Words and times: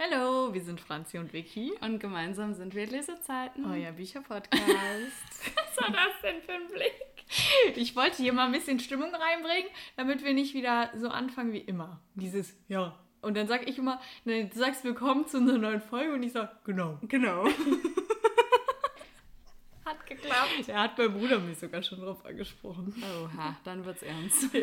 Hallo, 0.00 0.54
wir 0.54 0.62
sind 0.62 0.80
Franzi 0.80 1.18
und 1.18 1.32
Vicky. 1.32 1.72
Und 1.80 1.98
gemeinsam 1.98 2.54
sind 2.54 2.72
wir 2.72 2.86
Lesezeiten. 2.86 3.68
Euer 3.68 3.90
Bücherpodcast. 3.90 4.62
Was 4.62 5.76
war 5.76 5.90
das 5.90 6.12
denn 6.22 6.40
für 6.40 6.52
ein 6.52 6.68
Blick? 6.68 6.94
Ich 7.74 7.96
wollte 7.96 8.18
hier 8.18 8.32
mal 8.32 8.46
ein 8.46 8.52
bisschen 8.52 8.78
Stimmung 8.78 9.12
reinbringen, 9.12 9.68
damit 9.96 10.22
wir 10.22 10.34
nicht 10.34 10.54
wieder 10.54 10.92
so 10.94 11.08
anfangen 11.08 11.52
wie 11.52 11.58
immer. 11.58 12.00
Dieses 12.14 12.54
Ja. 12.68 12.96
Und 13.22 13.36
dann 13.36 13.48
sag 13.48 13.68
ich 13.68 13.76
immer, 13.76 14.00
ne, 14.24 14.44
du 14.44 14.56
sagst 14.56 14.84
willkommen 14.84 15.26
zu 15.26 15.38
einer 15.38 15.58
neuen 15.58 15.80
Folge 15.80 16.14
und 16.14 16.22
ich 16.22 16.30
sag, 16.30 16.64
genau. 16.64 17.00
Genau. 17.02 17.46
Hat 19.84 20.06
geklappt. 20.06 20.68
Er 20.68 20.82
hat 20.82 20.96
mein 20.96 21.12
Bruder 21.12 21.40
mich 21.40 21.58
sogar 21.58 21.82
schon 21.82 22.00
drauf 22.00 22.24
angesprochen. 22.24 22.94
Oha, 23.02 23.56
dann 23.64 23.84
wird's 23.84 24.04
ernst. 24.04 24.48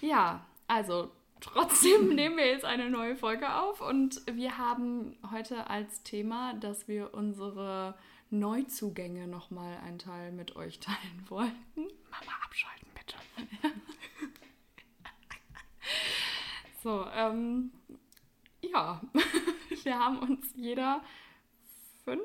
ja, 0.00 0.42
also 0.66 1.12
trotzdem 1.40 2.08
nehmen 2.14 2.36
wir 2.36 2.46
jetzt 2.46 2.64
eine 2.64 2.90
neue 2.90 3.16
Folge 3.16 3.54
auf 3.54 3.80
und 3.80 4.22
wir 4.30 4.58
haben 4.58 5.16
heute 5.30 5.68
als 5.68 6.02
Thema, 6.02 6.54
dass 6.54 6.88
wir 6.88 7.14
unsere 7.14 7.94
Neuzugänge 8.30 9.28
nochmal 9.28 9.76
einen 9.84 9.98
Teil 9.98 10.32
mit 10.32 10.56
euch 10.56 10.80
teilen 10.80 11.24
wollen. 11.28 11.56
Mama, 11.74 12.32
abschalten 12.44 12.88
bitte. 12.94 13.16
So, 16.82 17.04
ähm, 17.16 17.72
ja, 18.60 19.00
wir 19.82 19.98
haben 19.98 20.18
uns 20.20 20.52
jeder 20.54 21.02
fünf, 22.04 22.22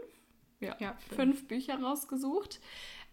ja, 0.59 0.75
Ja, 0.79 0.93
fünf. 1.09 1.15
fünf. 1.15 1.47
Bücher 1.47 1.81
rausgesucht, 1.81 2.59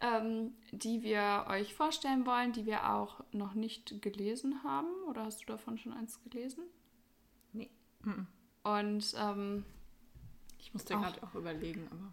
ähm, 0.01 0.53
die 0.73 1.03
wir 1.03 1.47
euch 1.49 1.75
vorstellen 1.75 2.25
wollen, 2.27 2.53
die 2.53 2.67
wir 2.67 2.91
auch 2.93 3.25
noch 3.33 3.55
nicht 3.55 4.01
gelesen 4.03 4.63
haben. 4.63 4.89
Oder 5.09 5.25
hast 5.25 5.41
du 5.43 5.47
davon 5.47 5.79
schon 5.79 5.93
eins 5.93 6.23
gelesen? 6.23 6.65
Nee. 7.53 7.71
Mhm. 8.03 8.27
Und 8.63 9.15
ähm, 9.19 9.65
Ich 10.59 10.73
musste 10.73 10.95
gerade 10.95 11.23
auch 11.23 11.35
überlegen, 11.35 11.89
aber. 11.91 12.13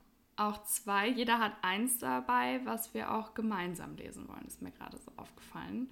auch 0.49 0.63
zwei. 0.65 1.07
Jeder 1.09 1.39
hat 1.39 1.53
eins 1.61 1.97
dabei, 1.99 2.61
was 2.65 2.93
wir 2.93 3.11
auch 3.13 3.33
gemeinsam 3.33 3.95
lesen 3.95 4.27
wollen. 4.27 4.45
Ist 4.45 4.61
mir 4.61 4.71
gerade 4.71 4.97
so 4.97 5.11
aufgefallen. 5.17 5.91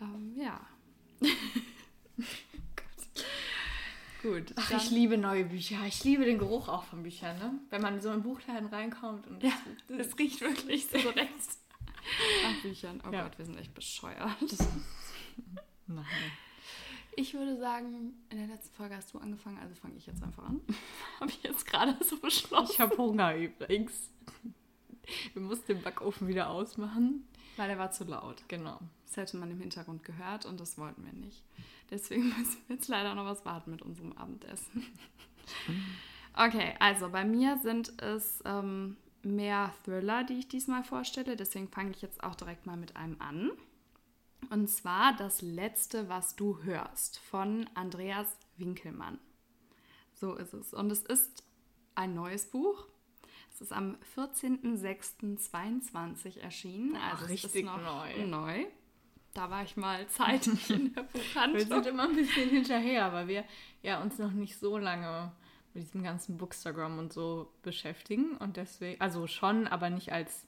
Ähm, 0.00 0.34
ja. 0.36 0.60
Gut. 4.22 4.52
Ach, 4.56 4.70
ich 4.70 4.90
liebe 4.90 5.18
neue 5.18 5.44
Bücher. 5.44 5.78
Ich 5.86 6.04
liebe 6.04 6.24
den 6.24 6.38
Geruch 6.38 6.68
auch 6.68 6.84
von 6.84 7.02
Büchern, 7.02 7.36
ne? 7.38 7.54
Wenn 7.70 7.82
man 7.82 8.00
so 8.00 8.12
in 8.12 8.22
Buchladen 8.22 8.68
reinkommt 8.68 9.26
und. 9.26 9.42
Ja, 9.42 9.52
es 9.98 10.16
riecht 10.18 10.40
wirklich 10.40 10.86
so 10.86 10.96
direkt 10.98 11.32
nach 12.42 12.62
Büchern. 12.62 13.02
Oh 13.06 13.12
Ja. 13.12 13.24
Gott, 13.24 13.38
wir 13.38 13.44
sind 13.44 13.58
echt 13.58 13.74
bescheuert. 13.74 14.36
Nein. 15.86 16.04
Ich 17.16 17.34
würde 17.34 17.58
sagen, 17.58 18.14
in 18.30 18.38
der 18.38 18.46
letzten 18.46 18.74
Folge 18.74 18.96
hast 18.96 19.12
du 19.12 19.18
angefangen, 19.18 19.58
also 19.58 19.74
fange 19.74 19.96
ich 19.96 20.06
jetzt 20.06 20.22
einfach 20.22 20.44
an. 20.44 20.60
Habe 21.20 21.30
ich 21.30 21.42
jetzt 21.42 21.66
gerade 21.66 21.96
so 22.04 22.16
beschlossen. 22.18 22.72
Ich 22.72 22.80
habe 22.80 22.96
Hunger 22.96 23.36
übrigens. 23.36 24.10
Wir 25.34 25.42
mussten 25.42 25.74
den 25.74 25.82
Backofen 25.82 26.28
wieder 26.28 26.48
ausmachen. 26.48 27.26
Weil 27.56 27.68
er 27.70 27.78
war 27.78 27.90
zu 27.90 28.04
laut. 28.04 28.42
Genau. 28.48 28.78
Das 29.06 29.16
hätte 29.18 29.36
man 29.36 29.50
im 29.50 29.60
Hintergrund 29.60 30.04
gehört 30.04 30.46
und 30.46 30.58
das 30.58 30.78
wollten 30.78 31.04
wir 31.04 31.12
nicht. 31.12 31.42
Deswegen 31.92 32.28
müssen 32.38 32.56
wir 32.66 32.74
jetzt 32.76 32.88
leider 32.88 33.14
noch 33.14 33.26
was 33.26 33.44
warten 33.44 33.70
mit 33.70 33.82
unserem 33.82 34.12
Abendessen. 34.14 34.86
Okay, 36.34 36.74
also 36.80 37.10
bei 37.10 37.24
mir 37.24 37.58
sind 37.58 38.00
es 38.02 38.42
ähm, 38.46 38.96
mehr 39.22 39.72
Thriller, 39.84 40.24
die 40.24 40.38
ich 40.38 40.48
diesmal 40.48 40.82
vorstelle. 40.82 41.36
Deswegen 41.36 41.68
fange 41.68 41.90
ich 41.90 42.00
jetzt 42.02 42.24
auch 42.24 42.34
direkt 42.34 42.64
mal 42.66 42.76
mit 42.78 42.96
einem 42.96 43.20
an. 43.20 43.50
Und 44.50 44.68
zwar 44.68 45.14
das 45.16 45.40
letzte, 45.42 46.08
was 46.08 46.34
du 46.34 46.60
hörst, 46.62 47.18
von 47.20 47.68
Andreas 47.74 48.36
Winkelmann. 48.56 49.20
So 50.14 50.34
ist 50.34 50.52
es. 50.54 50.72
Und 50.74 50.90
es 50.90 51.02
ist 51.02 51.44
ein 51.94 52.14
neues 52.14 52.46
Buch. 52.46 52.88
Es 53.52 53.60
ist 53.60 53.72
am 53.72 53.96
14.06.22 54.16 56.40
erschienen. 56.40 56.96
Ach, 56.96 57.12
Also 57.12 57.24
es 57.26 57.30
richtig 57.30 57.54
ist 57.56 57.64
noch 57.66 57.80
neu. 57.80 58.26
neu. 58.26 58.64
Da 59.34 59.50
war 59.50 59.62
ich 59.62 59.76
mal 59.76 60.06
zeitig 60.08 60.70
in 60.70 60.92
der 60.94 61.04
Wir 61.14 61.20
Buchhandlung. 61.22 61.66
sind 61.68 61.86
immer 61.86 62.02
ein 62.04 62.16
bisschen 62.16 62.50
hinterher, 62.50 63.12
weil 63.12 63.28
wir 63.28 63.44
ja 63.82 64.00
uns 64.02 64.18
noch 64.18 64.32
nicht 64.32 64.58
so 64.58 64.76
lange 64.78 65.32
mit 65.74 65.84
diesem 65.84 66.02
ganzen 66.02 66.36
Bookstagram 66.36 66.98
und 66.98 67.12
so 67.14 67.50
beschäftigen 67.62 68.36
und 68.36 68.58
deswegen, 68.58 69.00
also 69.00 69.26
schon, 69.26 69.66
aber 69.66 69.88
nicht 69.88 70.12
als 70.12 70.44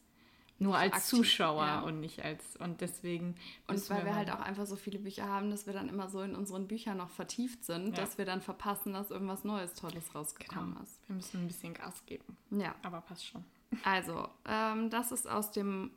nur 0.59 0.77
als 0.77 0.93
aktiv, 0.93 1.09
Zuschauer 1.09 1.65
ja. 1.67 1.81
und 1.81 1.99
nicht 2.01 2.23
als 2.23 2.57
und 2.59 2.81
deswegen 2.81 3.35
Und 3.67 3.91
weil 3.91 4.05
wir 4.05 4.13
mal- 4.13 4.17
halt 4.19 4.31
auch 4.31 4.41
einfach 4.41 4.67
so 4.67 4.77
viele 4.77 4.99
Bücher 4.99 5.27
haben, 5.27 5.51
dass 5.51 5.67
wir 5.67 5.73
dann 5.73 5.89
immer 5.89 6.09
so 6.09 6.21
in 6.21 6.37
unseren 6.37 6.69
Büchern 6.69 6.99
noch 6.99 7.09
vertieft 7.11 7.65
sind, 7.65 7.87
Ja. 7.89 8.05
dass 8.05 8.19
wir 8.19 8.25
dann 8.27 8.41
verpassen, 8.43 8.93
dass 8.93 9.11
irgendwas 9.11 9.45
Neues, 9.45 9.73
Tolles 9.75 10.15
rausgekommen 10.15 10.75
genau, 10.75 10.83
ist. 10.85 11.01
wir 11.09 11.17
müssen 11.17 11.41
ein 11.41 11.47
bisschen 11.49 11.75
Gas 11.75 12.05
geben, 12.07 12.37
Ja, 12.51 12.75
aber 12.83 13.01
passt 13.01 13.27
schon. 13.27 13.45
also, 13.83 14.29
ähm, 14.47 14.91
das 14.91 15.11
ist 15.11 15.27
aus 15.29 15.51
dem 15.51 15.91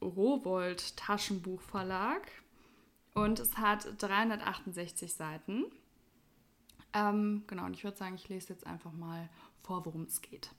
Rowold 0.00 0.96
Taschenbuchverlag 0.96 2.22
und 3.14 3.40
es 3.40 3.56
hat 3.56 3.86
368 3.98 5.12
Seiten. 5.12 5.64
Ähm, 6.92 7.44
genau, 7.46 7.66
und 7.66 7.74
ich 7.74 7.84
würde 7.84 7.96
sagen, 7.96 8.14
ich 8.14 8.28
lese 8.28 8.52
jetzt 8.52 8.66
einfach 8.66 8.92
mal 8.92 9.28
vor, 9.62 9.84
worum 9.86 10.02
es 10.02 10.20
geht. 10.22 10.50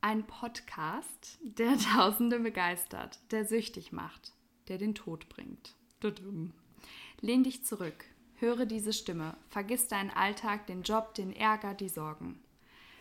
Ein 0.00 0.26
Podcast, 0.26 1.38
der 1.42 1.78
Tausende 1.94 2.40
begeistert, 2.40 3.18
der 3.30 3.44
süchtig 3.44 3.92
macht, 3.92 4.32
der 4.68 4.78
den 4.78 4.94
Tod 4.94 5.28
bringt. 5.28 5.74
Lehn 7.20 7.44
dich 7.44 7.64
zurück, 7.64 8.04
höre 8.34 8.66
diese 8.66 8.92
Stimme, 8.92 9.36
vergiss 9.48 9.88
deinen 9.88 10.10
Alltag, 10.10 10.66
den 10.66 10.82
Job, 10.82 11.14
den 11.14 11.32
Ärger, 11.32 11.72
die 11.72 11.88
Sorgen. 11.88 12.40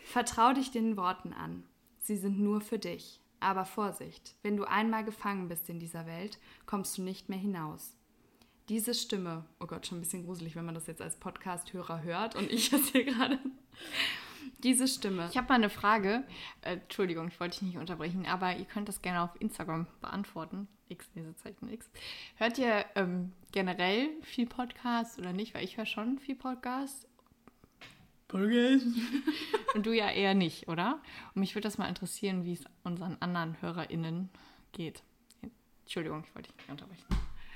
Vertrau 0.05 0.53
dich 0.53 0.71
den 0.71 0.97
Worten 0.97 1.33
an. 1.33 1.63
Sie 1.99 2.17
sind 2.17 2.39
nur 2.39 2.61
für 2.61 2.79
dich. 2.79 3.19
Aber 3.43 3.65
Vorsicht, 3.65 4.35
wenn 4.41 4.55
du 4.55 4.63
einmal 4.63 5.03
gefangen 5.03 5.49
bist 5.49 5.67
in 5.67 5.77
dieser 5.77 6.05
Welt, 6.05 6.39
kommst 6.65 6.97
du 6.97 7.01
nicht 7.01 7.27
mehr 7.27 7.37
hinaus. 7.37 7.97
Diese 8.69 8.93
Stimme, 8.93 9.43
oh 9.59 9.67
Gott, 9.67 9.85
schon 9.85 9.97
ein 9.97 10.01
bisschen 10.01 10.23
gruselig, 10.23 10.55
wenn 10.55 10.63
man 10.63 10.75
das 10.75 10.87
jetzt 10.87 11.01
als 11.01 11.17
Podcast-Hörer 11.17 12.03
hört 12.03 12.35
und 12.35 12.49
ich 12.49 12.69
das 12.69 12.87
hier 12.87 13.03
gerade. 13.03 13.37
Diese 14.59 14.87
Stimme. 14.87 15.27
Ich 15.29 15.35
habe 15.35 15.49
mal 15.49 15.55
eine 15.55 15.69
Frage. 15.69 16.23
Äh, 16.61 16.75
Entschuldigung, 16.75 17.27
ich 17.27 17.37
wollte 17.41 17.59
dich 17.59 17.67
nicht 17.67 17.77
unterbrechen, 17.77 18.25
aber 18.25 18.55
ihr 18.55 18.63
könnt 18.63 18.87
das 18.87 19.01
gerne 19.01 19.21
auf 19.21 19.41
Instagram 19.41 19.87
beantworten. 19.99 20.69
X, 20.87 21.09
Lesezeichen 21.13 21.69
X. 21.69 21.89
Hört 22.37 22.57
ihr 22.57 22.85
ähm, 22.95 23.33
generell 23.51 24.09
viel 24.21 24.47
Podcast 24.47 25.19
oder 25.19 25.33
nicht? 25.33 25.53
Weil 25.53 25.65
ich 25.65 25.75
höre 25.75 25.85
schon 25.85 26.17
viel 26.17 26.35
Podcast. 26.35 27.09
Podcast. 28.33 28.85
Und 29.75 29.85
du 29.85 29.91
ja 29.93 30.09
eher 30.11 30.33
nicht, 30.33 30.67
oder? 30.67 31.01
Und 31.33 31.39
mich 31.39 31.55
würde 31.55 31.67
das 31.67 31.77
mal 31.77 31.87
interessieren, 31.87 32.43
wie 32.45 32.53
es 32.53 32.65
unseren 32.83 33.17
anderen 33.19 33.61
HörerInnen 33.61 34.29
geht. 34.71 35.03
Entschuldigung, 35.81 36.23
ich 36.27 36.35
wollte 36.35 36.49
dich 36.49 36.57
nicht 36.57 36.69
unterbrechen. 36.69 37.05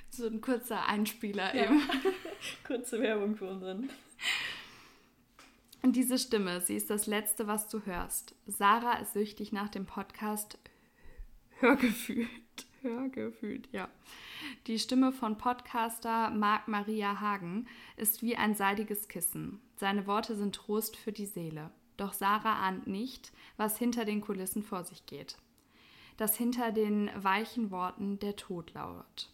So 0.09 0.27
ein 0.27 0.41
kurzer 0.41 0.85
Einspieler 0.87 1.53
Ja. 1.55 1.65
eben. 1.65 1.81
Kurze 2.65 2.99
Werbung 3.01 3.35
für 3.35 3.49
unseren. 3.49 3.89
Und 5.83 5.95
diese 5.95 6.17
Stimme, 6.17 6.61
sie 6.61 6.75
ist 6.75 6.89
das 6.89 7.07
Letzte, 7.07 7.47
was 7.47 7.67
du 7.69 7.85
hörst. 7.85 8.35
Sarah 8.45 8.99
ist 8.99 9.13
süchtig 9.13 9.51
nach 9.51 9.69
dem 9.69 9.85
Podcast 9.85 10.57
Hörgefühlt, 12.81 13.69
ja. 13.71 13.89
Die 14.67 14.79
Stimme 14.79 15.11
von 15.11 15.37
Podcaster 15.37 16.29
Marc 16.29 16.67
Maria 16.67 17.19
Hagen 17.19 17.67
ist 17.95 18.21
wie 18.21 18.35
ein 18.35 18.55
seidiges 18.55 19.07
Kissen. 19.07 19.61
Seine 19.75 20.07
Worte 20.07 20.35
sind 20.35 20.55
Trost 20.55 20.95
für 20.95 21.11
die 21.11 21.25
Seele. 21.25 21.71
Doch 21.97 22.13
Sarah 22.13 22.59
ahnt 22.67 22.87
nicht, 22.87 23.31
was 23.57 23.77
hinter 23.77 24.05
den 24.05 24.21
Kulissen 24.21 24.63
vor 24.63 24.83
sich 24.83 25.05
geht. 25.05 25.37
Dass 26.17 26.37
hinter 26.37 26.71
den 26.71 27.09
weichen 27.15 27.71
Worten 27.71 28.19
der 28.19 28.35
Tod 28.35 28.73
lauert. 28.73 29.31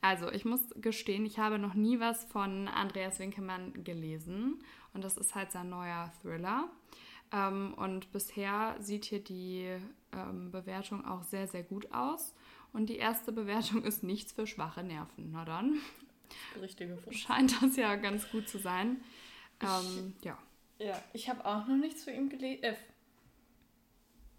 Also, 0.00 0.30
ich 0.32 0.44
muss 0.44 0.60
gestehen, 0.76 1.24
ich 1.24 1.38
habe 1.38 1.58
noch 1.58 1.74
nie 1.74 2.00
was 2.00 2.24
von 2.24 2.66
Andreas 2.66 3.20
Winkelmann 3.20 3.84
gelesen. 3.84 4.62
Und 4.94 5.04
das 5.04 5.16
ist 5.16 5.34
halt 5.34 5.52
sein 5.52 5.68
neuer 5.68 6.12
Thriller. 6.20 6.68
Ähm, 7.32 7.74
und 7.74 8.12
bisher 8.12 8.76
sieht 8.80 9.04
hier 9.04 9.22
die 9.22 9.76
ähm, 10.12 10.50
Bewertung 10.50 11.04
auch 11.04 11.22
sehr, 11.22 11.46
sehr 11.48 11.62
gut 11.62 11.92
aus. 11.92 12.34
Und 12.72 12.88
die 12.88 12.96
erste 12.96 13.32
Bewertung 13.32 13.84
ist 13.84 14.02
nichts 14.02 14.32
für 14.32 14.46
schwache 14.46 14.82
Nerven. 14.82 15.30
Na 15.32 15.44
dann 15.44 15.78
Richtige 16.60 16.96
Frage. 16.96 17.16
scheint 17.16 17.62
das 17.62 17.76
ja 17.76 17.94
ganz 17.96 18.30
gut 18.30 18.48
zu 18.48 18.58
sein. 18.58 19.02
Ähm, 19.60 20.14
ja. 20.22 20.38
Ja, 20.78 21.00
ich 21.12 21.28
habe 21.28 21.44
auch 21.44 21.66
noch 21.68 21.76
nichts 21.76 22.04
von 22.04 22.14
ihm 22.14 22.28
gelesen. 22.28 22.62
Äh, 22.64 22.74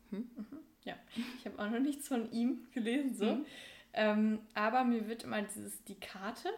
Hm? 0.09 0.29
mhm, 0.35 0.45
ja, 0.83 0.95
ich 1.37 1.45
habe 1.45 1.57
auch 1.59 1.69
noch 1.69 1.79
nichts 1.79 2.07
von 2.07 2.31
ihm 2.31 2.67
gelesen, 2.71 3.15
so. 3.15 3.25
Mhm. 3.25 3.45
Ähm, 3.93 4.39
aber 4.53 4.83
mir 4.83 5.07
wird 5.07 5.23
immer 5.23 5.41
dieses, 5.41 5.83
die 5.85 5.99
Karte, 5.99 6.49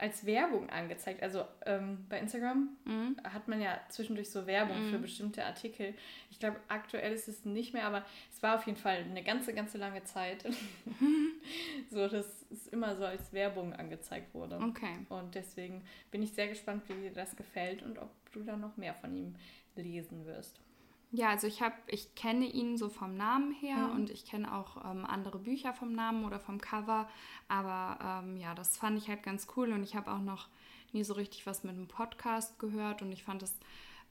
als 0.00 0.24
Werbung 0.26 0.70
angezeigt. 0.70 1.22
Also 1.22 1.44
ähm, 1.66 2.06
bei 2.08 2.18
Instagram 2.18 2.70
Mhm. 2.84 3.16
hat 3.24 3.48
man 3.48 3.60
ja 3.60 3.78
zwischendurch 3.88 4.30
so 4.30 4.46
Werbung 4.46 4.76
für 4.88 4.98
Mhm. 4.98 5.02
bestimmte 5.02 5.44
Artikel. 5.44 5.94
Ich 6.30 6.38
glaube, 6.38 6.56
aktuell 6.68 7.12
ist 7.12 7.28
es 7.28 7.44
nicht 7.44 7.74
mehr, 7.74 7.84
aber 7.84 8.04
es 8.32 8.42
war 8.42 8.56
auf 8.56 8.66
jeden 8.66 8.78
Fall 8.78 8.98
eine 9.08 9.22
ganze, 9.22 9.52
ganze 9.54 9.78
lange 9.78 10.02
Zeit. 10.04 10.44
so, 11.90 12.08
dass 12.08 12.46
es 12.50 12.66
immer 12.68 12.96
so 12.96 13.04
als 13.04 13.32
Werbung 13.32 13.72
angezeigt 13.72 14.34
wurde. 14.34 14.56
Okay. 14.56 14.98
Und 15.08 15.34
deswegen 15.34 15.82
bin 16.10 16.22
ich 16.22 16.32
sehr 16.32 16.48
gespannt, 16.48 16.82
wie 16.88 16.94
dir 16.94 17.12
das 17.12 17.36
gefällt 17.36 17.82
und 17.82 17.98
ob 17.98 18.10
du 18.32 18.42
da 18.42 18.56
noch 18.56 18.76
mehr 18.76 18.94
von 18.94 19.14
ihm 19.14 19.34
lesen 19.76 20.24
wirst. 20.26 20.60
Ja, 21.12 21.30
also 21.30 21.46
ich 21.48 21.60
habe, 21.60 21.74
ich 21.88 22.14
kenne 22.14 22.44
ihn 22.46 22.76
so 22.78 22.88
vom 22.88 23.16
Namen 23.16 23.52
her 23.52 23.88
Mhm. 23.88 23.92
und 23.96 24.10
ich 24.10 24.24
kenne 24.24 24.54
auch 24.54 24.76
ähm, 24.88 25.04
andere 25.04 25.38
Bücher 25.40 25.72
vom 25.74 25.92
Namen 25.92 26.24
oder 26.24 26.38
vom 26.38 26.60
Cover. 26.60 27.08
Aber 27.48 28.22
ähm, 28.24 28.36
ja, 28.36 28.54
das 28.54 28.76
fand 28.76 28.96
ich 28.96 29.08
halt 29.08 29.22
ganz 29.24 29.48
cool 29.56 29.72
und 29.72 29.82
ich 29.82 29.96
habe 29.96 30.10
auch 30.12 30.20
noch 30.20 30.48
nie 30.92 31.02
so 31.04 31.14
richtig 31.14 31.46
was 31.46 31.64
mit 31.64 31.74
einem 31.74 31.88
Podcast 31.88 32.58
gehört 32.58 33.02
und 33.02 33.10
ich 33.12 33.24
fand 33.24 33.42
das 33.42 33.54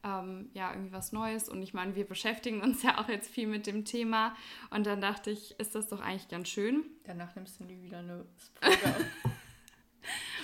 ähm, 0.04 0.50
ja 0.54 0.72
irgendwie 0.72 0.92
was 0.92 1.12
Neues. 1.14 1.48
Und 1.50 1.62
ich 1.62 1.74
meine, 1.74 1.96
wir 1.96 2.06
beschäftigen 2.06 2.62
uns 2.62 2.84
ja 2.84 2.98
auch 3.00 3.08
jetzt 3.08 3.30
viel 3.32 3.48
mit 3.48 3.66
dem 3.68 3.86
Thema 3.86 4.36
und 4.70 4.86
dann 4.86 5.00
dachte 5.02 5.32
ich, 5.32 5.58
ist 5.60 5.76
das 5.76 5.88
doch 5.88 6.02
eigentlich 6.02 6.28
ganz 6.28 6.50
schön. 6.50 6.84
Danach 7.06 7.34
nimmst 7.36 7.60
du 7.60 7.64
nie 7.66 7.82
wieder 7.82 8.00
eine 8.00 8.26
Folge 8.62 8.78
auf. 8.88 9.06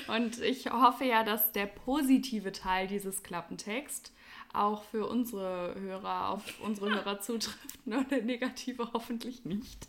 Und 0.08 0.42
ich 0.42 0.72
hoffe 0.72 1.06
ja, 1.06 1.24
dass 1.24 1.52
der 1.52 1.66
positive 1.66 2.52
Teil 2.52 2.88
dieses 2.88 3.24
Klappentext 3.24 4.12
auch 4.54 4.84
für 4.84 5.08
unsere 5.08 5.76
Hörer, 5.80 6.30
auf 6.30 6.44
unsere 6.62 6.90
Hörer 6.90 7.20
zutrifft, 7.22 7.86
nur 7.86 8.04
der 8.06 8.22
negative 8.22 8.92
hoffentlich 8.94 9.46
nicht. 9.46 9.88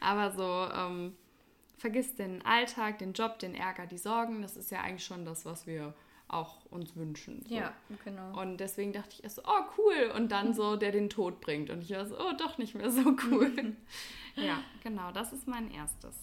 Aber 0.00 0.32
so, 0.32 0.74
ähm, 0.74 1.14
vergiss 1.78 2.14
den 2.14 2.44
Alltag, 2.44 2.98
den 2.98 3.12
Job, 3.12 3.38
den 3.38 3.54
Ärger, 3.54 3.86
die 3.86 3.98
Sorgen, 3.98 4.42
das 4.42 4.56
ist 4.56 4.70
ja 4.70 4.80
eigentlich 4.80 5.04
schon 5.04 5.24
das, 5.24 5.44
was 5.44 5.66
wir 5.66 5.94
auch 6.28 6.64
uns 6.70 6.96
wünschen. 6.96 7.44
So. 7.46 7.54
Ja, 7.54 7.72
genau. 8.04 8.40
Und 8.40 8.58
deswegen 8.58 8.92
dachte 8.92 9.10
ich 9.12 9.24
erst 9.24 9.36
so, 9.36 9.42
oh 9.44 9.64
cool, 9.76 10.12
und 10.16 10.32
dann 10.32 10.54
so, 10.54 10.76
der 10.76 10.92
den 10.92 11.10
Tod 11.10 11.40
bringt. 11.40 11.70
Und 11.70 11.82
ich 11.82 11.90
war 11.90 12.06
so, 12.06 12.18
oh 12.18 12.32
doch 12.38 12.56
nicht 12.58 12.74
mehr 12.74 12.90
so 12.90 13.16
cool. 13.30 13.76
ja, 14.34 14.62
genau, 14.82 15.12
das 15.12 15.32
ist 15.32 15.46
mein 15.46 15.70
erstes. 15.70 16.16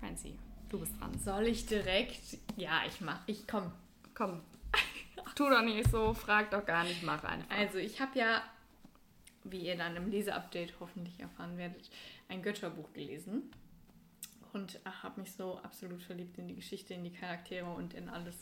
Fancy, 0.00 0.38
du 0.70 0.78
bist 0.80 0.98
dran. 0.98 1.18
Soll 1.18 1.48
ich 1.48 1.66
direkt? 1.66 2.38
Ja, 2.56 2.82
ich 2.86 3.00
mach. 3.00 3.20
Ich 3.26 3.46
komm. 3.46 3.70
Komm. 4.14 4.40
Tu 5.34 5.48
doch 5.48 5.62
nicht 5.62 5.90
so, 5.90 6.14
frag 6.14 6.50
doch 6.50 6.64
gar 6.64 6.84
nicht, 6.84 7.02
mach 7.02 7.22
einfach. 7.22 7.56
Also 7.56 7.78
ich 7.78 8.00
habe 8.00 8.18
ja, 8.18 8.42
wie 9.44 9.66
ihr 9.66 9.76
dann 9.76 9.96
im 9.96 10.10
Leseupdate 10.10 10.74
hoffentlich 10.80 11.18
erfahren 11.20 11.56
werdet, 11.56 11.90
ein 12.28 12.42
Götterbuch 12.42 12.92
gelesen 12.92 13.50
und 14.52 14.80
habe 15.02 15.20
mich 15.20 15.32
so 15.32 15.58
absolut 15.58 16.02
verliebt 16.02 16.38
in 16.38 16.48
die 16.48 16.56
Geschichte, 16.56 16.94
in 16.94 17.04
die 17.04 17.12
Charaktere 17.12 17.66
und 17.66 17.94
in 17.94 18.08
alles. 18.08 18.34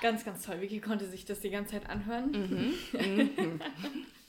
Ganz, 0.00 0.24
ganz 0.24 0.44
toll. 0.44 0.60
Vicky 0.60 0.80
konnte 0.80 1.06
sich 1.06 1.24
das 1.24 1.40
die 1.40 1.50
ganze 1.50 1.72
Zeit 1.72 1.88
anhören. 1.88 2.30
Mhm. 2.30 3.60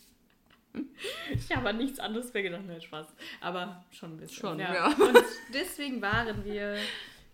Ich 1.34 1.56
habe 1.56 1.70
an 1.70 1.78
nichts 1.78 2.00
anderes 2.00 2.34
mehr 2.34 2.44
gedacht, 2.44 2.64
nein, 2.68 2.82
Spaß. 2.82 3.08
Aber 3.40 3.84
schon 3.92 4.14
ein 4.14 4.18
bisschen. 4.18 4.38
Schon, 4.38 4.60
ja. 4.60 4.88
Und 4.88 5.24
deswegen 5.54 6.02
waren 6.02 6.46
wir 6.46 6.78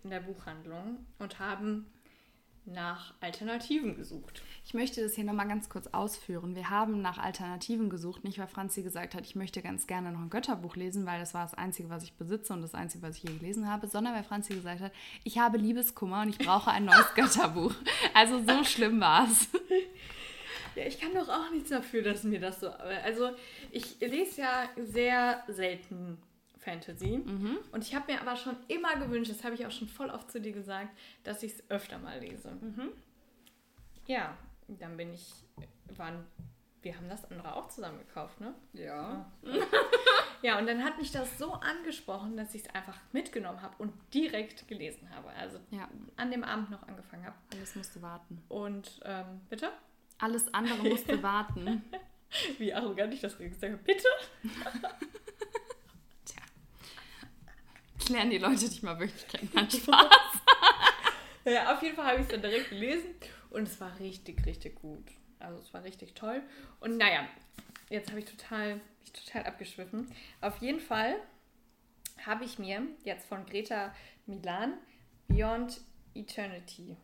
in 0.04 0.10
der 0.10 0.20
Buchhandlung 0.20 1.04
und 1.18 1.38
haben 1.38 1.86
nach 2.72 3.14
Alternativen 3.20 3.96
gesucht. 3.96 4.42
Ich 4.64 4.74
möchte 4.74 5.02
das 5.02 5.14
hier 5.14 5.24
nochmal 5.24 5.48
ganz 5.48 5.68
kurz 5.68 5.86
ausführen. 5.88 6.54
Wir 6.54 6.70
haben 6.70 7.00
nach 7.00 7.18
Alternativen 7.18 7.88
gesucht, 7.88 8.24
nicht 8.24 8.38
weil 8.38 8.46
Franzi 8.46 8.82
gesagt 8.82 9.14
hat, 9.14 9.24
ich 9.24 9.34
möchte 9.34 9.62
ganz 9.62 9.86
gerne 9.86 10.12
noch 10.12 10.20
ein 10.20 10.30
Götterbuch 10.30 10.76
lesen, 10.76 11.06
weil 11.06 11.18
das 11.18 11.34
war 11.34 11.42
das 11.42 11.54
Einzige, 11.54 11.88
was 11.88 12.02
ich 12.02 12.12
besitze 12.14 12.52
und 12.52 12.62
das 12.62 12.74
Einzige, 12.74 13.06
was 13.06 13.16
ich 13.16 13.22
je 13.22 13.34
gelesen 13.36 13.68
habe, 13.70 13.86
sondern 13.86 14.14
weil 14.14 14.24
Franzi 14.24 14.54
gesagt 14.54 14.80
hat, 14.80 14.92
ich 15.24 15.38
habe 15.38 15.56
Liebeskummer 15.56 16.22
und 16.22 16.28
ich 16.28 16.38
brauche 16.38 16.70
ein 16.70 16.84
neues 16.84 17.06
Götterbuch. 17.14 17.72
Also 18.14 18.42
so 18.46 18.64
schlimm 18.64 19.00
war 19.00 19.26
es. 19.26 19.48
Ja, 20.78 20.86
ich 20.86 21.00
kann 21.00 21.12
doch 21.14 21.28
auch 21.28 21.50
nichts 21.50 21.70
dafür, 21.70 22.02
dass 22.02 22.22
mir 22.24 22.40
das 22.40 22.60
so. 22.60 22.70
Also, 22.70 23.30
ich 23.70 23.98
lese 24.00 24.42
ja 24.42 24.68
sehr 24.76 25.42
selten 25.48 26.18
Fantasy. 26.58 27.14
Und 27.72 27.84
ich 27.84 27.94
habe 27.94 28.12
mir 28.12 28.20
aber 28.20 28.36
schon 28.36 28.56
immer 28.68 28.96
gewünscht, 28.96 29.30
das 29.30 29.44
habe 29.44 29.54
ich 29.54 29.66
auch 29.66 29.70
schon 29.70 29.88
voll 29.88 30.10
oft 30.10 30.30
zu 30.30 30.40
dir 30.40 30.52
gesagt, 30.52 30.90
dass 31.24 31.42
ich 31.42 31.52
es 31.54 31.70
öfter 31.70 31.98
mal 31.98 32.18
lese. 32.20 32.52
Ja, 34.06 34.36
dann 34.68 34.96
bin 34.96 35.12
ich. 35.14 35.32
Waren, 35.96 36.24
wir 36.82 36.94
haben 36.96 37.08
das 37.08 37.24
andere 37.30 37.54
auch 37.56 37.68
zusammen 37.68 37.98
gekauft, 37.98 38.40
ne? 38.40 38.54
Ja. 38.74 39.30
Ja, 40.42 40.58
und 40.58 40.66
dann 40.68 40.84
hat 40.84 40.98
mich 40.98 41.10
das 41.10 41.36
so 41.38 41.52
angesprochen, 41.54 42.36
dass 42.36 42.54
ich 42.54 42.62
es 42.64 42.74
einfach 42.74 42.96
mitgenommen 43.12 43.60
habe 43.62 43.74
und 43.78 43.92
direkt 44.14 44.68
gelesen 44.68 45.10
habe. 45.10 45.30
Also 45.30 45.58
Ja, 45.70 45.88
an 46.16 46.30
dem 46.30 46.44
Abend 46.44 46.70
noch 46.70 46.86
angefangen 46.86 47.24
habe. 47.26 47.34
alles 47.52 47.74
musste 47.74 48.00
warten. 48.02 48.40
Und 48.48 49.00
ähm, 49.04 49.40
bitte? 49.48 49.70
Alles 50.18 50.52
andere 50.52 50.88
musste 50.88 51.22
warten. 51.22 51.82
Wie 52.58 52.74
arrogant 52.74 53.14
ich 53.14 53.20
das 53.20 53.38
gesagt 53.38 53.62
habe. 53.62 53.76
Bitte? 53.78 54.08
Tja. 56.24 56.42
Lerne 58.10 58.30
die 58.30 58.38
Leute 58.38 58.68
dich 58.68 58.82
mal 58.82 58.98
wirklich 58.98 59.26
kennen. 59.28 59.50
Nein, 59.54 59.70
Spaß. 59.70 60.06
Ja, 61.44 61.72
auf 61.74 61.82
jeden 61.82 61.96
Fall 61.96 62.06
habe 62.06 62.16
ich 62.16 62.22
es 62.22 62.28
dann 62.28 62.42
direkt 62.42 62.70
gelesen 62.70 63.14
und 63.50 63.62
es 63.62 63.80
war 63.80 63.98
richtig, 63.98 64.44
richtig 64.44 64.74
gut. 64.74 65.04
Also 65.38 65.60
es 65.60 65.72
war 65.72 65.84
richtig 65.84 66.14
toll. 66.14 66.42
Und 66.80 66.98
naja, 66.98 67.26
jetzt 67.88 68.10
habe 68.10 68.18
ich 68.20 68.26
total, 68.26 68.80
ich 69.04 69.12
total 69.12 69.44
abgeschwiffen. 69.44 70.12
Auf 70.40 70.58
jeden 70.58 70.80
Fall 70.80 71.16
habe 72.26 72.44
ich 72.44 72.58
mir 72.58 72.82
jetzt 73.04 73.26
von 73.26 73.46
Greta 73.46 73.94
Milan 74.26 74.74
Beyond 75.28 75.80
Eternity. 76.14 76.96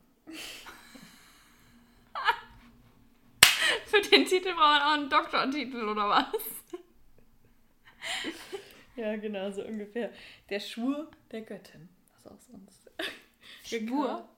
Für 4.02 4.10
den 4.10 4.24
Titel 4.26 4.48
braucht 4.54 4.58
man 4.58 4.82
auch 4.82 4.94
einen 4.94 5.08
Doktortitel 5.10 5.88
oder 5.88 6.08
was? 6.08 6.26
Ja, 8.96 9.16
genau, 9.16 9.50
so 9.50 9.64
ungefähr. 9.64 10.10
Der 10.50 10.60
Schwur 10.60 11.10
der 11.30 11.42
Göttin. 11.42 11.88
Was 12.14 12.26
auch 12.32 12.40
sonst. 12.40 12.90
Schwur? 13.64 14.28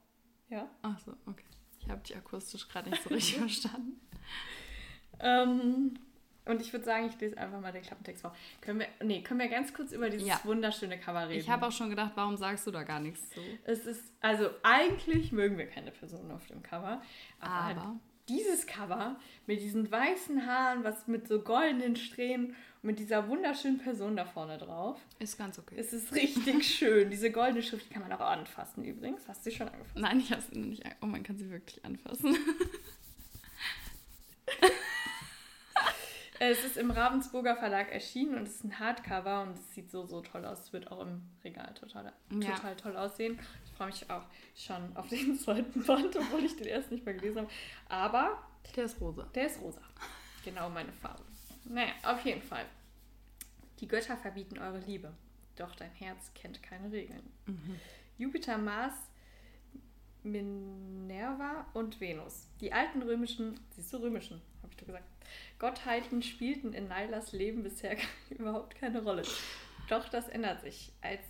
Ja. 0.49 0.69
Ach 0.83 0.99
so, 1.01 1.13
okay. 1.27 1.45
Ich 1.81 1.89
habe 1.89 2.01
dich 2.03 2.17
akustisch 2.17 2.69
gerade 2.69 2.91
nicht 2.91 3.03
so 3.03 3.11
richtig 3.11 3.37
verstanden. 3.39 4.01
Ähm, 5.21 5.99
und 6.45 6.61
ich 6.61 6.73
würde 6.73 6.85
sagen, 6.85 7.07
ich 7.07 7.21
lese 7.21 7.37
einfach 7.39 7.61
mal 7.61 7.73
den 7.73 7.83
Klappentext 7.83 8.23
vor. 8.23 8.35
Können 8.61 8.81
wir, 8.81 8.89
nee, 9.03 9.23
können 9.23 9.41
wir 9.41 9.49
ganz 9.49 9.75
kurz 9.75 9.93
über 9.93 10.09
dieses 10.11 10.29
Ja. 10.29 10.41
wunderschöne 10.45 10.99
Cover 10.99 11.29
reden? 11.29 11.41
Ich 11.41 11.49
habe 11.51 11.67
auch 11.67 11.73
schon 11.73 11.91
gedacht, 11.91 12.13
warum 12.15 12.37
sagst 12.37 12.67
du 12.67 12.71
da 12.71 12.83
gar 12.85 13.01
nichts 13.01 13.29
zu? 13.31 13.41
Es 13.65 13.85
ist, 13.87 14.13
also 14.21 14.51
eigentlich 14.63 15.33
mögen 15.33 15.59
wir 15.59 15.67
keine 15.67 15.91
Person 15.91 16.31
auf 16.31 16.47
dem 16.47 16.63
Cover, 16.63 17.03
aber, 17.41 17.65
halt 17.65 17.77
Aber 17.79 17.97
dieses 18.29 18.67
Cover 18.67 19.19
mit 19.47 19.61
diesen 19.61 19.91
weißen 19.91 20.47
Haaren, 20.47 20.85
was 20.85 21.07
mit 21.07 21.29
so 21.29 21.41
goldenen 21.41 21.97
Strähnen 21.97 22.49
und 22.83 22.83
mit 22.83 22.99
dieser 22.99 23.29
wunderschönen 23.29 23.79
Person 23.79 24.17
da 24.17 24.25
vorne 24.25 24.59
drauf, 24.59 25.01
ist 25.19 25.39
ganz 25.39 25.59
okay. 25.59 25.77
es 25.79 25.93
ist 25.93 26.13
richtig 26.15 26.67
schön. 26.77 27.11
Diese 27.11 27.31
goldene 27.31 27.63
Schrift 27.63 27.89
die 27.89 27.95
kann 27.95 28.03
man 28.03 28.13
auch 28.13 28.21
anfassen 28.21 28.85
übrigens. 28.85 29.27
Hast 29.29 29.47
du 29.47 29.51
sie 29.51 29.57
schon 29.57 29.69
angefasst? 29.69 29.97
Nein, 29.97 30.21
ich 30.21 30.33
habe 30.33 30.43
sie 30.43 30.59
noch 30.59 30.67
nicht. 30.67 30.83
Oh, 31.01 31.07
man 31.07 31.23
kann 31.23 31.39
sie 31.39 31.51
wirklich 31.51 31.85
anfassen. 31.85 32.37
Äh, 34.63 34.71
Es 36.39 36.65
ist 36.65 36.77
im 36.77 36.91
Ravensburger 36.91 37.57
Verlag 37.57 37.91
erschienen 37.93 38.35
und 38.37 38.43
es 38.45 38.57
ist 38.57 38.65
ein 38.65 38.79
Hardcover 38.79 39.43
und 39.43 39.53
es 39.57 39.75
sieht 39.75 39.91
so, 39.91 40.05
so 40.07 40.21
toll 40.21 40.45
aus. 40.45 40.61
Es 40.61 40.73
wird 40.73 40.91
auch 40.93 41.01
im 41.01 41.23
Regal 41.43 41.73
total, 41.75 42.13
Ja. 42.31 42.55
total 42.55 42.77
toll 42.77 42.97
aussehen. 42.97 43.39
Ich 43.65 43.73
freue 43.73 43.87
mich 43.89 44.11
auch 44.11 44.25
schon 44.55 44.95
auf 44.97 45.09
den 45.09 45.35
zweiten 45.39 45.83
Band, 45.85 46.15
obwohl 46.17 46.45
ich 46.45 46.57
den 46.57 46.67
erst 46.67 46.91
nicht 46.91 47.05
mal 47.07 47.15
gelesen 47.15 47.39
habe. 47.39 47.51
Aber 47.89 48.43
Der 48.75 48.85
ist 48.85 49.01
rosa. 49.01 49.25
Der 49.35 49.47
ist 49.47 49.61
rosa. 49.61 49.81
Genau 50.45 50.69
meine 50.69 50.93
Farbe. 50.93 51.23
Naja, 51.65 51.93
auf 52.05 52.25
jeden 52.25 52.43
Fall. 52.43 52.65
Die 53.81 53.89
Götter 53.89 54.17
verbieten 54.17 54.59
eure 54.59 54.79
Liebe. 54.81 55.13
Doch 55.57 55.75
dein 55.75 55.91
Herz 55.93 56.31
kennt 56.35 56.63
keine 56.63 56.93
Regeln. 56.93 57.23
Jupiter, 58.19 58.59
Mars, 58.59 58.95
Minerva 60.27 61.67
und 61.73 62.01
Venus. 62.01 62.49
Die 62.61 62.73
alten 62.73 63.03
römischen, 63.03 63.59
siehst 63.71 63.93
du 63.93 63.99
römischen, 63.99 64.43
habe 64.63 64.73
ich 64.73 64.77
doch 64.77 64.87
gesagt, 64.87 65.05
Gottheiten 65.59 66.23
spielten 66.23 66.73
in 66.73 66.89
Nailas 66.89 67.33
Leben 67.33 67.63
bisher 67.63 67.97
überhaupt 68.31 68.75
keine 68.75 69.03
Rolle. 69.03 69.23
Doch 69.89 70.09
das 70.09 70.29
ändert 70.29 70.61
sich, 70.63 70.93
als 71.01 71.21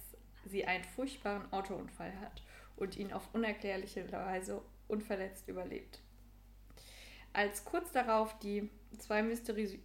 sie 0.46 0.64
einen 0.64 0.84
furchtbaren 0.84 1.52
Autounfall 1.52 2.12
hat 2.20 2.42
und 2.76 2.96
ihn 2.96 3.12
auf 3.12 3.34
unerklärliche 3.34 4.10
Weise 4.12 4.62
unverletzt 4.88 5.48
überlebt. 5.48 6.00
Als 7.32 7.64
kurz 7.64 7.92
darauf 7.92 8.38
die 8.38 8.70
zwei 8.98 9.22
mysteriösen, 9.22 9.82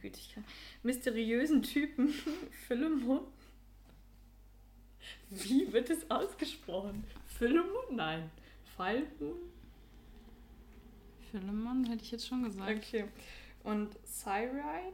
Güte, 0.00 0.20
kann, 0.34 0.44
mysteriösen 0.82 1.62
Typen 1.62 2.08
Philemon. 2.66 3.26
Wie 5.30 5.72
wird 5.72 5.90
es 5.90 6.10
ausgesprochen? 6.10 7.04
Philemon? 7.26 7.66
Nein. 7.90 8.30
Philemon? 8.76 9.36
Philemon 11.30 11.84
hätte 11.84 12.02
ich 12.02 12.12
jetzt 12.12 12.26
schon 12.26 12.44
gesagt. 12.44 12.70
Okay. 12.70 13.04
Und 13.62 13.96
Cyrine 14.06 14.92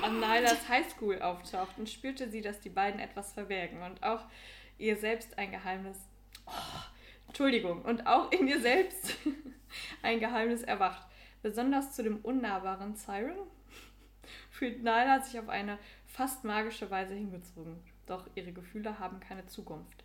an 0.00 0.20
Nylas 0.20 0.68
Highschool 0.68 1.20
auftauchten, 1.20 1.86
spürte 1.86 2.30
sie, 2.30 2.40
dass 2.40 2.60
die 2.60 2.68
beiden 2.68 3.00
etwas 3.00 3.32
verbergen 3.32 3.82
und 3.82 4.02
auch 4.02 4.24
ihr 4.78 4.96
selbst 4.96 5.36
ein 5.38 5.50
Geheimnis 5.50 5.98
Oh, 6.48 6.80
Entschuldigung. 7.26 7.82
Und 7.82 8.06
auch 8.06 8.32
in 8.32 8.46
dir 8.46 8.60
selbst 8.60 9.16
ein 10.02 10.20
Geheimnis 10.20 10.62
erwacht. 10.62 11.06
Besonders 11.42 11.94
zu 11.94 12.02
dem 12.02 12.18
unnahbaren 12.18 12.96
Siren 12.96 13.38
fühlt 14.50 14.78
Nyla 14.78 15.20
sich 15.20 15.38
auf 15.38 15.48
eine 15.48 15.78
fast 16.06 16.44
magische 16.44 16.90
Weise 16.90 17.14
hingezogen. 17.14 17.76
Doch 18.08 18.26
ihre 18.34 18.52
Gefühle 18.52 18.98
haben 18.98 19.20
keine 19.20 19.46
Zukunft. 19.46 20.02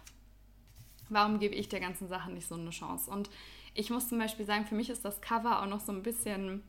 warum 1.09 1.41
gebe 1.41 1.55
ich 1.55 1.69
der 1.69 1.81
ganzen 1.81 2.09
Sache 2.09 2.31
nicht 2.31 2.47
so 2.47 2.55
eine 2.55 2.71
Chance? 2.71 3.11
Und 3.11 3.29
ich 3.75 3.91
muss 3.91 4.09
zum 4.09 4.19
Beispiel 4.19 4.47
sagen, 4.47 4.65
für 4.65 4.77
mich 4.77 4.89
ist 4.89 5.05
das 5.05 5.21
Cover 5.21 5.63
auch 5.63 5.67
noch 5.67 5.81
so 5.81 5.93
ein 5.93 6.03
bisschen 6.03 6.63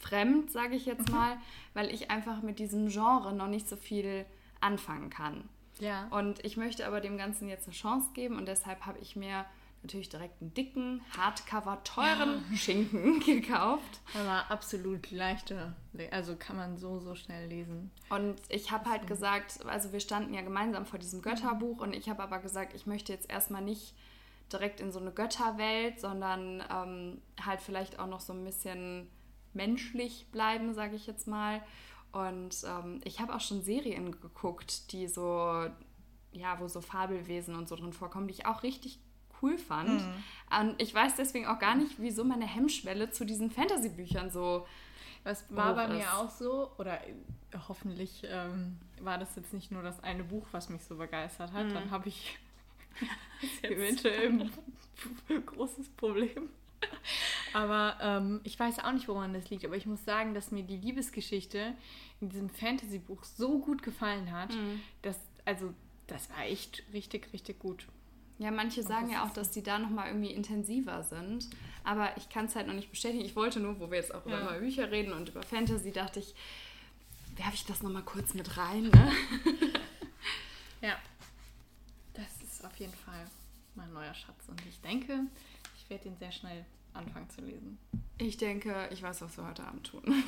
fremd, 0.00 0.50
sage 0.50 0.74
ich 0.74 0.86
jetzt 0.86 1.08
mhm. 1.08 1.14
mal, 1.14 1.36
weil 1.74 1.94
ich 1.94 2.10
einfach 2.10 2.42
mit 2.42 2.58
diesem 2.58 2.88
Genre 2.88 3.32
noch 3.32 3.48
nicht 3.48 3.68
so 3.68 3.76
viel 3.76 4.26
anfangen 4.60 5.10
kann. 5.10 5.48
Ja. 5.78 6.08
Und 6.08 6.44
ich 6.44 6.56
möchte 6.56 6.86
aber 6.86 7.00
dem 7.00 7.16
Ganzen 7.16 7.48
jetzt 7.48 7.66
eine 7.66 7.74
Chance 7.74 8.10
geben 8.14 8.36
und 8.36 8.46
deshalb 8.46 8.84
habe 8.84 8.98
ich 8.98 9.16
mir 9.16 9.46
natürlich 9.82 10.08
direkt 10.08 10.40
einen 10.40 10.52
dicken, 10.54 11.00
Hardcover, 11.16 11.82
teuren 11.84 12.44
ja. 12.50 12.56
Schinken 12.56 13.20
gekauft. 13.26 14.00
Aber 14.14 14.50
absolut 14.50 15.10
leichter. 15.10 15.74
Also 16.10 16.36
kann 16.36 16.56
man 16.56 16.76
so, 16.76 17.00
so 17.00 17.14
schnell 17.14 17.48
lesen. 17.48 17.90
Und 18.10 18.36
ich 18.48 18.70
habe 18.70 18.90
halt 18.90 19.06
gesagt, 19.06 19.64
also 19.66 19.92
wir 19.92 20.00
standen 20.00 20.34
ja 20.34 20.42
gemeinsam 20.42 20.86
vor 20.86 20.98
diesem 20.98 21.22
Götterbuch 21.22 21.80
und 21.80 21.94
ich 21.94 22.08
habe 22.08 22.22
aber 22.22 22.38
gesagt, 22.38 22.74
ich 22.74 22.86
möchte 22.86 23.12
jetzt 23.12 23.30
erstmal 23.30 23.62
nicht 23.62 23.94
direkt 24.52 24.80
in 24.80 24.92
so 24.92 24.98
eine 24.98 25.12
Götterwelt, 25.12 26.00
sondern 26.00 26.62
ähm, 26.70 27.22
halt 27.44 27.60
vielleicht 27.60 27.98
auch 27.98 28.06
noch 28.06 28.20
so 28.20 28.32
ein 28.32 28.44
bisschen 28.44 29.08
menschlich 29.52 30.26
bleiben, 30.30 30.74
sage 30.74 30.96
ich 30.96 31.06
jetzt 31.06 31.26
mal. 31.26 31.62
Und 32.12 32.56
ähm, 32.66 33.00
ich 33.04 33.20
habe 33.20 33.34
auch 33.34 33.40
schon 33.40 33.62
Serien 33.62 34.20
geguckt, 34.20 34.92
die 34.92 35.06
so, 35.06 35.66
ja, 36.32 36.58
wo 36.58 36.68
so 36.68 36.80
Fabelwesen 36.80 37.54
und 37.54 37.68
so 37.68 37.76
drin 37.76 37.92
vorkommen, 37.92 38.26
die 38.26 38.34
ich 38.34 38.46
auch 38.46 38.62
richtig 38.62 38.98
cool 39.42 39.58
fand. 39.58 40.00
Mhm. 40.00 40.24
Und 40.60 40.82
ich 40.82 40.94
weiß 40.94 41.16
deswegen 41.16 41.46
auch 41.46 41.58
gar 41.58 41.74
nicht, 41.74 41.94
wieso 41.98 42.24
meine 42.24 42.46
Hemmschwelle 42.46 43.10
zu 43.10 43.24
diesen 43.24 43.50
Fantasy-Büchern 43.50 44.30
so. 44.30 44.66
Das 45.24 45.44
war 45.50 45.74
bei 45.74 45.84
ist. 45.84 45.92
mir 45.92 46.14
auch 46.14 46.30
so, 46.30 46.70
oder 46.78 47.06
äh, 47.06 47.12
hoffentlich 47.68 48.22
ähm, 48.24 48.78
war 49.00 49.18
das 49.18 49.36
jetzt 49.36 49.52
nicht 49.52 49.70
nur 49.70 49.82
das 49.82 50.02
eine 50.02 50.24
Buch, 50.24 50.46
was 50.52 50.70
mich 50.70 50.82
so 50.82 50.96
begeistert 50.96 51.52
hat. 51.52 51.66
Mhm. 51.66 51.74
Dann 51.74 51.90
habe 51.90 52.08
ich 52.08 52.38
eventuell 53.62 54.28
ein 54.28 54.50
großes 55.46 55.88
Problem. 55.90 56.48
Aber 57.52 57.96
ähm, 58.00 58.40
ich 58.44 58.58
weiß 58.58 58.78
auch 58.78 58.92
nicht, 58.92 59.08
woran 59.08 59.34
das 59.34 59.50
liegt. 59.50 59.64
Aber 59.64 59.76
ich 59.76 59.86
muss 59.86 60.04
sagen, 60.04 60.34
dass 60.34 60.50
mir 60.50 60.62
die 60.62 60.76
Liebesgeschichte 60.76 61.74
in 62.20 62.28
diesem 62.28 62.48
Fantasy-Buch 62.48 63.24
so 63.24 63.58
gut 63.58 63.82
gefallen 63.82 64.32
hat, 64.32 64.54
mhm. 64.54 64.80
dass, 65.02 65.18
also, 65.44 65.74
das 66.06 66.30
war 66.30 66.44
echt 66.44 66.82
richtig, 66.92 67.32
richtig 67.32 67.58
gut. 67.58 67.86
Ja, 68.40 68.50
manche 68.50 68.82
sagen 68.82 69.10
ja 69.10 69.26
auch, 69.26 69.34
dass 69.34 69.50
die 69.50 69.62
da 69.62 69.78
nochmal 69.78 70.08
irgendwie 70.08 70.30
intensiver 70.30 71.02
sind. 71.02 71.50
Aber 71.84 72.16
ich 72.16 72.30
kann 72.30 72.46
es 72.46 72.56
halt 72.56 72.68
noch 72.68 72.74
nicht 72.74 72.90
bestätigen. 72.90 73.22
Ich 73.22 73.36
wollte 73.36 73.60
nur, 73.60 73.78
wo 73.78 73.90
wir 73.90 73.98
jetzt 73.98 74.14
auch 74.14 74.24
ja. 74.24 74.40
über 74.40 74.58
Bücher 74.58 74.90
reden 74.90 75.12
und 75.12 75.28
über 75.28 75.42
Fantasy, 75.42 75.92
dachte 75.92 76.20
ich, 76.20 76.34
werfe 77.36 77.52
ich 77.52 77.66
das 77.66 77.82
nochmal 77.82 78.02
kurz 78.02 78.32
mit 78.32 78.56
rein. 78.56 78.84
Ne? 78.84 79.12
ja. 80.80 80.96
Das 82.14 82.42
ist 82.42 82.64
auf 82.64 82.74
jeden 82.76 82.94
Fall 82.94 83.26
mein 83.74 83.92
neuer 83.92 84.14
Schatz. 84.14 84.48
Und 84.48 84.58
ich 84.66 84.80
denke, 84.80 85.20
ich 85.76 85.90
werde 85.90 86.08
ihn 86.08 86.16
sehr 86.16 86.32
schnell 86.32 86.64
anfangen 86.94 87.28
zu 87.28 87.42
lesen. 87.42 87.78
Ich 88.16 88.38
denke, 88.38 88.88
ich 88.90 89.02
weiß, 89.02 89.20
was 89.20 89.36
wir 89.36 89.46
heute 89.46 89.64
Abend 89.64 89.86
tun. 89.86 90.02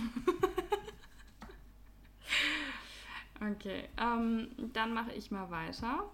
okay, 3.40 3.88
ähm, 3.97 4.49
dann 4.75 4.92
mache 4.92 5.12
ich 5.12 5.31
mal 5.31 5.50
weiter. 5.50 6.11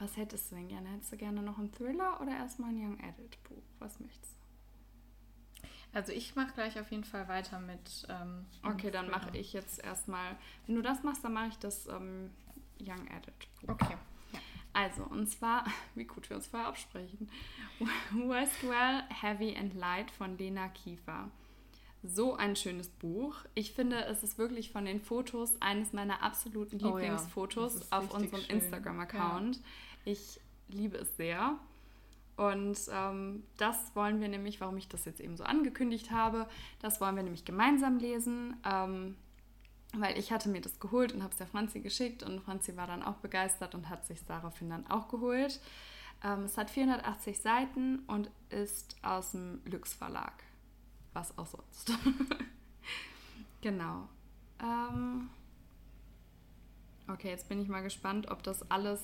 Was 0.00 0.16
hättest 0.16 0.50
du 0.50 0.56
denn 0.56 0.68
gerne? 0.68 0.88
Hättest 0.88 1.12
du 1.12 1.16
gerne 1.18 1.42
noch 1.42 1.58
einen 1.58 1.72
Thriller 1.72 2.20
oder 2.22 2.32
erstmal 2.32 2.70
ein 2.70 2.78
Young 2.82 2.98
Adult 3.00 3.42
Buch? 3.44 3.62
Was 3.78 4.00
möchtest 4.00 4.34
du? 4.34 5.68
Also 5.92 6.12
ich 6.12 6.34
mache 6.36 6.54
gleich 6.54 6.80
auf 6.80 6.90
jeden 6.90 7.04
Fall 7.04 7.28
weiter 7.28 7.60
mit. 7.60 8.06
Ähm, 8.08 8.46
okay, 8.62 8.90
dann 8.90 9.10
mache 9.10 9.36
ich 9.36 9.52
jetzt 9.52 9.84
erstmal. 9.84 10.36
Wenn 10.66 10.76
du 10.76 10.82
das 10.82 11.02
machst, 11.02 11.22
dann 11.22 11.34
mache 11.34 11.48
ich 11.48 11.58
das 11.58 11.86
ähm, 11.88 12.30
Young 12.80 13.08
Adult 13.10 13.48
Buch. 13.60 13.74
Okay. 13.74 13.96
Also, 14.72 15.02
und 15.02 15.28
zwar, 15.28 15.64
wie 15.94 16.04
gut 16.04 16.30
wir 16.30 16.36
uns 16.36 16.46
vorher 16.46 16.68
absprechen. 16.68 17.28
Westwell 18.10 19.02
Heavy 19.08 19.54
and 19.54 19.74
Light 19.74 20.10
von 20.10 20.38
Lena 20.38 20.68
Kiefer. 20.68 21.28
So 22.02 22.34
ein 22.34 22.56
schönes 22.56 22.88
Buch. 22.88 23.36
Ich 23.54 23.72
finde, 23.72 24.04
es 24.06 24.22
ist 24.22 24.38
wirklich 24.38 24.70
von 24.70 24.86
den 24.86 25.02
Fotos 25.02 25.60
eines 25.60 25.92
meiner 25.92 26.22
absoluten 26.22 26.78
Lieblingsfotos 26.78 27.76
oh 27.76 27.84
ja, 27.90 27.98
auf 27.98 28.14
unserem 28.14 28.42
Instagram-Account. 28.48 29.56
Ja. 29.56 29.62
Ich 30.04 30.40
liebe 30.68 30.98
es 30.98 31.16
sehr. 31.16 31.58
Und 32.36 32.78
ähm, 32.90 33.42
das 33.58 33.94
wollen 33.94 34.20
wir 34.20 34.28
nämlich, 34.28 34.60
warum 34.60 34.76
ich 34.78 34.88
das 34.88 35.04
jetzt 35.04 35.20
eben 35.20 35.36
so 35.36 35.44
angekündigt 35.44 36.10
habe, 36.10 36.48
das 36.80 37.00
wollen 37.00 37.16
wir 37.16 37.22
nämlich 37.22 37.44
gemeinsam 37.44 37.98
lesen. 37.98 38.56
Ähm, 38.64 39.16
weil 39.92 40.16
ich 40.18 40.32
hatte 40.32 40.48
mir 40.48 40.60
das 40.60 40.78
geholt 40.78 41.12
und 41.12 41.22
habe 41.22 41.32
es 41.32 41.38
der 41.38 41.48
Franzi 41.48 41.80
geschickt 41.80 42.22
und 42.22 42.40
Franzi 42.40 42.76
war 42.76 42.86
dann 42.86 43.02
auch 43.02 43.16
begeistert 43.16 43.74
und 43.74 43.88
hat 43.88 44.06
sich 44.06 44.24
daraufhin 44.24 44.70
dann 44.70 44.86
auch 44.86 45.08
geholt. 45.08 45.60
Ähm, 46.22 46.44
es 46.44 46.56
hat 46.56 46.70
480 46.70 47.40
Seiten 47.40 48.00
und 48.06 48.30
ist 48.50 48.96
aus 49.02 49.32
dem 49.32 49.60
Lux 49.64 49.92
Verlag. 49.92 50.44
Was 51.12 51.36
auch 51.36 51.46
sonst. 51.46 51.92
genau. 53.60 54.08
Ähm 54.62 55.28
okay, 57.08 57.30
jetzt 57.30 57.48
bin 57.48 57.60
ich 57.60 57.68
mal 57.68 57.82
gespannt, 57.82 58.30
ob 58.30 58.42
das 58.42 58.70
alles 58.70 59.00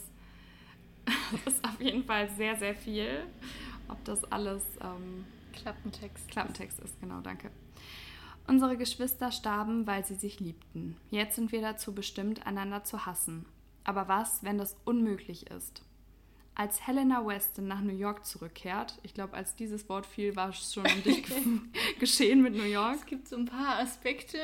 das 1.44 1.54
ist 1.54 1.64
auf 1.64 1.80
jeden 1.80 2.04
Fall 2.04 2.28
sehr, 2.30 2.56
sehr 2.56 2.74
viel. 2.74 3.24
Ob 3.88 4.04
das 4.04 4.24
alles 4.24 4.62
ähm, 4.82 5.24
Klappentext. 5.52 6.28
Klappentext 6.28 6.80
ist, 6.80 7.00
genau, 7.00 7.20
danke. 7.20 7.50
Unsere 8.46 8.76
Geschwister 8.76 9.32
starben, 9.32 9.86
weil 9.86 10.04
sie 10.04 10.14
sich 10.14 10.38
liebten. 10.38 10.96
Jetzt 11.10 11.36
sind 11.36 11.50
wir 11.50 11.60
dazu 11.60 11.94
bestimmt, 11.94 12.46
einander 12.46 12.84
zu 12.84 13.06
hassen. 13.06 13.44
Aber 13.84 14.08
was, 14.08 14.42
wenn 14.44 14.58
das 14.58 14.76
unmöglich 14.84 15.50
ist? 15.50 15.82
Als 16.54 16.86
Helena 16.86 17.26
Weston 17.26 17.66
nach 17.66 17.80
New 17.80 17.96
York 17.96 18.24
zurückkehrt, 18.24 18.98
ich 19.02 19.14
glaube, 19.14 19.34
als 19.34 19.56
dieses 19.56 19.88
Wort 19.88 20.06
fiel, 20.06 20.36
war 20.36 20.50
es 20.50 20.72
schon 20.72 20.86
um 20.86 21.02
dich 21.02 21.24
geschehen 21.98 22.42
mit 22.42 22.54
New 22.54 22.62
York. 22.62 22.94
Es 22.96 23.06
gibt 23.06 23.28
so 23.28 23.36
ein 23.36 23.46
paar 23.46 23.78
Aspekte. 23.78 24.38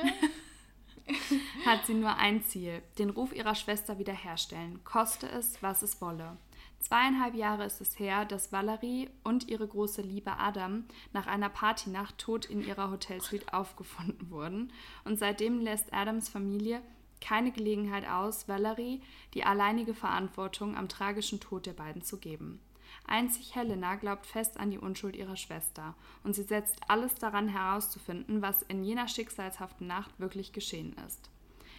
hat 1.65 1.87
sie 1.87 1.95
nur 1.95 2.17
ein 2.17 2.43
Ziel, 2.45 2.83
den 2.99 3.11
Ruf 3.11 3.35
ihrer 3.35 3.55
Schwester 3.55 3.99
wiederherstellen, 3.99 4.83
koste 4.85 5.29
es, 5.29 5.61
was 5.63 5.83
es 5.83 6.01
wolle. 6.01 6.37
Zweieinhalb 6.83 7.37
Jahre 7.37 7.65
ist 7.65 7.81
es 7.81 7.99
her, 8.01 8.25
dass 8.25 8.51
Valerie 8.51 9.09
und 9.23 9.49
ihre 9.49 9.67
große 9.67 10.03
Liebe 10.03 10.37
Adam 10.37 10.85
nach 11.13 11.29
einer 11.29 11.49
Partynacht 11.49 12.19
tot 12.19 12.45
in 12.45 12.67
ihrer 12.67 12.91
Hotelsuite 12.91 13.55
aufgefunden 13.55 14.31
wurden. 14.31 14.73
Und 15.05 15.17
seitdem 15.17 15.61
lässt 15.61 15.95
Adams 15.95 16.29
Familie 16.29 16.83
keine 17.21 17.53
Gelegenheit 17.53 18.07
aus, 18.09 18.49
Valerie 18.49 19.01
die 19.35 19.45
alleinige 19.45 19.95
Verantwortung 19.95 20.77
am 20.77 20.89
tragischen 20.89 21.39
Tod 21.39 21.67
der 21.67 21.73
beiden 21.73 22.03
zu 22.03 22.19
geben. 22.19 22.61
Einzig 23.07 23.55
Helena 23.55 23.95
glaubt 23.95 24.27
fest 24.27 24.59
an 24.59 24.73
die 24.73 24.79
Unschuld 24.79 25.15
ihrer 25.15 25.37
Schwester 25.37 25.95
und 26.25 26.35
sie 26.35 26.43
setzt 26.43 26.81
alles 26.89 27.15
daran 27.15 27.47
herauszufinden, 27.47 28.43
was 28.43 28.63
in 28.63 28.83
jener 28.83 29.07
schicksalshaften 29.07 29.87
Nacht 29.87 30.19
wirklich 30.19 30.53
geschehen 30.53 30.97
ist. 31.07 31.31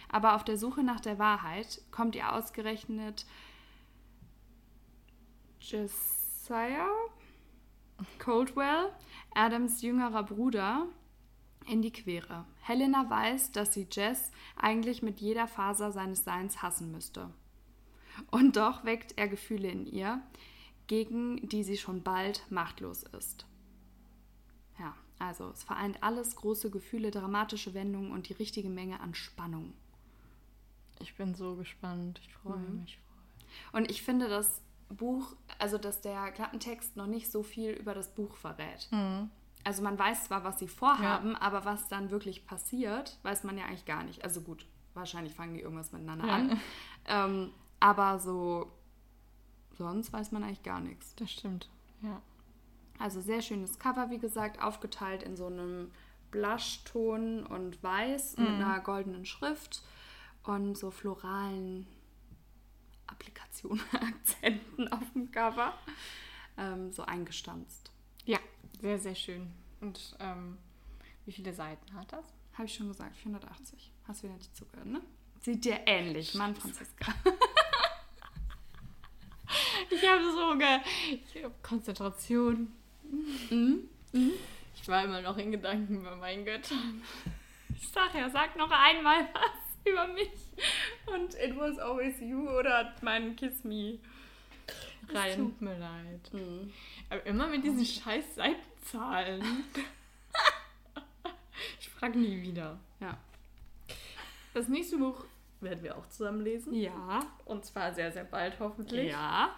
Aber 0.08 0.34
auf 0.34 0.44
der 0.44 0.56
Suche 0.56 0.82
nach 0.82 1.00
der 1.00 1.18
Wahrheit 1.18 1.82
kommt 1.90 2.16
ihr 2.16 2.32
ausgerechnet 2.32 3.26
Josiah 5.64 6.90
Coldwell, 8.18 8.92
Adams 9.34 9.80
jüngerer 9.80 10.22
Bruder, 10.22 10.86
in 11.66 11.80
die 11.80 11.90
Quere. 11.92 12.44
Helena 12.60 13.08
weiß, 13.08 13.52
dass 13.52 13.72
sie 13.72 13.86
Jess 13.90 14.30
eigentlich 14.56 15.02
mit 15.02 15.20
jeder 15.20 15.48
Faser 15.48 15.90
seines 15.90 16.22
Seins 16.22 16.60
hassen 16.60 16.92
müsste. 16.92 17.30
Und 18.30 18.56
doch 18.56 18.84
weckt 18.84 19.16
er 19.16 19.26
Gefühle 19.26 19.68
in 19.68 19.86
ihr, 19.86 20.20
gegen 20.86 21.48
die 21.48 21.64
sie 21.64 21.78
schon 21.78 22.02
bald 22.02 22.44
machtlos 22.50 23.02
ist. 23.02 23.46
Ja, 24.78 24.94
also 25.18 25.48
es 25.48 25.64
vereint 25.64 26.02
alles 26.02 26.36
große 26.36 26.70
Gefühle, 26.70 27.10
dramatische 27.10 27.72
Wendungen 27.72 28.12
und 28.12 28.28
die 28.28 28.34
richtige 28.34 28.68
Menge 28.68 29.00
an 29.00 29.14
Spannung. 29.14 29.72
Ich 31.00 31.16
bin 31.16 31.34
so 31.34 31.56
gespannt. 31.56 32.20
Ich 32.26 32.34
freue 32.34 32.58
Mhm. 32.58 32.80
mich. 32.80 32.98
Und 33.72 33.90
ich 33.90 34.02
finde 34.02 34.28
das 34.28 34.60
Buch, 34.88 35.34
also 35.58 35.78
dass 35.78 36.00
der 36.00 36.30
Klappentext 36.32 36.96
noch 36.96 37.06
nicht 37.06 37.30
so 37.30 37.42
viel 37.42 37.70
über 37.72 37.94
das 37.94 38.14
Buch 38.14 38.34
verrät. 38.36 38.88
Also 39.64 39.82
man 39.82 39.98
weiß 39.98 40.24
zwar, 40.24 40.44
was 40.44 40.58
sie 40.58 40.68
vorhaben, 40.68 41.36
aber 41.36 41.64
was 41.64 41.88
dann 41.88 42.10
wirklich 42.10 42.46
passiert, 42.46 43.18
weiß 43.22 43.44
man 43.44 43.56
ja 43.58 43.64
eigentlich 43.64 43.86
gar 43.86 44.04
nicht. 44.04 44.22
Also 44.24 44.40
gut, 44.42 44.66
wahrscheinlich 44.92 45.34
fangen 45.34 45.54
die 45.54 45.60
irgendwas 45.60 45.92
miteinander 45.92 46.26
Ja. 46.26 46.34
an. 46.34 46.60
Ähm, 47.06 47.50
aber 47.80 48.18
so 48.18 48.70
sonst 49.72 50.12
weiß 50.12 50.32
man 50.32 50.44
eigentlich 50.44 50.62
gar 50.62 50.80
nichts. 50.80 51.14
Das 51.16 51.30
stimmt. 51.32 51.68
Ja. 52.02 52.20
Also 52.98 53.20
sehr 53.20 53.42
schönes 53.42 53.78
Cover, 53.78 54.10
wie 54.10 54.18
gesagt, 54.18 54.62
aufgeteilt 54.62 55.22
in 55.22 55.36
so 55.36 55.46
einem 55.46 55.90
Blushton 56.30 57.44
und 57.46 57.82
Weiß 57.82 58.36
mit 58.36 58.48
einer 58.48 58.80
goldenen 58.80 59.24
Schrift 59.24 59.82
und 60.44 60.76
so 60.76 60.90
floralen 60.90 61.86
Applikationen, 63.06 63.82
Akzenten 63.92 64.88
auf 64.88 65.12
dem 65.14 65.30
Cover. 65.30 65.74
Ähm, 66.56 66.92
so 66.92 67.02
eingestanzt. 67.02 67.90
Ja, 68.24 68.38
sehr, 68.80 68.98
sehr 68.98 69.14
schön. 69.14 69.50
Und 69.80 70.16
ähm, 70.20 70.58
wie 71.24 71.32
viele 71.32 71.52
Seiten 71.52 71.94
hat 71.94 72.12
das? 72.12 72.26
Habe 72.54 72.66
ich 72.66 72.74
schon 72.74 72.88
gesagt, 72.88 73.16
480. 73.16 73.92
Hast 74.06 74.22
wieder 74.22 74.34
nicht 74.34 74.54
zugehört, 74.56 74.86
ne? 74.86 75.00
Sieht 75.40 75.64
dir 75.64 75.80
ähnlich, 75.86 76.34
Mann, 76.34 76.54
Franziska. 76.54 77.12
Ich 79.90 80.08
habe 80.08 80.22
so 80.32 80.56
ge 80.58 80.80
ich 81.34 81.44
hab 81.44 81.62
Konzentration. 81.62 82.72
Mhm. 83.50 83.88
Ich 84.74 84.88
war 84.88 85.04
immer 85.04 85.20
noch 85.22 85.36
in 85.36 85.52
Gedanken 85.52 86.02
bei 86.02 86.16
meinen 86.16 86.44
Göttern. 86.44 87.02
Ich 87.74 87.88
sag 87.88 88.14
ja, 88.14 88.28
sag 88.30 88.56
noch 88.56 88.70
einmal 88.70 89.28
was 89.32 89.63
über 89.90 90.06
mich. 90.08 90.30
Und 91.06 91.34
it 91.34 91.56
was 91.56 91.78
always 91.78 92.20
you 92.20 92.48
oder 92.48 92.94
mein 93.02 93.36
Kiss 93.36 93.64
Me. 93.64 93.98
Es 95.08 95.14
Rein. 95.14 95.36
tut 95.36 95.60
mir 95.60 95.78
leid. 95.78 96.32
Mhm. 96.32 96.72
Aber 97.10 97.26
immer 97.26 97.46
mit 97.46 97.62
diesen 97.62 97.84
scheiß 97.84 98.34
Seitenzahlen. 98.34 99.42
ich 101.80 101.88
frage 101.90 102.18
nie 102.18 102.42
wieder. 102.42 102.78
Ja. 103.00 103.18
Das 104.54 104.68
nächste 104.68 104.96
Buch 104.96 105.24
werden 105.60 105.82
wir 105.82 105.96
auch 105.96 106.08
zusammen 106.08 106.40
lesen. 106.40 106.74
Ja. 106.74 107.20
Und 107.44 107.64
zwar 107.64 107.92
sehr, 107.92 108.12
sehr 108.12 108.24
bald 108.24 108.58
hoffentlich. 108.60 109.10
Ja. 109.10 109.54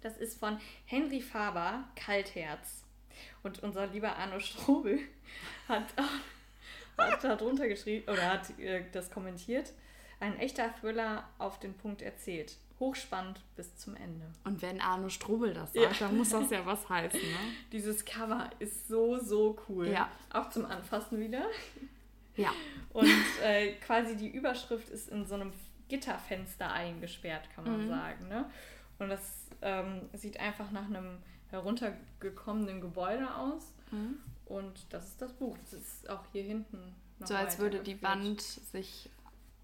Das 0.00 0.16
ist 0.16 0.38
von 0.38 0.58
Henry 0.86 1.20
Faber, 1.20 1.84
Kaltherz. 1.94 2.84
Und 3.42 3.62
unser 3.62 3.86
lieber 3.86 4.16
Arno 4.16 4.40
Strobel 4.40 4.98
hat, 5.68 5.86
hat 6.98 7.24
da 7.24 7.36
drunter 7.36 7.68
geschrieben 7.68 8.10
oder 8.10 8.32
hat 8.32 8.58
äh, 8.58 8.84
das 8.92 9.10
kommentiert. 9.10 9.72
Ein 10.20 10.38
echter 10.38 10.72
Thriller 10.80 11.24
auf 11.38 11.58
den 11.58 11.74
Punkt 11.74 12.00
erzählt. 12.02 12.56
Hochspannend 12.78 13.40
bis 13.56 13.76
zum 13.76 13.94
Ende. 13.96 14.26
Und 14.44 14.60
wenn 14.62 14.80
Arno 14.80 15.08
Strobel 15.08 15.52
das 15.54 15.72
Ja. 15.74 15.82
sagt, 15.84 16.00
dann 16.00 16.16
muss 16.16 16.30
das 16.30 16.50
ja 16.50 16.64
was 16.66 16.88
heißen, 16.88 17.20
ne? 17.20 17.36
Dieses 17.72 18.04
Cover 18.04 18.50
ist 18.58 18.88
so, 18.88 19.18
so 19.18 19.56
cool. 19.68 19.88
Ja. 19.88 20.10
Auch 20.32 20.50
zum 20.50 20.64
Anfassen 20.66 21.20
wieder. 21.20 21.44
Ja. 22.36 22.50
Und 22.92 23.08
äh, 23.42 23.72
quasi 23.74 24.16
die 24.16 24.28
Überschrift 24.28 24.88
ist 24.88 25.08
in 25.10 25.26
so 25.26 25.34
einem 25.34 25.52
Gitterfenster 25.88 26.72
eingesperrt, 26.72 27.48
kann 27.54 27.64
man 27.64 27.84
Mhm. 27.84 27.88
sagen. 27.88 28.28
Ne? 28.28 28.50
Und 28.98 29.08
das 29.10 29.46
ähm, 29.60 30.08
sieht 30.14 30.40
einfach 30.40 30.70
nach 30.70 30.86
einem 30.86 31.18
heruntergekommenen 31.50 32.80
Gebäude 32.80 33.34
aus. 33.34 33.72
Und 34.52 34.86
das 34.90 35.08
ist 35.08 35.22
das 35.22 35.32
Buch. 35.32 35.56
Das 35.62 35.72
ist 35.72 36.08
auch 36.10 36.24
hier 36.32 36.42
hinten. 36.42 36.94
noch 37.18 37.26
So 37.28 37.34
als 37.34 37.58
würde 37.58 37.80
die. 37.80 38.02
Wand 38.02 38.40
sich 38.40 39.08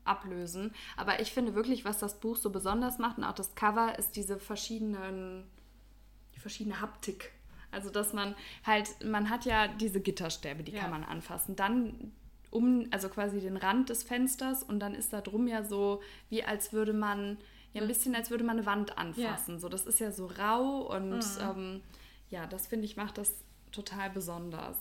ablösen. 0.05 0.73
Aber 0.97 1.21
ich 1.21 1.33
finde 1.33 1.55
wirklich, 1.55 1.85
was 1.85 1.99
das 1.99 2.19
Buch 2.21 2.37
so 2.37 2.51
besonders 2.51 2.99
macht 2.99 3.19
und 3.19 3.25
auch 3.25 3.35
das 3.35 3.55
Cover, 3.55 3.99
ist 3.99 4.17
diese 4.17 4.39
verschiedenen, 4.39 5.45
die 6.35 6.41
verschiedene 6.41 6.81
Haptik. 6.81 7.33
Also 7.71 7.91
dass 7.91 8.15
man 8.15 8.35
halt, 8.65 9.05
man 9.05 9.29
hat 9.29 9.45
ja 9.45 9.69
diese 9.69 10.01
Gitterstäbe, 10.01 10.63
die 10.63 10.73
Ja. 10.73 10.81
kann 10.81 10.91
man 10.91 11.05
anfassen. 11.05 11.55
Dann 11.57 12.13
um, 12.51 12.87
also 12.91 13.11
quasi 13.11 13.41
den 13.41 13.59
Rand 13.59 13.91
des 13.91 14.03
Fensters 14.03 14.63
und 14.63 14.81
dann 14.81 14.95
ist 14.95 15.13
da 15.13 15.21
drum 15.21 15.47
ja 15.47 15.63
so, 15.63 16.01
wie 16.31 16.43
als 16.43 16.73
würde 16.73 16.95
man, 16.95 17.37
ja 17.75 17.83
ein 17.83 17.89
bisschen 17.89 18.15
als 18.15 18.31
würde 18.31 18.45
man 18.45 18.57
eine 18.57 18.65
Wand 18.65 18.97
anfassen. 18.97 19.59
So, 19.59 19.69
das 19.69 19.85
ist 19.85 20.01
ja 20.01 20.11
so 20.11 20.25
rau 20.25 20.89
und 20.97 21.11
Mhm. 21.19 21.23
ähm, 21.43 21.81
ja, 22.31 22.47
das 22.47 22.67
finde 22.67 22.87
ich 22.87 22.97
macht 22.97 23.19
das 23.19 23.35
total 23.73 24.11
besonders. 24.11 24.77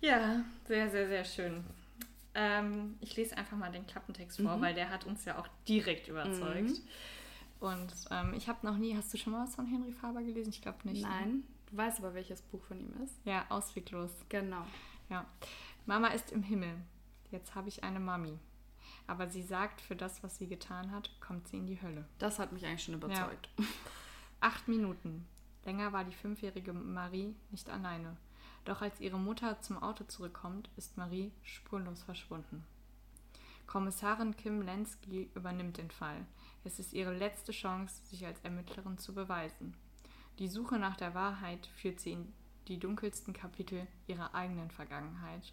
Ja, 0.00 0.42
sehr, 0.66 0.90
sehr, 0.90 1.08
sehr 1.08 1.24
schön. 1.24 1.64
Ähm, 2.34 2.96
ich 3.00 3.16
lese 3.16 3.36
einfach 3.36 3.56
mal 3.56 3.70
den 3.70 3.86
Klappentext 3.86 4.40
vor, 4.40 4.56
Mhm. 4.56 4.60
weil 4.60 4.74
der 4.74 4.90
hat 4.90 5.04
uns 5.06 5.24
ja 5.24 5.38
auch 5.38 5.46
direkt 5.68 6.08
überzeugt. 6.08 6.80
Und 7.60 7.92
ähm, 8.10 8.34
ich 8.34 8.48
habe 8.48 8.66
noch 8.66 8.76
nie, 8.76 8.96
hast 8.96 9.12
du 9.14 9.18
schon 9.18 9.32
mal 9.32 9.44
was 9.44 9.54
von 9.54 9.66
Henry 9.66 9.92
Faber 9.92 10.22
gelesen? 10.22 10.50
Ich 10.50 10.60
glaube 10.60 10.78
nicht. 10.88 11.02
ne? 11.02 11.08
Nein, 11.08 11.42
du 11.70 11.76
weißt 11.76 11.98
aber, 12.00 12.12
welches 12.14 12.42
Buch 12.42 12.62
von 12.64 12.80
ihm 12.80 12.92
ist. 13.02 13.14
Ja, 13.24 13.46
ausweglos. 13.48 14.10
Genau. 14.28 14.66
Ja. 15.08 15.24
Mama 15.86 16.08
ist 16.08 16.32
im 16.32 16.42
Himmel. 16.42 16.74
Jetzt 17.30 17.54
habe 17.54 17.68
ich 17.68 17.82
eine 17.84 18.00
Mami. 18.00 18.38
Aber 19.06 19.28
sie 19.28 19.42
sagt, 19.42 19.80
für 19.80 19.96
das, 19.96 20.22
was 20.22 20.38
sie 20.38 20.46
getan 20.46 20.90
hat, 20.90 21.10
kommt 21.20 21.48
sie 21.48 21.58
in 21.58 21.66
die 21.66 21.80
Hölle. 21.80 22.04
Das 22.18 22.38
hat 22.38 22.52
mich 22.52 22.64
eigentlich 22.66 22.84
schon 22.84 22.94
überzeugt. 22.94 23.48
Acht 24.40 24.66
Minuten. 24.68 25.26
Länger 25.64 25.92
war 25.92 26.04
die 26.04 26.14
fünfjährige 26.14 26.72
Marie 26.72 27.34
nicht 27.50 27.70
alleine. 27.70 28.16
Doch 28.64 28.82
als 28.82 29.00
ihre 29.00 29.18
Mutter 29.18 29.60
zum 29.60 29.82
Auto 29.82 30.04
zurückkommt, 30.04 30.70
ist 30.76 30.96
Marie 30.96 31.32
spurlos 31.42 32.02
verschwunden. 32.02 32.64
Kommissarin 33.66 34.36
Kim 34.36 34.62
Lensky 34.62 35.30
übernimmt 35.34 35.78
den 35.78 35.90
Fall. 35.90 36.26
Es 36.64 36.78
ist 36.78 36.92
ihre 36.92 37.14
letzte 37.14 37.52
Chance, 37.52 38.04
sich 38.06 38.26
als 38.26 38.40
Ermittlerin 38.40 38.98
zu 38.98 39.14
beweisen. 39.14 39.74
Die 40.38 40.48
Suche 40.48 40.78
nach 40.78 40.96
der 40.96 41.14
Wahrheit 41.14 41.66
führt 41.66 42.00
sie 42.00 42.12
in 42.12 42.32
die 42.68 42.78
dunkelsten 42.78 43.34
Kapitel 43.34 43.86
ihrer 44.06 44.34
eigenen 44.34 44.70
Vergangenheit 44.70 45.52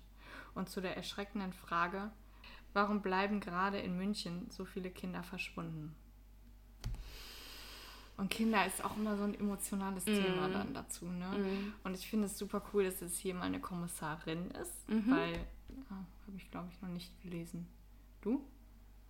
und 0.56 0.70
zu 0.70 0.82
der 0.82 0.96
erschreckenden 0.98 1.54
Frage, 1.54 2.12
warum 2.74 3.02
bleiben 3.02 3.40
gerade 3.40 3.80
in 3.80 3.98
München 3.98 4.50
so 4.50 4.66
viele 4.66 4.90
Kinder 4.90 5.24
verschwunden? 5.24 5.96
Und 8.18 8.30
Kinder 8.30 8.66
ist 8.66 8.84
auch 8.84 8.96
immer 8.98 9.18
so 9.18 9.24
ein 9.24 9.34
emotionales 9.34 10.06
Thema 10.06 10.48
dann 10.50 10.74
dazu. 10.74 11.06
Ne? 11.06 11.74
Und 11.84 11.96
ich 11.96 12.08
finde 12.08 12.28
es 12.28 12.38
super 12.38 12.62
cool, 12.74 12.84
dass 12.84 13.02
es 13.02 13.18
hier 13.18 13.34
mal 13.34 13.44
eine 13.44 13.60
Kommissarin 13.60 14.52
ist, 14.52 14.88
weil 15.10 15.34
ja, 15.34 15.96
habe 16.28 16.38
ich 16.38 16.52
glaube 16.52 16.68
ich 16.72 16.82
noch 16.82 16.90
nicht 16.90 17.10
gelesen. 17.24 17.68
Du? 18.22 18.46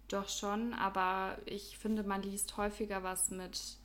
Doch 0.08 0.30
schon, 0.30 0.74
aber 0.74 1.38
ich 1.46 1.78
finde, 1.78 2.04
man 2.04 2.22
liest 2.22 2.56
häufiger 2.58 3.04
was 3.04 3.32
mit 3.32 3.78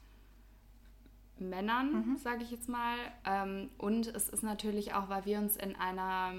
Männern, 1.38 2.16
sage 2.18 2.42
ich 2.42 2.50
jetzt 2.50 2.68
mal. 2.68 2.96
Ähm, 3.24 3.70
und 3.78 4.06
es 4.06 4.28
ist 4.28 4.42
natürlich 4.42 4.94
auch, 4.94 5.08
weil 5.08 5.24
wir 5.24 5.38
uns 5.38 5.56
in 5.56 5.76
einer, 5.76 6.32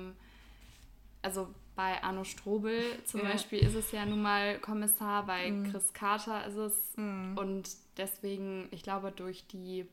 also 1.21 1.53
bei 1.77 2.03
Arno 2.03 2.25
Strobel 2.25 2.81
zum 3.05 3.21
Ja. 3.21 3.29
Beispiel 3.29 3.59
ist 3.59 3.75
es 3.75 3.91
ja 3.91 4.05
nun 4.05 4.21
mal 4.21 4.59
Kommissar, 4.59 5.25
bei 5.25 5.53
Chris 5.71 5.93
Carter 5.93 6.45
ist 6.47 6.55
es. 6.55 6.93
Und 6.95 7.69
deswegen, 7.95 8.67
ich 8.71 8.81
glaube, 8.81 9.11
durch 9.11 9.45
die 9.47 9.85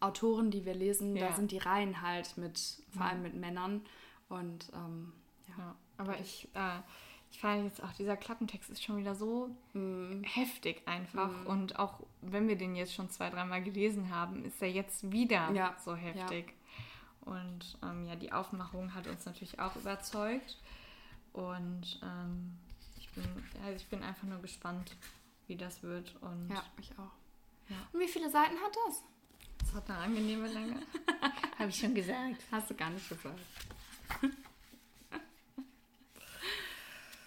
Autoren, 0.00 0.50
die 0.50 0.64
wir 0.64 0.74
lesen, 0.74 1.14
Ja. 1.14 1.28
da 1.28 1.34
sind 1.34 1.52
die 1.52 1.58
Reihen 1.58 2.00
halt 2.00 2.36
mit, 2.38 2.58
vor 2.90 3.02
allem 3.06 3.22
mit 3.22 3.34
Männern. 3.34 3.82
Und 4.28 4.72
ähm, 4.74 5.12
ja. 5.48 5.54
Ja, 5.58 5.74
aber 5.98 6.18
ich, 6.18 6.48
äh, 6.54 6.78
ich 7.30 7.40
fand 7.40 7.64
jetzt 7.64 7.82
auch, 7.82 7.92
dieser 7.92 8.16
Klappentext 8.16 8.70
ist 8.70 8.82
schon 8.82 8.96
wieder 8.96 9.14
so 9.14 9.50
mm. 9.74 10.22
heftig 10.24 10.82
einfach. 10.86 11.30
Mm. 11.44 11.46
Und 11.46 11.78
auch 11.78 12.00
wenn 12.22 12.48
wir 12.48 12.56
den 12.56 12.74
jetzt 12.74 12.94
schon 12.94 13.10
zwei, 13.10 13.30
dreimal 13.30 13.62
gelesen 13.62 14.10
haben, 14.14 14.44
ist 14.44 14.60
er 14.62 14.70
jetzt 14.70 15.12
wieder 15.12 15.50
ja. 15.52 15.76
so 15.84 15.94
heftig. 15.94 16.54
Ja. 17.26 17.32
Und 17.32 17.78
ähm, 17.82 18.06
ja, 18.06 18.14
die 18.14 18.32
Aufmachung 18.32 18.94
hat 18.94 19.06
uns 19.08 19.26
natürlich 19.26 19.58
auch 19.58 19.74
überzeugt. 19.76 20.58
Und 21.36 22.00
ähm, 22.02 22.56
ich, 22.98 23.10
bin, 23.10 23.24
also 23.62 23.76
ich 23.76 23.86
bin 23.88 24.02
einfach 24.02 24.22
nur 24.22 24.40
gespannt, 24.40 24.96
wie 25.46 25.56
das 25.56 25.82
wird. 25.82 26.16
Und 26.22 26.48
ja, 26.48 26.64
ich 26.80 26.90
auch. 26.92 27.12
Ja. 27.68 27.76
Und 27.92 28.00
wie 28.00 28.08
viele 28.08 28.30
Seiten 28.30 28.56
hat 28.56 28.74
das? 28.86 29.02
Das 29.58 29.74
hat 29.74 29.90
eine 29.90 29.98
angenehme 29.98 30.48
Länge. 30.48 30.80
Habe 31.58 31.68
ich 31.68 31.78
schon 31.78 31.94
gesagt. 31.94 32.42
Hast 32.50 32.70
du 32.70 32.74
gar 32.74 32.88
nicht 32.88 33.06
gesagt. 33.06 33.38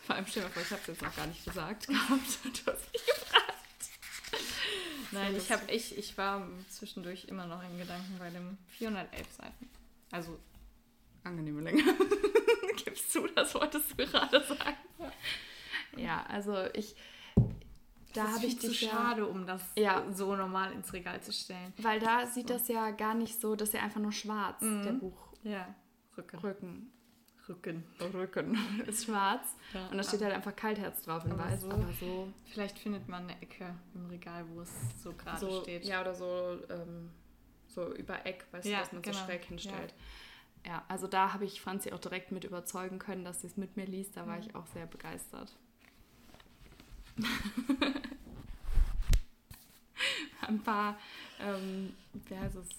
Vor 0.07 0.15
allem 0.15 0.25
stell 0.25 0.41
dir 0.41 0.49
vor, 0.49 0.63
ich 0.63 0.71
habe 0.71 0.81
es 0.81 0.87
jetzt 0.87 1.03
noch 1.03 1.15
gar 1.15 1.27
nicht 1.27 1.45
gesagt 1.45 1.85
gehabt. 1.87 2.09
Du 2.43 2.71
hast 2.71 2.91
mich 2.91 3.05
gefragt. 3.05 3.53
Nein, 5.11 5.35
ich, 5.35 5.51
hab, 5.51 5.69
ich, 5.71 5.95
ich 5.95 6.17
war 6.17 6.49
zwischendurch 6.67 7.25
immer 7.25 7.45
noch 7.45 7.61
in 7.63 7.77
Gedanken 7.77 8.17
bei 8.17 8.31
dem 8.31 8.57
411 8.69 9.27
Seiten. 9.37 9.69
Also 10.09 10.39
angenehme 11.23 11.61
Länge. 11.61 11.83
Gibst 12.85 13.13
du, 13.15 13.27
das 13.27 13.53
wolltest 13.55 13.91
du 13.91 13.95
gerade 13.97 14.43
sagen. 14.43 14.77
Ja, 15.97 16.25
also 16.27 16.55
ich, 16.73 16.95
da 18.13 18.27
habe 18.33 18.45
ich 18.45 18.59
zu 18.59 18.73
schade, 18.73 19.27
um 19.27 19.45
das 19.45 19.61
ja. 19.75 20.03
so 20.11 20.35
normal 20.35 20.71
ins 20.73 20.93
Regal 20.93 21.21
zu 21.21 21.31
stellen. 21.31 21.73
Weil 21.77 21.99
da 21.99 22.25
sieht 22.25 22.47
so. 22.47 22.53
das 22.53 22.67
ja 22.67 22.91
gar 22.91 23.13
nicht 23.13 23.39
so, 23.39 23.55
das 23.55 23.69
ist 23.69 23.73
ja 23.75 23.81
einfach 23.81 24.01
nur 24.01 24.11
schwarz, 24.11 24.61
mhm. 24.61 24.83
der 24.83 24.91
Buch. 24.93 25.33
Ja. 25.43 25.75
Rücken. 26.17 26.37
Rücken. 26.39 26.91
Rücken. 27.47 27.83
Rücken 28.13 28.57
ist 28.87 29.05
schwarz. 29.05 29.55
Ja, 29.73 29.87
und 29.87 29.97
da 29.97 30.03
steht 30.03 30.21
halt 30.21 30.33
einfach 30.33 30.55
Kaltherz 30.55 31.01
drauf 31.01 31.25
in 31.25 31.37
weiß. 31.37 31.61
So, 31.61 31.71
aber 31.71 31.91
so. 31.99 32.31
Vielleicht 32.45 32.77
findet 32.77 33.07
man 33.07 33.23
eine 33.23 33.41
Ecke 33.41 33.73
im 33.95 34.05
Regal, 34.07 34.45
wo 34.49 34.61
es 34.61 34.71
so 35.01 35.13
gerade 35.13 35.39
so, 35.39 35.61
steht. 35.61 35.85
Ja, 35.85 36.01
oder 36.01 36.13
so, 36.13 36.59
ähm, 36.69 37.09
so 37.67 37.93
über 37.95 38.25
Eck, 38.25 38.45
weißt 38.51 38.67
ja, 38.67 38.77
du, 38.77 38.83
dass 38.83 38.93
man 38.93 39.01
genau. 39.01 39.17
so 39.17 39.25
schräg 39.25 39.45
hinstellt. 39.45 39.91
Ja, 39.91 40.03
ja 40.65 40.83
also 40.87 41.07
da 41.07 41.33
habe 41.33 41.45
ich 41.45 41.61
Franzi 41.61 41.91
auch 41.91 41.99
direkt 41.99 42.31
mit 42.31 42.43
überzeugen 42.43 42.99
können, 42.99 43.23
dass 43.23 43.41
sie 43.41 43.47
es 43.47 43.57
mit 43.57 43.77
mir 43.77 43.85
liest. 43.85 44.15
Da 44.17 44.27
war 44.27 44.35
mhm. 44.37 44.43
ich 44.43 44.55
auch 44.55 44.67
sehr 44.67 44.85
begeistert. 44.85 45.55
Ein 50.41 50.63
paar, 50.63 50.97
ähm, 51.39 51.93
wie 52.13 52.37
heißt 52.37 52.55
es, 52.55 52.69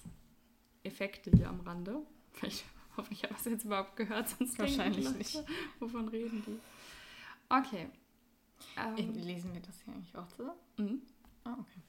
Effekte 0.82 1.30
hier 1.30 1.48
am 1.48 1.60
Rande. 1.60 2.02
Vielleicht 2.32 2.64
hoffentlich 2.96 3.22
habe 3.24 3.34
ich 3.34 3.40
es 3.40 3.44
jetzt 3.46 3.64
überhaupt 3.64 3.96
gehört, 3.96 4.28
sonst 4.28 4.58
wahrscheinlich 4.58 5.04
Leute, 5.04 5.18
nicht. 5.18 5.42
Wovon 5.78 6.08
reden 6.08 6.42
die? 6.46 6.58
Okay. 7.48 7.88
Ähm, 8.76 9.14
Lesen 9.14 9.52
wir 9.52 9.60
das 9.60 9.80
hier 9.82 9.94
eigentlich 9.94 10.16
auch 10.16 10.28
zusammen? 10.28 10.58
Mhm. 10.76 11.02
Ah, 11.44 11.56
okay. 11.58 11.80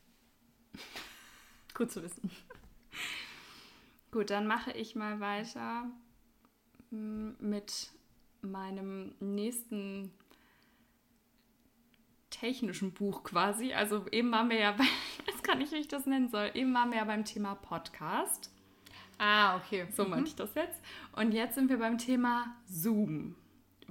Gut 1.74 1.92
zu 1.92 2.04
wissen. 2.04 2.30
Gut, 4.12 4.30
dann 4.30 4.46
mache 4.46 4.72
ich 4.74 4.96
mal 4.96 5.22
weiter 5.22 5.90
mm, 6.90 7.32
mit 7.40 7.92
meinem 8.42 9.16
nächsten 9.20 10.12
technischen 12.30 12.94
Buch 12.94 13.24
quasi. 13.24 13.74
Also 13.74 14.06
eben 14.12 14.32
waren 14.32 14.50
wir 14.50 14.60
ja 14.60 14.74
bei, 14.74 14.84
jetzt 15.28 15.44
kann 15.46 15.62
ich, 15.62 15.72
wie 15.72 15.78
ich 15.78 15.88
das 15.88 16.06
nennen 16.06 16.30
soll, 16.30 16.52
eben 16.54 16.74
waren 16.74 16.92
wir 16.92 16.98
ja 16.98 17.06
beim 17.06 17.24
Thema 17.24 17.56
Podcast. 17.56 18.52
Ah, 19.18 19.56
okay. 19.58 19.88
So 19.96 20.04
meinte 20.04 20.20
mhm. 20.20 20.26
ich 20.26 20.36
das 20.36 20.56
jetzt. 20.56 20.82
Und 21.14 21.32
jetzt 21.32 21.56
sind 21.56 21.70
wir 21.70 21.78
beim 21.78 21.98
Thema 21.98 22.56
Zoom, 22.66 23.36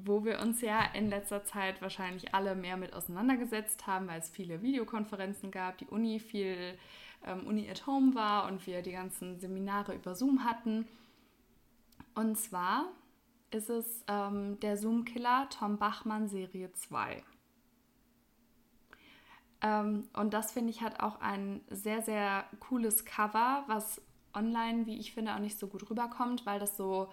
wo 0.06 0.24
wir 0.24 0.40
uns 0.40 0.60
ja 0.60 0.82
in 0.94 1.08
letzter 1.08 1.44
Zeit 1.44 1.80
wahrscheinlich 1.82 2.34
alle 2.34 2.54
mehr 2.54 2.76
mit 2.76 2.92
auseinandergesetzt 2.92 3.86
haben, 3.86 4.08
weil 4.08 4.20
es 4.20 4.28
viele 4.28 4.62
Videokonferenzen 4.62 5.50
gab, 5.50 5.78
die 5.78 5.86
Uni 5.86 6.20
viel 6.20 6.78
ähm, 7.26 7.46
Uni 7.46 7.68
at 7.70 7.86
Home 7.86 8.14
war 8.14 8.46
und 8.46 8.66
wir 8.66 8.82
die 8.82 8.92
ganzen 8.92 9.38
Seminare 9.38 9.94
über 9.94 10.14
Zoom 10.14 10.44
hatten. 10.44 10.88
Und 12.14 12.36
zwar 12.36 12.86
ist 13.50 13.70
es 13.70 14.04
ähm, 14.08 14.58
der 14.60 14.76
Zoom-Killer 14.76 15.48
Tom 15.50 15.78
Bachmann 15.78 16.28
Serie 16.28 16.72
2. 16.72 17.22
Ähm, 19.62 20.08
und 20.14 20.32
das 20.32 20.52
finde 20.52 20.70
ich 20.70 20.82
hat 20.82 21.00
auch 21.00 21.20
ein 21.20 21.60
sehr, 21.68 22.02
sehr 22.02 22.44
cooles 22.60 23.04
Cover, 23.04 23.64
was 23.66 24.00
online, 24.34 24.86
wie 24.86 24.98
ich 24.98 25.12
finde, 25.12 25.34
auch 25.34 25.40
nicht 25.40 25.58
so 25.58 25.66
gut 25.66 25.90
rüberkommt, 25.90 26.46
weil 26.46 26.60
das 26.60 26.76
so, 26.76 27.08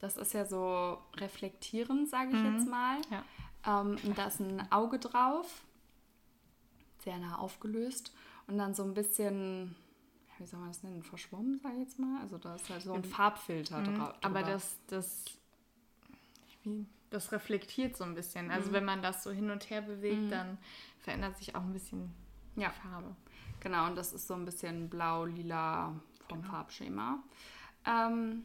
das 0.00 0.16
ist 0.16 0.32
ja 0.32 0.44
so 0.44 0.98
reflektierend, 1.16 2.08
sage 2.08 2.30
ich 2.30 2.42
mhm. 2.42 2.54
jetzt 2.54 2.68
mal. 2.68 2.98
Ja. 3.10 3.80
Ähm, 3.80 3.98
und 4.04 4.18
da 4.18 4.26
ist 4.26 4.40
ein 4.40 4.70
Auge 4.72 4.98
drauf, 4.98 5.64
sehr 6.98 7.18
nah 7.18 7.38
aufgelöst 7.38 8.12
und 8.46 8.58
dann 8.58 8.74
so 8.74 8.82
ein 8.82 8.94
bisschen, 8.94 9.76
wie 10.38 10.46
soll 10.46 10.60
man 10.60 10.70
das 10.70 10.82
nennen, 10.82 11.02
verschwommen, 11.02 11.60
sage 11.60 11.74
ich 11.76 11.82
jetzt 11.82 11.98
mal. 11.98 12.20
Also 12.22 12.38
da 12.38 12.54
ist 12.54 12.68
halt 12.70 12.82
so 12.82 12.94
ein 12.94 13.04
Farbfilter 13.04 13.78
mhm. 13.78 13.98
drauf. 13.98 14.14
Aber 14.22 14.42
das, 14.42 14.78
das, 14.86 15.24
das 17.10 17.32
reflektiert 17.32 17.96
so 17.96 18.04
ein 18.04 18.14
bisschen. 18.14 18.50
Also 18.50 18.70
mhm. 18.70 18.74
wenn 18.74 18.84
man 18.86 19.02
das 19.02 19.22
so 19.22 19.30
hin 19.30 19.50
und 19.50 19.68
her 19.68 19.82
bewegt, 19.82 20.22
mhm. 20.22 20.30
dann 20.30 20.58
verändert 20.98 21.36
sich 21.36 21.54
auch 21.54 21.62
ein 21.62 21.72
bisschen 21.72 22.10
ja. 22.56 22.70
die 22.70 22.88
Farbe. 22.88 23.14
Genau, 23.60 23.86
und 23.86 23.96
das 23.96 24.14
ist 24.14 24.26
so 24.26 24.32
ein 24.32 24.46
bisschen 24.46 24.88
blau, 24.88 25.26
lila 25.26 25.94
vom 26.28 26.40
genau. 26.40 26.52
Farbschema. 26.52 27.22
Ähm, 27.84 28.44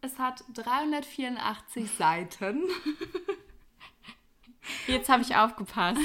es 0.00 0.18
hat 0.18 0.44
384 0.54 1.90
Seiten. 1.90 2.62
Jetzt 4.86 5.08
habe 5.08 5.22
ich 5.22 5.34
aufgepasst. 5.34 6.00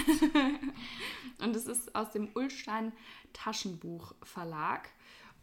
und 1.40 1.56
es 1.56 1.66
ist 1.66 1.96
aus 1.96 2.12
dem 2.12 2.30
Ullstein 2.36 2.94
Taschenbuch 3.34 4.14
Verlag. 4.24 4.90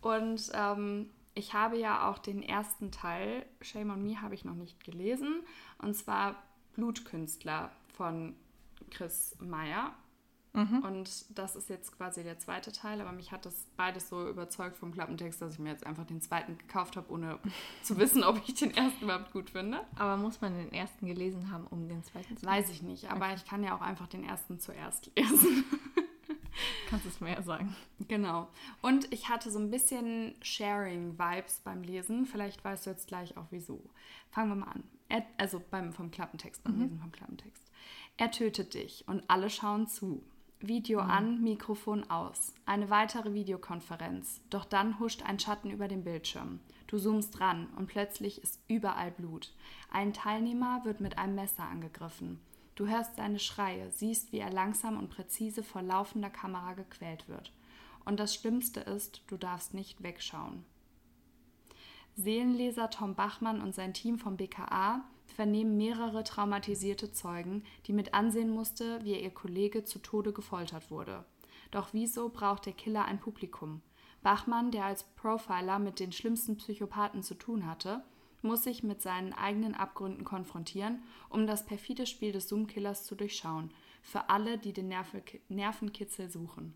Und 0.00 0.50
ähm, 0.54 1.10
ich 1.34 1.54
habe 1.54 1.78
ja 1.78 2.08
auch 2.08 2.18
den 2.18 2.42
ersten 2.42 2.90
Teil, 2.90 3.46
Shame 3.60 3.90
on 3.90 4.02
Me, 4.02 4.20
habe 4.20 4.34
ich 4.34 4.44
noch 4.44 4.54
nicht 4.54 4.82
gelesen. 4.84 5.42
Und 5.78 5.94
zwar 5.94 6.42
Blutkünstler 6.74 7.70
von 7.96 8.34
Chris 8.90 9.36
Meyer. 9.40 9.94
Mhm. 10.52 10.82
Und 10.82 11.38
das 11.38 11.54
ist 11.54 11.68
jetzt 11.68 11.96
quasi 11.96 12.24
der 12.24 12.38
zweite 12.38 12.72
Teil, 12.72 13.00
aber 13.00 13.12
mich 13.12 13.30
hat 13.30 13.46
das 13.46 13.66
beides 13.76 14.08
so 14.08 14.28
überzeugt 14.28 14.76
vom 14.76 14.92
Klappentext, 14.92 15.40
dass 15.40 15.54
ich 15.54 15.58
mir 15.58 15.70
jetzt 15.70 15.86
einfach 15.86 16.04
den 16.04 16.20
zweiten 16.20 16.58
gekauft 16.58 16.96
habe, 16.96 17.12
ohne 17.12 17.38
zu 17.82 17.98
wissen, 17.98 18.24
ob 18.24 18.40
ich 18.46 18.54
den 18.54 18.74
ersten 18.74 19.04
überhaupt 19.04 19.32
gut 19.32 19.50
finde. 19.50 19.80
Aber 19.96 20.16
muss 20.16 20.40
man 20.40 20.56
den 20.56 20.72
ersten 20.72 21.06
gelesen 21.06 21.50
haben, 21.52 21.66
um 21.68 21.88
den 21.88 22.02
zweiten 22.02 22.36
zu 22.36 22.44
Weiß 22.44 22.70
ich 22.70 22.82
nicht, 22.82 23.10
aber 23.10 23.26
okay. 23.26 23.34
ich 23.36 23.44
kann 23.44 23.62
ja 23.62 23.76
auch 23.76 23.80
einfach 23.80 24.08
den 24.08 24.24
ersten 24.24 24.58
zuerst 24.58 25.10
lesen. 25.16 25.64
Kannst 26.88 27.04
du 27.04 27.08
es 27.08 27.20
mir 27.20 27.32
ja 27.34 27.42
sagen. 27.42 27.74
Genau. 28.08 28.48
Und 28.82 29.12
ich 29.12 29.28
hatte 29.28 29.50
so 29.50 29.58
ein 29.60 29.70
bisschen 29.70 30.34
Sharing-Vibes 30.42 31.60
beim 31.60 31.82
Lesen. 31.84 32.26
Vielleicht 32.26 32.64
weißt 32.64 32.86
du 32.86 32.90
jetzt 32.90 33.06
gleich 33.06 33.36
auch 33.36 33.46
wieso. 33.50 33.80
Fangen 34.30 34.50
wir 34.50 34.56
mal 34.56 34.72
an. 34.72 34.84
Er, 35.08 35.24
also 35.38 35.62
beim, 35.70 35.92
vom 35.92 36.10
Klappentext, 36.10 36.64
beim 36.64 36.74
mhm. 36.74 36.82
Lesen 36.82 36.98
vom 36.98 37.12
Klappentext. 37.12 37.62
Er 38.16 38.30
tötet 38.30 38.74
dich 38.74 39.04
und 39.06 39.22
alle 39.28 39.48
schauen 39.48 39.86
zu. 39.86 40.22
Video 40.62 41.02
mhm. 41.02 41.10
an, 41.10 41.42
Mikrofon 41.42 42.10
aus. 42.10 42.52
Eine 42.66 42.90
weitere 42.90 43.32
Videokonferenz. 43.32 44.42
Doch 44.50 44.66
dann 44.66 44.98
huscht 44.98 45.22
ein 45.22 45.38
Schatten 45.38 45.70
über 45.70 45.88
den 45.88 46.04
Bildschirm. 46.04 46.60
Du 46.86 46.98
zoomst 46.98 47.40
ran 47.40 47.68
und 47.76 47.86
plötzlich 47.86 48.42
ist 48.42 48.60
überall 48.68 49.10
Blut. 49.10 49.54
Ein 49.90 50.12
Teilnehmer 50.12 50.84
wird 50.84 51.00
mit 51.00 51.16
einem 51.16 51.34
Messer 51.34 51.62
angegriffen. 51.62 52.40
Du 52.74 52.86
hörst 52.86 53.16
seine 53.16 53.38
Schreie, 53.38 53.90
siehst, 53.90 54.32
wie 54.32 54.38
er 54.38 54.52
langsam 54.52 54.98
und 54.98 55.08
präzise 55.08 55.62
vor 55.62 55.82
laufender 55.82 56.30
Kamera 56.30 56.74
gequält 56.74 57.28
wird. 57.28 57.52
Und 58.04 58.20
das 58.20 58.34
Schlimmste 58.34 58.80
ist, 58.80 59.22
du 59.28 59.36
darfst 59.36 59.72
nicht 59.72 60.02
wegschauen. 60.02 60.64
Seelenleser 62.16 62.90
Tom 62.90 63.14
Bachmann 63.14 63.62
und 63.62 63.74
sein 63.74 63.94
Team 63.94 64.18
vom 64.18 64.36
BKA 64.36 65.04
vernehmen 65.40 65.78
mehrere 65.78 66.22
traumatisierte 66.22 67.12
Zeugen, 67.12 67.64
die 67.86 67.94
mit 67.94 68.12
ansehen 68.12 68.50
musste, 68.50 69.02
wie 69.04 69.18
ihr 69.18 69.30
Kollege 69.30 69.84
zu 69.84 69.98
Tode 69.98 70.34
gefoltert 70.34 70.90
wurde. 70.90 71.24
Doch 71.70 71.94
wieso 71.94 72.28
braucht 72.28 72.66
der 72.66 72.74
Killer 72.74 73.06
ein 73.06 73.20
Publikum? 73.20 73.80
Bachmann, 74.22 74.70
der 74.70 74.84
als 74.84 75.04
Profiler 75.16 75.78
mit 75.78 75.98
den 75.98 76.12
schlimmsten 76.12 76.58
Psychopathen 76.58 77.22
zu 77.22 77.36
tun 77.36 77.64
hatte, 77.64 78.04
muss 78.42 78.64
sich 78.64 78.82
mit 78.82 79.00
seinen 79.00 79.32
eigenen 79.32 79.74
Abgründen 79.74 80.24
konfrontieren, 80.24 81.02
um 81.30 81.46
das 81.46 81.64
perfide 81.64 82.04
Spiel 82.04 82.32
des 82.32 82.46
Zoom-Killers 82.46 83.06
zu 83.06 83.14
durchschauen, 83.14 83.70
für 84.02 84.28
alle, 84.28 84.58
die 84.58 84.74
den 84.74 84.92
Nervenkitzel 85.48 86.28
suchen. 86.28 86.74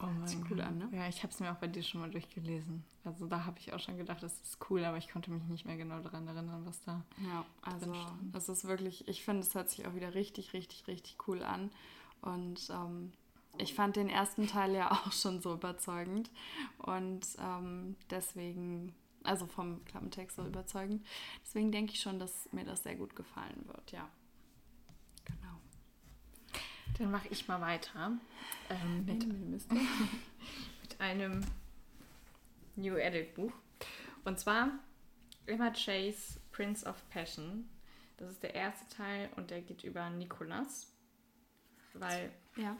Oh 0.00 0.06
mein 0.06 0.40
Gott. 0.42 0.50
cool 0.50 0.60
an, 0.60 0.78
ne? 0.78 0.88
Ja, 0.92 1.08
ich 1.08 1.22
habe 1.22 1.32
es 1.32 1.40
mir 1.40 1.50
auch 1.52 1.56
bei 1.56 1.66
dir 1.68 1.82
schon 1.82 2.00
mal 2.00 2.10
durchgelesen. 2.10 2.84
Also 3.04 3.26
da 3.26 3.44
habe 3.44 3.58
ich 3.58 3.72
auch 3.72 3.78
schon 3.80 3.96
gedacht, 3.96 4.22
das 4.22 4.40
ist 4.40 4.58
cool, 4.70 4.84
aber 4.84 4.96
ich 4.98 5.08
konnte 5.08 5.30
mich 5.30 5.42
nicht 5.44 5.66
mehr 5.66 5.76
genau 5.76 6.00
daran 6.00 6.26
erinnern, 6.26 6.62
was 6.66 6.80
da. 6.82 7.04
Ja, 7.22 7.44
also 7.62 7.92
das 8.32 8.48
ist 8.48 8.64
wirklich, 8.66 9.06
ich 9.08 9.24
finde, 9.24 9.42
es 9.42 9.54
hört 9.54 9.70
sich 9.70 9.86
auch 9.86 9.94
wieder 9.94 10.14
richtig, 10.14 10.52
richtig, 10.52 10.86
richtig 10.88 11.16
cool 11.28 11.42
an. 11.42 11.70
Und 12.22 12.68
ähm, 12.70 13.12
ich 13.58 13.74
fand 13.74 13.96
den 13.96 14.08
ersten 14.08 14.46
Teil 14.48 14.74
ja 14.74 14.90
auch 15.06 15.12
schon 15.12 15.40
so 15.40 15.54
überzeugend. 15.54 16.30
Und 16.78 17.26
ähm, 17.38 17.96
deswegen 18.10 18.94
Also 19.22 19.46
vom 19.46 19.84
Klappentext 19.86 20.36
so 20.36 20.44
überzeugend. 20.46 21.04
Deswegen 21.42 21.72
denke 21.72 21.92
ich 21.94 22.00
schon, 22.00 22.18
dass 22.18 22.50
mir 22.52 22.64
das 22.64 22.82
sehr 22.82 22.96
gut 22.96 23.14
gefallen 23.16 23.64
wird, 23.66 23.92
ja. 23.92 24.08
Dann 26.98 27.10
mache 27.10 27.28
ich 27.28 27.48
mal 27.48 27.60
weiter 27.60 28.12
ähm, 28.70 29.04
mit, 29.04 29.26
mit 30.82 31.00
einem 31.00 31.40
New 32.76 32.94
Edit 32.96 33.34
Buch. 33.34 33.52
Und 34.24 34.38
zwar 34.38 34.70
Emma 35.46 35.70
Chase, 35.70 36.40
Prince 36.52 36.86
of 36.86 36.96
Passion. 37.10 37.68
Das 38.16 38.30
ist 38.30 38.42
der 38.42 38.54
erste 38.54 38.88
Teil 38.96 39.28
und 39.36 39.50
der 39.50 39.60
geht 39.60 39.82
über 39.84 40.08
Nikolas. 40.10 40.92
Weil, 41.94 42.30
Ja. 42.56 42.76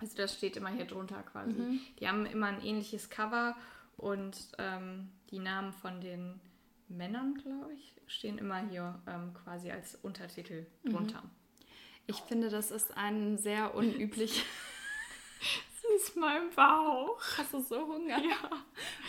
also 0.00 0.16
das 0.16 0.34
steht 0.34 0.56
immer 0.56 0.70
hier 0.70 0.84
drunter 0.84 1.22
quasi. 1.22 1.52
Mhm. 1.52 1.80
Die 2.00 2.08
haben 2.08 2.26
immer 2.26 2.48
ein 2.48 2.62
ähnliches 2.62 3.08
Cover 3.08 3.56
und 3.96 4.36
ähm, 4.58 5.10
die 5.30 5.38
Namen 5.38 5.72
von 5.72 6.00
den 6.00 6.40
Männern, 6.88 7.34
glaube 7.34 7.72
ich, 7.74 7.94
stehen 8.06 8.38
immer 8.38 8.68
hier 8.68 9.00
ähm, 9.06 9.32
quasi 9.32 9.70
als 9.70 9.94
Untertitel 9.96 10.66
drunter. 10.84 11.22
Ich 12.06 12.16
finde, 12.16 12.50
das 12.50 12.70
ist 12.70 12.96
ein 12.96 13.38
sehr 13.38 13.74
unüblich. 13.74 14.44
Das 15.86 16.02
ist 16.08 16.16
mein 16.16 16.48
Bauch. 16.56 17.20
Hast 17.36 17.52
du 17.52 17.60
so 17.60 17.86
Hunger? 17.86 18.16
Ja. 18.18 18.48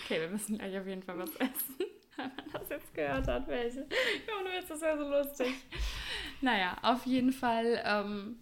Okay, 0.03 0.19
wir 0.19 0.27
müssen 0.27 0.58
gleich 0.58 0.77
auf 0.77 0.86
jeden 0.86 1.03
Fall 1.03 1.17
was 1.17 1.34
essen. 1.38 1.77
Wenn 2.17 2.27
man 2.36 2.45
das 2.51 2.67
jetzt 2.69 2.93
gehört 2.93 3.27
hat, 3.29 3.47
welche. 3.47 3.79
Ja, 3.79 4.38
und 4.43 4.51
jetzt 4.53 4.69
ist 4.69 4.81
ja 4.81 4.97
so 4.97 5.08
lustig. 5.08 5.53
Naja, 6.41 6.77
auf 6.81 7.05
jeden 7.05 7.31
Fall, 7.31 7.81
ähm, 7.86 8.38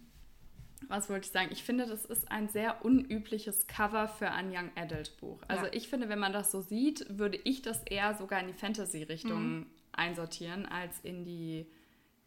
was 0.88 1.08
wollte 1.08 1.26
ich 1.26 1.32
sagen? 1.32 1.50
Ich 1.52 1.62
finde, 1.62 1.86
das 1.86 2.04
ist 2.04 2.28
ein 2.30 2.48
sehr 2.48 2.84
unübliches 2.84 3.68
Cover 3.68 4.08
für 4.08 4.30
ein 4.32 4.50
Young 4.50 4.72
Adult 4.74 5.16
Buch. 5.18 5.40
Also 5.46 5.66
Ja. 5.66 5.72
ich 5.72 5.86
finde, 5.88 6.08
wenn 6.08 6.18
man 6.18 6.32
das 6.32 6.50
so 6.50 6.60
sieht, 6.60 7.06
würde 7.16 7.38
ich 7.44 7.62
das 7.62 7.84
eher 7.84 8.14
sogar 8.14 8.40
in 8.40 8.48
die 8.48 8.52
Fantasy-Richtung 8.54 9.66
einsortieren, 9.92 10.66
als 10.66 10.98
in 11.00 11.24
die 11.24 11.66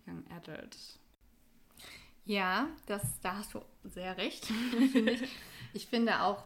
Young 0.08 0.24
Adult. 0.34 0.78
Ja, 2.28 2.68
das, 2.86 3.20
da 3.22 3.38
hast 3.38 3.54
du 3.54 3.62
sehr 3.84 4.18
recht, 4.18 4.46
finde 4.92 5.12
ich. 5.12 5.22
Ich 5.74 5.86
finde 5.88 6.22
auch, 6.22 6.44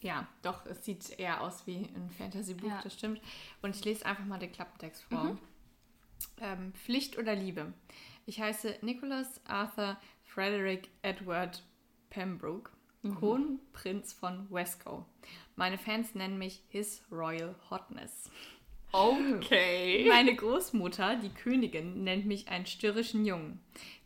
ja, 0.00 0.26
doch, 0.42 0.66
es 0.66 0.84
sieht 0.84 1.18
eher 1.18 1.40
aus 1.40 1.66
wie 1.66 1.76
ein 1.76 2.10
Fantasy-Buch, 2.18 2.68
Ja. 2.68 2.80
das 2.82 2.94
stimmt. 2.94 3.20
Und 3.62 3.74
ich 3.76 3.84
lese 3.84 4.04
einfach 4.04 4.24
mal 4.24 4.38
den 4.38 4.50
Klappentext 4.52 5.04
vor. 5.04 5.38
Ähm, 6.40 6.72
Pflicht 6.74 7.16
oder 7.16 7.34
Liebe? 7.34 7.72
Ich 8.26 8.40
heiße 8.40 8.78
Nicholas 8.82 9.40
Arthur 9.46 9.96
Frederick 10.24 10.88
Edward 11.02 11.62
Pembroke, 12.10 12.70
Kronprinz 13.18 14.12
von 14.12 14.50
Wesco. 14.50 15.06
Meine 15.56 15.78
Fans 15.78 16.14
nennen 16.14 16.38
mich 16.38 16.62
His 16.68 17.02
Royal 17.10 17.54
Hotness. 17.70 18.30
Okay. 18.90 20.06
Meine 20.08 20.34
Großmutter, 20.36 21.16
die 21.16 21.30
Königin, 21.30 22.04
nennt 22.04 22.26
mich 22.26 22.48
einen 22.48 22.66
störrischen 22.66 23.24
Jungen. 23.24 23.60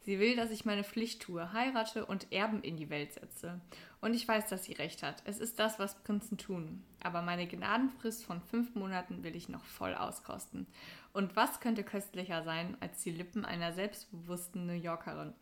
Sie 0.06 0.20
will, 0.20 0.36
dass 0.36 0.52
ich 0.52 0.64
meine 0.64 0.84
Pflicht 0.84 1.20
tue, 1.20 1.52
heirate 1.52 2.06
und 2.06 2.32
Erben 2.32 2.62
in 2.62 2.76
die 2.76 2.90
Welt 2.90 3.12
setze. 3.12 3.60
Und 4.00 4.14
ich 4.14 4.26
weiß, 4.26 4.48
dass 4.48 4.62
sie 4.62 4.74
recht 4.74 5.02
hat. 5.02 5.20
Es 5.24 5.40
ist 5.40 5.58
das, 5.58 5.80
was 5.80 6.00
Prinzen 6.04 6.38
tun. 6.38 6.84
Aber 7.02 7.22
meine 7.22 7.48
Gnadenfrist 7.48 8.24
von 8.24 8.40
fünf 8.40 8.76
Monaten 8.76 9.24
will 9.24 9.34
ich 9.34 9.48
noch 9.48 9.64
voll 9.64 9.96
auskosten. 9.96 10.68
Und 11.12 11.34
was 11.34 11.58
könnte 11.58 11.82
köstlicher 11.82 12.44
sein 12.44 12.76
als 12.78 13.02
die 13.02 13.10
Lippen 13.10 13.44
einer 13.44 13.72
selbstbewussten 13.72 14.64
New 14.64 14.74
Yorkerin? 14.74 15.34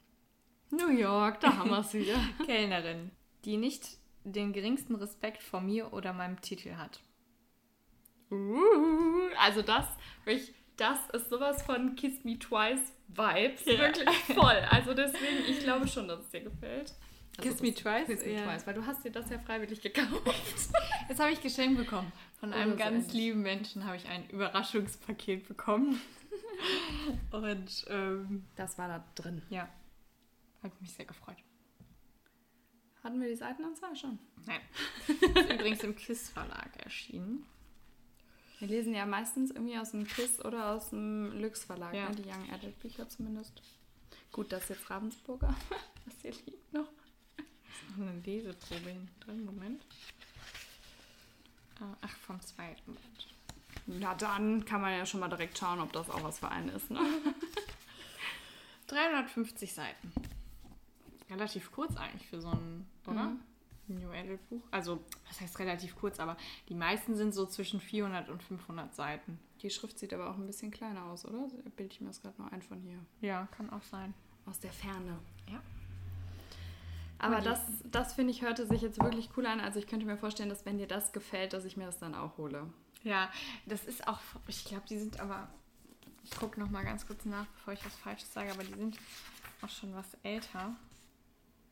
New 0.70 0.88
York, 0.88 1.40
da 1.40 1.58
haben 1.58 1.68
wir 1.68 1.80
es 1.80 1.92
wieder. 1.92 2.16
Kellnerin, 2.46 3.10
die 3.44 3.58
nicht 3.58 3.98
den 4.24 4.54
geringsten 4.54 4.94
Respekt 4.94 5.42
vor 5.42 5.60
mir 5.60 5.92
oder 5.92 6.14
meinem 6.14 6.40
Titel 6.40 6.76
hat. 6.76 7.02
Uh, 8.30 9.28
also 9.38 9.60
das, 9.60 9.86
wirklich, 10.24 10.54
das 10.76 10.98
ist 11.12 11.30
sowas 11.30 11.62
von 11.62 11.94
Kiss 11.96 12.24
Me 12.24 12.38
Twice 12.38 12.92
Vibes. 13.08 13.64
Ja. 13.66 13.78
Wirklich 13.78 14.08
voll. 14.34 14.56
Also 14.70 14.94
deswegen, 14.94 15.44
ich 15.48 15.60
glaube 15.60 15.86
schon, 15.88 16.08
dass 16.08 16.20
es 16.20 16.30
dir 16.30 16.40
gefällt. 16.42 16.92
Also 17.36 17.50
Kiss 17.50 17.60
Me 17.62 17.74
Twice? 17.74 18.06
Kiss 18.06 18.24
Me 18.24 18.32
Ja. 18.32 18.44
Twice, 18.44 18.66
weil 18.66 18.74
du 18.74 18.86
hast 18.86 19.04
dir 19.04 19.10
das 19.12 19.28
ja 19.30 19.38
freiwillig 19.38 19.80
gekauft. 19.80 20.22
Jetzt 21.08 21.20
habe 21.20 21.32
ich 21.32 21.40
geschenkt 21.42 21.78
bekommen. 21.78 22.10
Von 22.40 22.50
Oh, 22.52 22.56
einem 22.56 22.72
ist 22.72 22.78
ganz 22.78 23.06
ehrlich. 23.06 23.12
lieben 23.12 23.42
Menschen 23.42 23.84
habe 23.86 23.96
ich 23.96 24.06
ein 24.08 24.28
Überraschungspaket 24.30 25.46
bekommen. 25.48 26.00
Und 27.32 27.84
ähm, 27.88 28.44
Das 28.56 28.78
war 28.78 28.88
da 28.88 29.04
drin. 29.14 29.42
ja, 29.50 29.68
hat 30.62 30.80
mich 30.80 30.92
sehr 30.92 31.04
gefreut. 31.04 31.36
Hatten 33.02 33.20
wir 33.20 33.28
die 33.28 33.36
Seitenanzahl 33.36 33.94
schon? 33.96 34.18
Nein. 34.46 34.60
Ist 35.08 35.52
übrigens 35.52 35.82
im 35.84 35.94
KISS 35.94 36.30
Verlag 36.30 36.70
erschienen. 36.82 37.44
Wir 38.60 38.68
lesen 38.68 38.94
ja 38.94 39.04
meistens 39.04 39.50
irgendwie 39.50 39.76
aus 39.78 39.90
dem 39.90 40.06
KISS 40.06 40.44
oder 40.44 40.70
aus 40.72 40.90
dem 40.90 41.40
Lux 41.40 41.64
Verlag, 41.64 41.92
Ja. 41.94 42.08
ne? 42.08 42.16
die 42.16 42.22
Young 42.28 42.50
Adult 42.52 42.78
Bücher 42.80 43.08
zumindest. 43.08 43.60
Gut, 44.32 44.52
das 44.52 44.62
ist 44.64 44.68
jetzt 44.70 44.90
Ravensburger, 44.90 45.54
was 46.06 46.14
hier 46.22 46.32
liegt 46.46 46.72
noch. 46.72 46.88
Ist 47.36 47.98
noch 47.98 48.06
eine 48.06 48.20
Leseprobe 48.20 48.96
drin. 49.20 49.44
Moment. 49.44 49.82
Ah, 51.80 51.96
Ach, 52.00 52.16
vom 52.18 52.40
zweiten 52.40 52.94
Band. 52.94 53.28
Na 53.86 54.14
dann 54.14 54.64
kann 54.64 54.80
man 54.80 54.92
ja 54.96 55.04
schon 55.04 55.20
mal 55.20 55.28
direkt 55.28 55.58
schauen, 55.58 55.80
ob 55.80 55.92
das 55.92 56.08
auch 56.08 56.22
was 56.22 56.38
für 56.38 56.48
einen 56.48 56.68
ist. 56.70 56.90
Ne? 56.90 57.00
350 58.86 59.72
Seiten. 59.74 60.12
Relativ 61.30 61.70
kurz 61.72 61.96
eigentlich 61.96 62.26
für 62.28 62.40
so 62.40 62.48
ein, 62.50 62.86
oder? 63.06 63.24
Mhm. 63.24 63.40
New 63.88 64.10
Adult 64.10 64.48
Buch. 64.48 64.62
Also, 64.70 65.00
was 65.26 65.40
heißt 65.40 65.58
relativ 65.58 65.96
kurz, 65.96 66.20
aber 66.20 66.36
die 66.68 66.74
meisten 66.74 67.16
sind 67.16 67.34
so 67.34 67.46
zwischen 67.46 67.80
400 67.80 68.28
und 68.28 68.42
500 68.42 68.94
Seiten. 68.94 69.38
Die 69.62 69.70
Schrift 69.70 69.98
sieht 69.98 70.12
aber 70.12 70.30
auch 70.30 70.36
ein 70.36 70.46
bisschen 70.46 70.70
kleiner 70.70 71.04
aus, 71.06 71.24
oder? 71.24 71.48
Bilde 71.76 71.92
ich 71.92 72.00
mir 72.00 72.08
das 72.08 72.20
gerade 72.20 72.40
noch 72.40 72.52
ein 72.52 72.62
von 72.62 72.80
hier. 72.80 72.98
Ja, 73.20 73.48
kann 73.56 73.70
auch 73.70 73.82
sein. 73.82 74.14
Aus 74.46 74.60
der 74.60 74.72
Ferne. 74.72 75.18
Ja. 75.50 75.60
Aber 77.18 77.40
das, 77.40 77.60
das 77.90 78.12
finde 78.12 78.32
ich, 78.32 78.42
hörte 78.42 78.66
sich 78.66 78.82
jetzt 78.82 79.00
wirklich 79.02 79.30
cool 79.36 79.46
an. 79.46 79.60
Also 79.60 79.78
ich 79.78 79.86
könnte 79.86 80.04
mir 80.04 80.18
vorstellen, 80.18 80.50
dass 80.50 80.66
wenn 80.66 80.76
dir 80.76 80.86
das 80.86 81.12
gefällt, 81.12 81.54
dass 81.54 81.64
ich 81.64 81.76
mir 81.76 81.86
das 81.86 81.98
dann 81.98 82.14
auch 82.14 82.36
hole. 82.36 82.66
Ja, 83.02 83.30
das 83.66 83.84
ist 83.84 84.06
auch, 84.06 84.20
ich 84.46 84.64
glaube, 84.64 84.84
die 84.88 84.98
sind 84.98 85.20
aber, 85.20 85.48
ich 86.22 86.30
gucke 86.32 86.60
noch 86.60 86.70
mal 86.70 86.84
ganz 86.84 87.06
kurz 87.06 87.24
nach, 87.24 87.46
bevor 87.46 87.72
ich 87.72 87.84
was 87.84 87.94
Falsches 87.96 88.32
sage, 88.32 88.50
aber 88.50 88.64
die 88.64 88.74
sind 88.74 88.98
auch 89.62 89.68
schon 89.68 89.94
was 89.94 90.06
älter. 90.22 90.74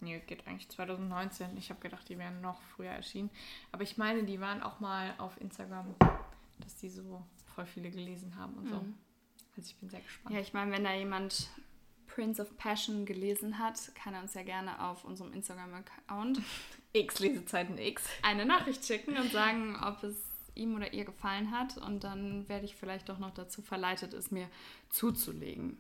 Nee, 0.03 0.21
geht 0.27 0.47
eigentlich 0.47 0.69
2019. 0.69 1.57
Ich 1.57 1.71
habe 1.71 1.81
gedacht, 1.81 2.09
die 2.09 2.19
wären 2.19 2.41
noch 2.41 2.61
früher 2.61 2.91
erschienen. 2.91 3.31
Aber 3.71 3.85
ich 3.85 3.97
meine, 3.97 4.25
die 4.25 4.41
waren 4.41 4.62
auch 4.62 4.81
mal 4.81 5.15
auf 5.19 5.41
Instagram, 5.41 5.95
dass 6.59 6.77
die 6.77 6.88
so 6.88 7.23
voll 7.55 7.67
viele 7.67 7.91
gelesen 7.91 8.37
haben 8.37 8.55
und 8.55 8.69
so. 8.69 8.77
Mhm. 8.77 8.95
Also 9.57 9.71
ich 9.71 9.77
bin 9.77 9.88
sehr 9.88 10.01
gespannt. 10.01 10.35
Ja, 10.35 10.41
ich 10.41 10.53
meine, 10.53 10.73
wenn 10.73 10.83
da 10.83 10.93
jemand 10.93 11.51
Prince 12.09 12.43
of 12.43 12.57
Passion 12.57 13.07
gelesen 13.07 13.59
hat, 13.59 13.95
kann 13.95 14.15
er 14.15 14.23
uns 14.23 14.35
ja 14.35 14.43
gerne 14.43 14.83
auf 14.83 15.05
unserem 15.05 15.33
Instagram-Account 15.33 16.41
X 16.93 17.21
Lesezeiten 17.21 17.79
X. 17.79 18.05
eine 18.23 18.45
Nachricht 18.45 18.85
schicken 18.85 19.17
und 19.17 19.31
sagen, 19.31 19.77
ob 19.83 20.03
es 20.03 20.17
ihm 20.55 20.75
oder 20.75 20.93
ihr 20.93 21.05
gefallen 21.05 21.53
hat. 21.53 21.79
Und 21.79 22.03
dann 22.03 22.49
werde 22.49 22.65
ich 22.65 22.75
vielleicht 22.75 23.09
doch 23.09 23.19
noch 23.19 23.33
dazu 23.33 23.62
verleitet, 23.62 24.15
es 24.15 24.31
mir 24.33 24.49
zuzulegen. 24.91 25.79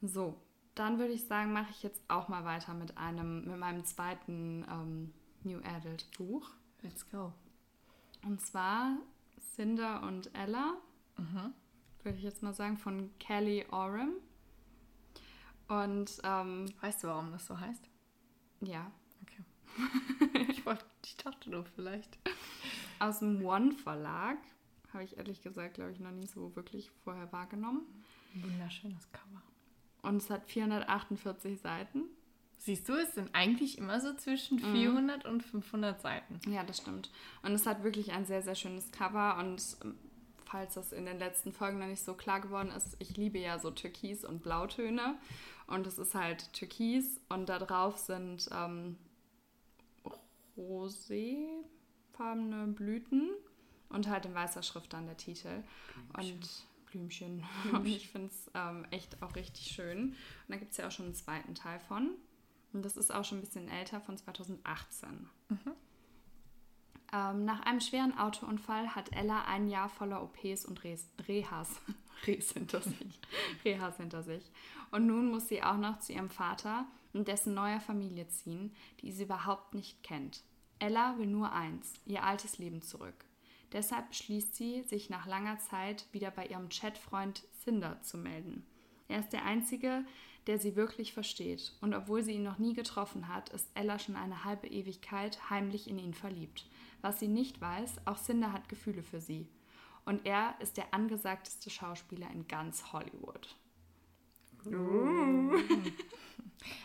So, 0.00 0.40
dann 0.78 0.98
würde 0.98 1.12
ich 1.12 1.24
sagen, 1.26 1.52
mache 1.52 1.70
ich 1.70 1.82
jetzt 1.82 2.02
auch 2.08 2.28
mal 2.28 2.44
weiter 2.44 2.74
mit 2.74 2.96
einem, 2.98 3.44
mit 3.46 3.58
meinem 3.58 3.84
zweiten 3.84 4.64
ähm, 4.70 5.12
New 5.42 5.60
Adult 5.62 6.06
Buch. 6.16 6.50
Let's 6.82 7.08
go. 7.10 7.32
Und 8.24 8.40
zwar 8.40 8.96
Cinder 9.54 10.02
und 10.02 10.34
Ella, 10.34 10.74
Mhm. 11.16 11.52
würde 12.04 12.16
ich 12.18 12.22
jetzt 12.24 12.42
mal 12.44 12.54
sagen, 12.54 12.76
von 12.76 13.10
Kelly 13.18 13.66
Oram. 13.70 14.12
Und 15.66 16.18
ähm, 16.22 16.66
Weißt 16.80 17.02
du, 17.02 17.08
warum 17.08 17.32
das 17.32 17.46
so 17.46 17.58
heißt? 17.58 17.88
ja, 18.60 18.90
Okay. 19.22 19.44
ich, 20.48 20.64
wollte, 20.64 20.84
ich 21.04 21.16
dachte 21.16 21.50
nur 21.50 21.64
vielleicht. 21.64 22.18
aus 23.00 23.18
dem 23.18 23.44
One 23.44 23.72
Verlag. 23.72 24.38
Habe 24.92 25.04
ich 25.04 25.18
ehrlich 25.18 25.42
gesagt, 25.42 25.74
glaube 25.74 25.92
ich, 25.92 26.00
noch 26.00 26.10
nie 26.12 26.26
so 26.26 26.54
wirklich 26.56 26.90
vorher 27.04 27.30
wahrgenommen. 27.32 27.82
Wunderschönes 28.34 29.10
Cover. 29.12 29.42
Und 30.02 30.16
es 30.16 30.30
hat 30.30 30.46
448 30.46 31.60
Seiten. 31.60 32.04
Siehst 32.58 32.88
du, 32.88 32.94
es 32.94 33.14
sind 33.14 33.34
eigentlich 33.34 33.78
immer 33.78 34.00
so 34.00 34.14
zwischen 34.14 34.58
400 34.58 35.24
und 35.24 35.42
500 35.42 36.00
Seiten. 36.00 36.40
Ja, 36.50 36.64
das 36.64 36.78
stimmt. 36.78 37.10
Und 37.42 37.52
es 37.52 37.66
hat 37.66 37.84
wirklich 37.84 38.12
ein 38.12 38.26
sehr, 38.26 38.42
sehr 38.42 38.56
schönes 38.56 38.90
Cover. 38.90 39.38
Und 39.38 39.62
falls 40.44 40.74
das 40.74 40.92
in 40.92 41.06
den 41.06 41.18
letzten 41.18 41.52
Folgen 41.52 41.78
noch 41.78 41.86
nicht 41.86 42.04
so 42.04 42.14
klar 42.14 42.40
geworden 42.40 42.70
ist, 42.76 42.96
ich 42.98 43.16
liebe 43.16 43.38
ja 43.38 43.58
so 43.58 43.70
Türkis 43.70 44.24
und 44.24 44.42
Blautöne. 44.42 45.14
Und 45.66 45.86
es 45.86 45.98
ist 45.98 46.14
halt 46.14 46.52
Türkis 46.52 47.20
und 47.28 47.48
da 47.48 47.58
drauf 47.58 47.98
sind 47.98 48.48
ähm, 48.52 48.96
roséfarbene 50.56 52.74
Blüten 52.74 53.30
und 53.90 54.08
halt 54.08 54.26
in 54.26 54.34
weißer 54.34 54.62
Schrift 54.62 54.92
dann 54.92 55.06
der 55.06 55.16
Titel. 55.16 55.62
Und 56.16 56.67
Blümchen. 56.90 57.44
Und 57.72 57.86
ich 57.86 58.08
finde 58.08 58.28
es 58.28 58.50
ähm, 58.54 58.86
echt 58.90 59.22
auch 59.22 59.34
richtig 59.36 59.66
schön. 59.66 60.10
Und 60.10 60.16
da 60.48 60.56
gibt 60.56 60.72
es 60.72 60.76
ja 60.76 60.86
auch 60.86 60.92
schon 60.92 61.06
einen 61.06 61.14
zweiten 61.14 61.54
Teil 61.54 61.80
von. 61.80 62.10
Und 62.72 62.84
das 62.84 62.96
ist 62.96 63.12
auch 63.12 63.24
schon 63.24 63.38
ein 63.38 63.42
bisschen 63.42 63.68
älter, 63.68 64.00
von 64.00 64.16
2018. 64.16 65.28
Ähm, 67.12 67.44
nach 67.44 67.60
einem 67.60 67.80
schweren 67.80 68.16
Autounfall 68.18 68.94
hat 68.94 69.12
Ella 69.12 69.44
ein 69.44 69.68
Jahr 69.68 69.88
voller 69.88 70.22
OPs 70.22 70.66
und 70.66 70.84
Res 70.84 71.08
Rehas, 71.26 71.80
Rehs 72.26 72.52
hinter 72.52 72.82
sich. 72.82 73.20
Rehas 73.64 73.96
hinter 73.96 74.22
sich. 74.22 74.44
Und 74.90 75.06
nun 75.06 75.30
muss 75.30 75.48
sie 75.48 75.62
auch 75.62 75.78
noch 75.78 76.00
zu 76.00 76.12
ihrem 76.12 76.28
Vater 76.28 76.86
und 77.14 77.28
dessen 77.28 77.54
neuer 77.54 77.80
Familie 77.80 78.28
ziehen, 78.28 78.74
die 79.00 79.12
sie 79.12 79.24
überhaupt 79.24 79.74
nicht 79.74 80.02
kennt. 80.02 80.42
Ella 80.78 81.16
will 81.18 81.26
nur 81.26 81.52
eins, 81.52 81.94
ihr 82.04 82.22
altes 82.22 82.58
Leben 82.58 82.82
zurück. 82.82 83.24
Deshalb 83.72 84.08
beschließt 84.08 84.54
sie, 84.54 84.82
sich 84.82 85.10
nach 85.10 85.26
langer 85.26 85.58
Zeit 85.58 86.06
wieder 86.12 86.30
bei 86.30 86.46
ihrem 86.46 86.68
Chatfreund 86.68 87.44
Cinder 87.62 88.00
zu 88.02 88.16
melden. 88.16 88.64
Er 89.08 89.20
ist 89.20 89.32
der 89.32 89.44
Einzige, 89.44 90.04
der 90.46 90.58
sie 90.58 90.76
wirklich 90.76 91.12
versteht. 91.12 91.74
Und 91.80 91.94
obwohl 91.94 92.22
sie 92.22 92.32
ihn 92.32 92.42
noch 92.42 92.58
nie 92.58 92.74
getroffen 92.74 93.28
hat, 93.28 93.50
ist 93.50 93.68
Ella 93.74 93.98
schon 93.98 94.16
eine 94.16 94.44
halbe 94.44 94.66
Ewigkeit 94.66 95.50
heimlich 95.50 95.88
in 95.88 95.98
ihn 95.98 96.14
verliebt. 96.14 96.66
Was 97.02 97.20
sie 97.20 97.28
nicht 97.28 97.60
weiß, 97.60 98.06
auch 98.06 98.18
Cinder 98.18 98.52
hat 98.52 98.68
Gefühle 98.68 99.02
für 99.02 99.20
sie. 99.20 99.48
Und 100.04 100.24
er 100.24 100.54
ist 100.60 100.78
der 100.78 100.94
angesagteste 100.94 101.68
Schauspieler 101.68 102.30
in 102.30 102.48
ganz 102.48 102.92
Hollywood. 102.92 103.56
Uh. 104.66 105.52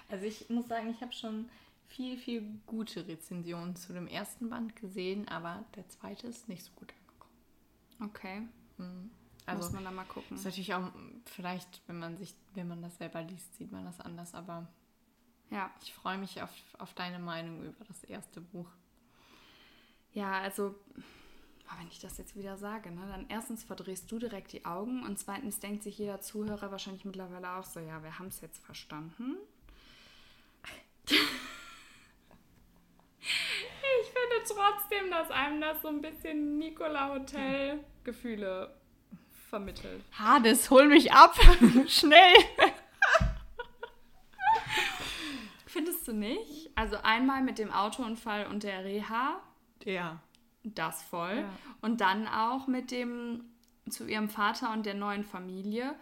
Also 0.08 0.26
ich 0.26 0.48
muss 0.50 0.68
sagen, 0.68 0.92
ich 0.92 1.02
habe 1.02 1.12
schon 1.12 1.50
viel, 1.94 2.18
viel 2.18 2.42
gute 2.66 3.08
Rezensionen 3.08 3.76
zu 3.76 3.94
dem 3.94 4.08
ersten 4.08 4.50
Band 4.50 4.76
gesehen, 4.76 5.28
aber 5.28 5.64
der 5.76 5.88
zweite 5.90 6.28
ist 6.28 6.50
nicht 6.50 6.64
so 6.64 6.72
gut 6.74 6.92
angekommen. 6.92 8.10
Okay. 8.12 8.42
Mhm. 8.78 9.12
Also 9.46 9.64
Muss 9.64 9.74
man 9.74 9.84
da 9.84 9.92
mal 9.92 10.06
gucken. 10.06 10.38
Ist 10.38 10.46
natürlich 10.46 10.74
auch, 10.74 10.92
vielleicht, 11.26 11.82
wenn 11.88 12.00
man 12.00 12.18
sich, 12.18 12.34
wenn 12.56 12.68
man 12.68 12.82
das 12.82 12.98
selber 12.98 13.22
liest, 13.22 13.56
sieht 13.56 13.72
man 13.72 13.86
das 13.86 14.00
anders, 14.00 14.34
aber 14.34 14.68
ja. 15.52 15.70
Ich 15.84 15.94
freue 15.94 16.18
mich 16.18 16.42
auf, 16.42 16.50
auf 16.80 16.94
deine 16.96 17.20
Meinung 17.20 17.64
über 17.64 17.86
das 17.86 18.04
erste 18.06 18.42
Buch. 18.42 18.70
Ja, 20.14 20.40
also, 20.40 20.76
wenn 21.78 21.88
ich 21.90 22.00
das 22.00 22.18
jetzt 22.18 22.36
wieder 22.36 22.58
sage, 22.58 22.90
ne, 22.90 23.06
dann 23.08 23.26
erstens 23.30 23.64
verdrehst 23.64 24.12
du 24.12 24.18
direkt 24.18 24.54
die 24.54 24.66
Augen 24.66 25.04
und 25.04 25.20
zweitens 25.20 25.60
denkt 25.60 25.84
sich 25.84 25.98
jeder 26.00 26.22
Zuhörer 26.22 26.72
wahrscheinlich 26.72 27.06
mittlerweile 27.06 27.52
auch 27.52 27.66
so, 27.66 27.80
ja, 27.80 28.02
wir 28.02 28.18
haben 28.18 28.28
es 28.28 28.42
jetzt 28.42 28.64
verstanden. 28.64 29.38
Trotzdem, 34.48 35.10
dass 35.10 35.32
einem 35.32 35.62
das 35.62 35.82
so 35.82 35.88
ein 35.88 36.02
bisschen 36.02 36.58
Nicola 36.58 37.10
Hotel 37.10 37.84
Gefühle 38.04 38.76
vermittelt. 39.50 40.04
Hades, 40.18 40.70
hol 40.70 40.88
mich 40.88 41.12
ab! 41.12 41.36
Schnell! 41.88 42.36
Findest 45.66 46.08
du 46.08 46.14
nicht? 46.14 46.72
Also 46.76 46.98
einmal 47.04 47.42
mit 47.42 47.58
dem 47.58 47.72
Autounfall 47.72 48.46
und 48.48 48.64
der 48.64 48.84
Reha. 48.84 49.42
Ja. 49.84 50.22
Das 50.64 51.02
voll. 51.04 51.38
Ja. 51.38 51.50
Und 51.82 52.00
dann 52.02 52.28
auch 52.28 52.68
mit 52.68 52.92
dem 52.92 53.46
zu 53.90 54.08
ihrem 54.08 54.30
Vater 54.30 54.72
und 54.72 54.86
der 54.86 54.94
neuen 54.94 55.24
Familie 55.24 55.96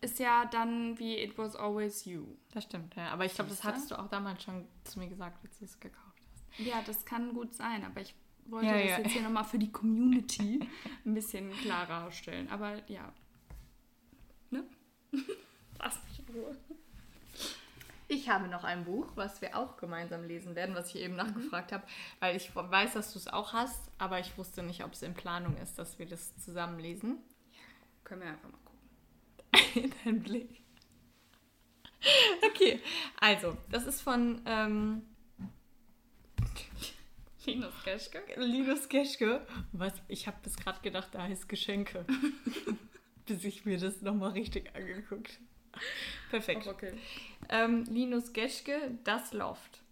ist 0.00 0.18
ja 0.18 0.44
dann 0.46 0.98
wie 0.98 1.18
It 1.18 1.36
Was 1.36 1.56
Always 1.56 2.04
You. 2.04 2.24
Das 2.52 2.64
stimmt, 2.64 2.94
ja. 2.94 3.08
Aber 3.08 3.24
ich 3.24 3.34
glaube, 3.34 3.50
das 3.50 3.64
hattest 3.64 3.90
du 3.90 3.98
auch 3.98 4.08
damals 4.08 4.42
schon 4.42 4.66
zu 4.84 4.98
mir 4.98 5.08
gesagt, 5.08 5.44
als 5.44 5.58
du 5.58 5.64
es 5.64 5.78
gekauft 5.80 6.04
hast. 6.06 6.07
Ja, 6.56 6.82
das 6.86 7.04
kann 7.04 7.34
gut 7.34 7.54
sein, 7.54 7.84
aber 7.84 8.00
ich 8.00 8.14
wollte 8.46 8.66
ja, 8.66 8.72
das 8.74 8.90
ja. 8.90 8.98
jetzt 8.98 9.12
hier 9.12 9.22
nochmal 9.22 9.44
für 9.44 9.58
die 9.58 9.70
Community 9.70 10.60
ein 11.04 11.14
bisschen 11.14 11.50
klarer 11.52 12.10
stellen. 12.10 12.48
Aber 12.48 12.80
ja. 12.90 13.12
Ne? 14.50 14.64
Lass 15.78 15.98
mich 16.08 16.26
in 16.26 16.34
Ruhe. 16.34 16.56
Ich 18.10 18.30
habe 18.30 18.48
noch 18.48 18.64
ein 18.64 18.86
Buch, 18.86 19.06
was 19.16 19.42
wir 19.42 19.54
auch 19.54 19.76
gemeinsam 19.76 20.24
lesen 20.24 20.54
werden, 20.54 20.74
was 20.74 20.94
ich 20.94 21.02
eben 21.02 21.12
mhm. 21.12 21.18
nachgefragt 21.18 21.72
habe, 21.72 21.86
weil 22.20 22.36
ich 22.36 22.54
weiß, 22.56 22.94
dass 22.94 23.12
du 23.12 23.18
es 23.18 23.28
auch 23.28 23.52
hast, 23.52 23.90
aber 23.98 24.18
ich 24.18 24.36
wusste 24.38 24.62
nicht, 24.62 24.82
ob 24.82 24.94
es 24.94 25.02
in 25.02 25.12
Planung 25.12 25.56
ist, 25.58 25.78
dass 25.78 25.98
wir 25.98 26.06
das 26.06 26.34
zusammen 26.38 26.78
lesen. 26.78 27.18
Können 28.04 28.22
wir 28.22 28.28
einfach 28.28 28.48
mal 28.50 28.58
gucken. 28.64 29.92
Dein 30.04 30.22
Blick. 30.22 30.62
Okay, 32.48 32.80
also, 33.20 33.58
das 33.70 33.86
ist 33.86 34.00
von 34.00 34.40
ähm, 34.46 35.02
Linus 37.44 37.74
Geschke. 37.84 38.22
Linus 38.36 38.88
Geschke. 38.88 39.46
Was? 39.72 39.94
Ich 40.08 40.26
habe 40.26 40.38
bis 40.42 40.56
gerade 40.56 40.80
gedacht, 40.80 41.08
da 41.12 41.22
heißt 41.22 41.48
Geschenke. 41.48 42.04
bis 43.26 43.44
ich 43.44 43.64
mir 43.64 43.78
das 43.78 44.00
nochmal 44.00 44.30
richtig 44.30 44.74
angeguckt 44.74 45.38
Perfekt. 46.30 46.66
Oh, 46.66 46.70
okay. 46.70 46.92
Ähm, 47.48 47.84
Linus 47.84 48.32
Geschke, 48.32 48.98
Das 49.04 49.32
Loft. 49.32 49.82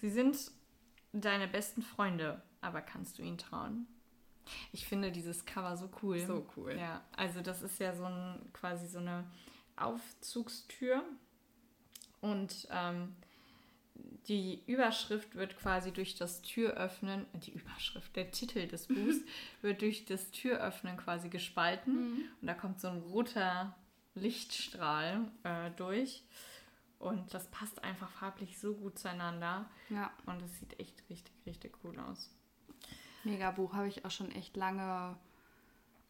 Sie 0.00 0.10
sind 0.10 0.50
deine 1.12 1.48
besten 1.48 1.82
Freunde, 1.82 2.42
aber 2.60 2.80
kannst 2.80 3.18
du 3.18 3.22
ihnen 3.22 3.38
trauen? 3.38 3.86
Ich 4.72 4.86
finde 4.86 5.12
dieses 5.12 5.44
Cover 5.44 5.76
so 5.76 5.90
cool. 6.02 6.18
So 6.20 6.46
cool. 6.56 6.76
Ja, 6.76 7.02
also 7.16 7.40
das 7.40 7.62
ist 7.62 7.78
ja 7.78 7.94
so 7.94 8.04
ein 8.04 8.50
quasi 8.52 8.88
so 8.88 8.98
eine 8.98 9.24
Aufzugstür 9.76 11.04
und 12.20 12.66
ähm, 12.70 13.14
die 14.28 14.62
Überschrift 14.66 15.34
wird 15.34 15.56
quasi 15.58 15.92
durch 15.92 16.14
das 16.14 16.42
Türöffnen, 16.42 17.26
die 17.34 17.52
Überschrift, 17.52 18.14
der 18.16 18.30
Titel 18.30 18.66
des 18.66 18.86
Buchs 18.88 19.18
wird 19.62 19.82
durch 19.82 20.04
das 20.04 20.30
Türöffnen 20.30 20.96
quasi 20.96 21.28
gespalten 21.28 21.94
mhm. 21.94 22.22
und 22.40 22.46
da 22.46 22.54
kommt 22.54 22.80
so 22.80 22.88
ein 22.88 22.98
roter 22.98 23.74
Lichtstrahl 24.14 25.30
äh, 25.44 25.70
durch. 25.72 26.22
Und 26.98 27.32
das 27.32 27.48
passt 27.48 27.84
einfach 27.84 28.10
farblich 28.10 28.58
so 28.58 28.74
gut 28.74 28.98
zueinander. 28.98 29.70
Ja. 29.88 30.10
Und 30.26 30.42
es 30.42 30.58
sieht 30.58 30.80
echt 30.80 31.08
richtig, 31.08 31.32
richtig 31.46 31.78
cool 31.84 31.96
aus. 32.00 32.28
Mega 33.22 33.52
Buch 33.52 33.72
habe 33.74 33.86
ich 33.86 34.04
auch 34.04 34.10
schon 34.10 34.32
echt 34.32 34.56
lange 34.56 35.16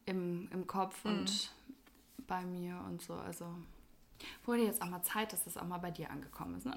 im, 0.07 0.49
im 0.51 0.67
Kopf 0.67 1.05
mhm. 1.05 1.11
und 1.11 1.53
bei 2.27 2.43
mir 2.45 2.83
und 2.87 3.03
so. 3.03 3.15
Also 3.15 3.47
wurde 4.45 4.63
jetzt 4.63 4.81
auch 4.81 4.89
mal 4.89 5.03
Zeit, 5.03 5.33
dass 5.33 5.45
das 5.45 5.57
auch 5.59 5.67
mal 5.67 5.79
bei 5.79 5.91
dir 5.91 6.11
angekommen 6.11 6.57
ist. 6.57 6.65
Ne? 6.65 6.77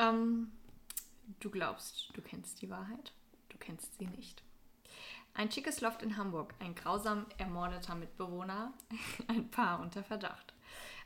Ähm, 0.00 0.50
du 1.40 1.50
glaubst, 1.50 2.08
du 2.14 2.22
kennst 2.22 2.62
die 2.62 2.70
Wahrheit. 2.70 3.12
Du 3.50 3.58
kennst 3.58 3.98
sie 3.98 4.06
nicht. 4.06 4.42
Ein 5.34 5.50
schickes 5.50 5.80
Loft 5.80 6.02
in 6.02 6.16
Hamburg, 6.16 6.54
ein 6.58 6.74
grausam 6.74 7.26
ermordeter 7.38 7.94
Mitbewohner, 7.94 8.72
ein 9.28 9.50
Paar 9.50 9.80
unter 9.80 10.02
Verdacht. 10.02 10.54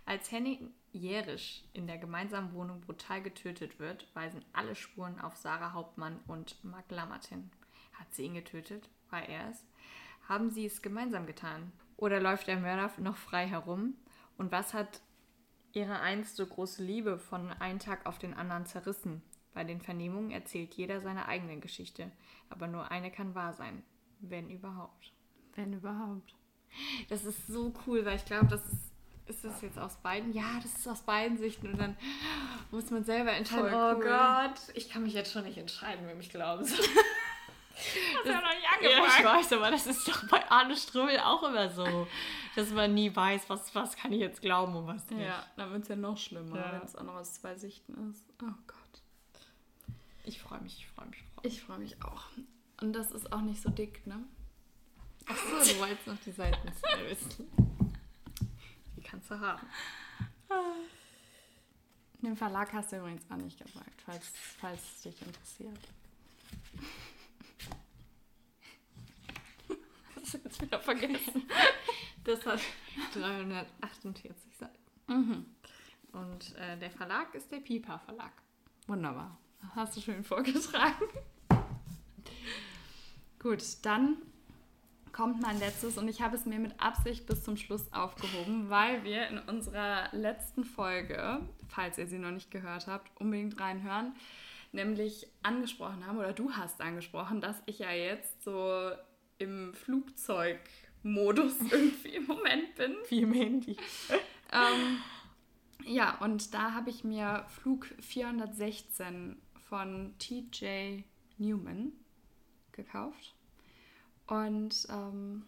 Als 0.07 0.31
Henning 0.31 0.73
Jährisch 0.93 1.65
in 1.73 1.87
der 1.89 1.99
gemeinsamen 1.99 2.53
Wohnung 2.53 2.81
brutal 2.83 3.21
getötet 3.21 3.81
wird, 3.81 4.07
weisen 4.15 4.45
alle 4.53 4.77
Spuren 4.77 5.21
auf 5.21 5.37
Sarah 5.37 5.73
Hauptmann 5.73 6.21
und 6.29 6.63
Mark 6.63 6.91
Lammert 6.91 7.27
hin. 7.27 7.51
Hat 7.95 8.15
sie 8.15 8.25
ihn 8.27 8.35
getötet? 8.35 8.89
War 9.11 9.29
er 9.29 9.51
es? 9.51 9.65
Haben 10.29 10.51
sie 10.51 10.67
es 10.67 10.83
gemeinsam 10.83 11.27
getan? 11.27 11.73
Oder 11.97 12.21
läuft 12.21 12.47
der 12.47 12.59
Mörder 12.59 12.93
noch 12.99 13.17
frei 13.17 13.47
herum? 13.47 13.95
Und 14.39 14.53
was 14.53 14.73
hat 14.73 15.01
ihre 15.75 16.01
einst 16.01 16.37
so 16.37 16.47
große 16.47 16.83
Liebe 16.83 17.19
von 17.19 17.51
einem 17.53 17.79
Tag 17.79 18.07
auf 18.07 18.19
den 18.19 18.35
anderen 18.35 18.67
zerrissen? 18.67 19.23
Bei 19.53 19.63
den 19.65 19.81
Vernehmungen 19.81 20.31
erzählt 20.31 20.75
jeder 20.75 21.01
seine 21.01 21.27
eigene 21.29 21.59
Geschichte, 21.61 22.11
aber 22.51 22.67
nur 22.67 22.91
eine 22.91 23.11
kann 23.11 23.35
wahr 23.35 23.53
sein. 23.53 23.85
Wenn 24.21 24.51
überhaupt. 24.51 25.13
Wenn 25.55 25.73
überhaupt. 25.73 26.35
Das 27.09 27.25
ist 27.25 27.47
so 27.47 27.73
cool, 27.87 28.05
weil 28.05 28.17
ich 28.17 28.25
glaube, 28.25 28.47
das 28.47 28.65
ist, 28.65 28.93
ist 29.27 29.45
das 29.45 29.63
jetzt 29.63 29.79
aus 29.79 29.97
beiden? 29.97 30.33
Ja, 30.33 30.59
das 30.61 30.75
ist 30.75 30.89
aus 30.89 31.03
beiden 31.03 31.39
Sichten 31.39 31.69
und 31.69 31.79
dann 31.79 31.97
muss 32.73 32.91
man 32.91 33.05
selber 33.05 33.33
entscheiden. 33.33 33.71
Voll 33.71 33.79
oh 33.79 33.97
cool. 33.97 34.05
Gott, 34.05 34.61
ich 34.75 34.91
kann 34.91 35.05
mich 35.05 35.15
jetzt 35.15 35.33
schon 35.33 35.45
nicht 35.45 35.59
entscheiden, 35.59 36.07
wem 36.09 36.19
ich 36.19 36.31
glaube. 36.31 36.67
Hast 37.75 38.27
ja 38.27 38.41
noch 38.41 38.55
nicht 38.55 38.69
angefangen. 38.73 39.05
Ja, 39.05 39.19
ich 39.19 39.25
weiß, 39.25 39.53
aber 39.55 39.71
das 39.71 39.87
ist 39.87 40.07
doch 40.09 40.29
bei 40.29 40.49
Arne 40.51 40.77
Strömel 40.77 41.19
auch 41.19 41.43
immer 41.43 41.71
so, 41.71 42.07
dass 42.55 42.71
man 42.71 42.95
nie 42.95 43.15
weiß, 43.15 43.49
was, 43.49 43.75
was 43.75 43.97
kann 43.97 44.13
ich 44.13 44.21
jetzt 44.21 44.41
glauben 44.41 44.77
und 44.77 44.87
was 44.87 45.09
nicht. 45.11 45.27
Ja, 45.27 45.45
dann 45.57 45.73
wird 45.73 45.83
es 45.83 45.89
ja 45.89 45.97
noch 45.97 46.17
schlimmer, 46.17 46.57
ja. 46.57 46.73
wenn 46.73 46.83
es 46.83 46.97
auch 46.97 47.03
noch 47.03 47.15
aus 47.15 47.35
zwei 47.35 47.57
Sichten 47.57 48.11
ist. 48.11 48.25
Oh 48.43 48.47
Gott. 48.67 49.03
Ich 50.25 50.41
freue 50.41 50.61
mich, 50.61 50.79
ich 50.79 50.89
freue 50.89 51.07
mich. 51.07 51.25
Ich 51.43 51.63
freue 51.63 51.79
mich 51.79 52.03
auch. 52.03 52.25
Und 52.81 52.93
das 52.93 53.11
ist 53.11 53.33
auch 53.33 53.41
nicht 53.41 53.61
so 53.61 53.71
dick, 53.71 54.07
ne? 54.07 54.25
Achso, 55.27 55.73
du 55.73 55.81
wolltest 55.81 56.07
noch 56.07 56.19
die 56.25 56.33
Seiten 56.33 56.69
wissen. 57.09 57.47
Die 58.97 59.03
kannst 59.03 59.31
du 59.31 59.39
haben. 59.41 59.67
Den 62.21 62.37
Verlag 62.37 62.73
hast 62.73 62.93
du 62.93 62.97
übrigens 62.97 63.23
auch 63.31 63.37
nicht 63.37 63.59
gesagt, 63.59 64.03
falls, 64.05 64.33
falls 64.59 64.81
es 64.81 65.03
dich 65.03 65.21
interessiert. 65.21 65.79
Das 69.69 69.77
hast 70.17 70.24
du 70.24 70.24
jetzt 70.42 70.61
wieder 70.61 70.81
vergessen. 70.81 71.49
Das 72.25 72.44
hat 72.47 72.61
348 73.14 74.57
Seiten. 74.57 74.79
Mhm. 75.07 75.47
Und 76.12 76.55
äh, 76.57 76.79
der 76.79 76.90
Verlag 76.90 77.35
ist 77.35 77.51
der 77.51 77.59
Pipa 77.59 77.98
Verlag. 77.98 78.33
Wunderbar. 78.87 79.38
Hast 79.75 79.96
du 79.96 80.00
schön 80.00 80.25
vorgetragen. 80.25 81.09
Gut, 83.38 83.63
dann 83.83 84.17
kommt 85.13 85.40
mein 85.40 85.59
letztes 85.59 85.96
und 85.96 86.09
ich 86.09 86.21
habe 86.23 86.37
es 86.37 86.44
mir 86.44 86.59
mit 86.59 86.81
Absicht 86.81 87.27
bis 87.27 87.44
zum 87.44 87.56
Schluss 87.56 87.92
aufgehoben, 87.92 88.69
weil 88.69 89.04
wir 89.04 89.29
in 89.29 89.38
unserer 89.38 90.09
letzten 90.13 90.65
Folge, 90.65 91.40
falls 91.69 91.98
ihr 91.98 92.06
sie 92.06 92.19
noch 92.19 92.33
nicht 92.33 92.50
gehört 92.50 92.87
habt, 92.87 93.11
unbedingt 93.21 93.61
reinhören, 93.61 94.15
nämlich 94.73 95.29
angesprochen 95.42 96.04
haben, 96.06 96.19
oder 96.19 96.33
du 96.33 96.52
hast 96.52 96.81
angesprochen, 96.81 97.40
dass 97.40 97.63
ich 97.67 97.79
ja 97.79 97.92
jetzt 97.92 98.42
so 98.42 98.90
im 99.39 99.75
Flugzeugmodus 99.75 101.61
irgendwie 101.71 102.17
im 102.17 102.27
Moment 102.27 102.75
bin. 102.75 102.95
Wie 103.09 103.23
im 103.23 103.33
Handy. 103.33 103.77
Ähm, 104.53 104.99
ja, 105.85 106.17
und 106.21 106.55
da 106.55 106.75
habe 106.75 106.89
ich 106.89 107.03
mir 107.03 107.45
Flug 107.49 107.87
416 107.99 109.37
von 109.69 110.15
TJ 110.21 111.03
Newman 111.39 111.91
gekauft. 112.71 113.35
Und 114.29 114.87
ähm, 114.91 115.45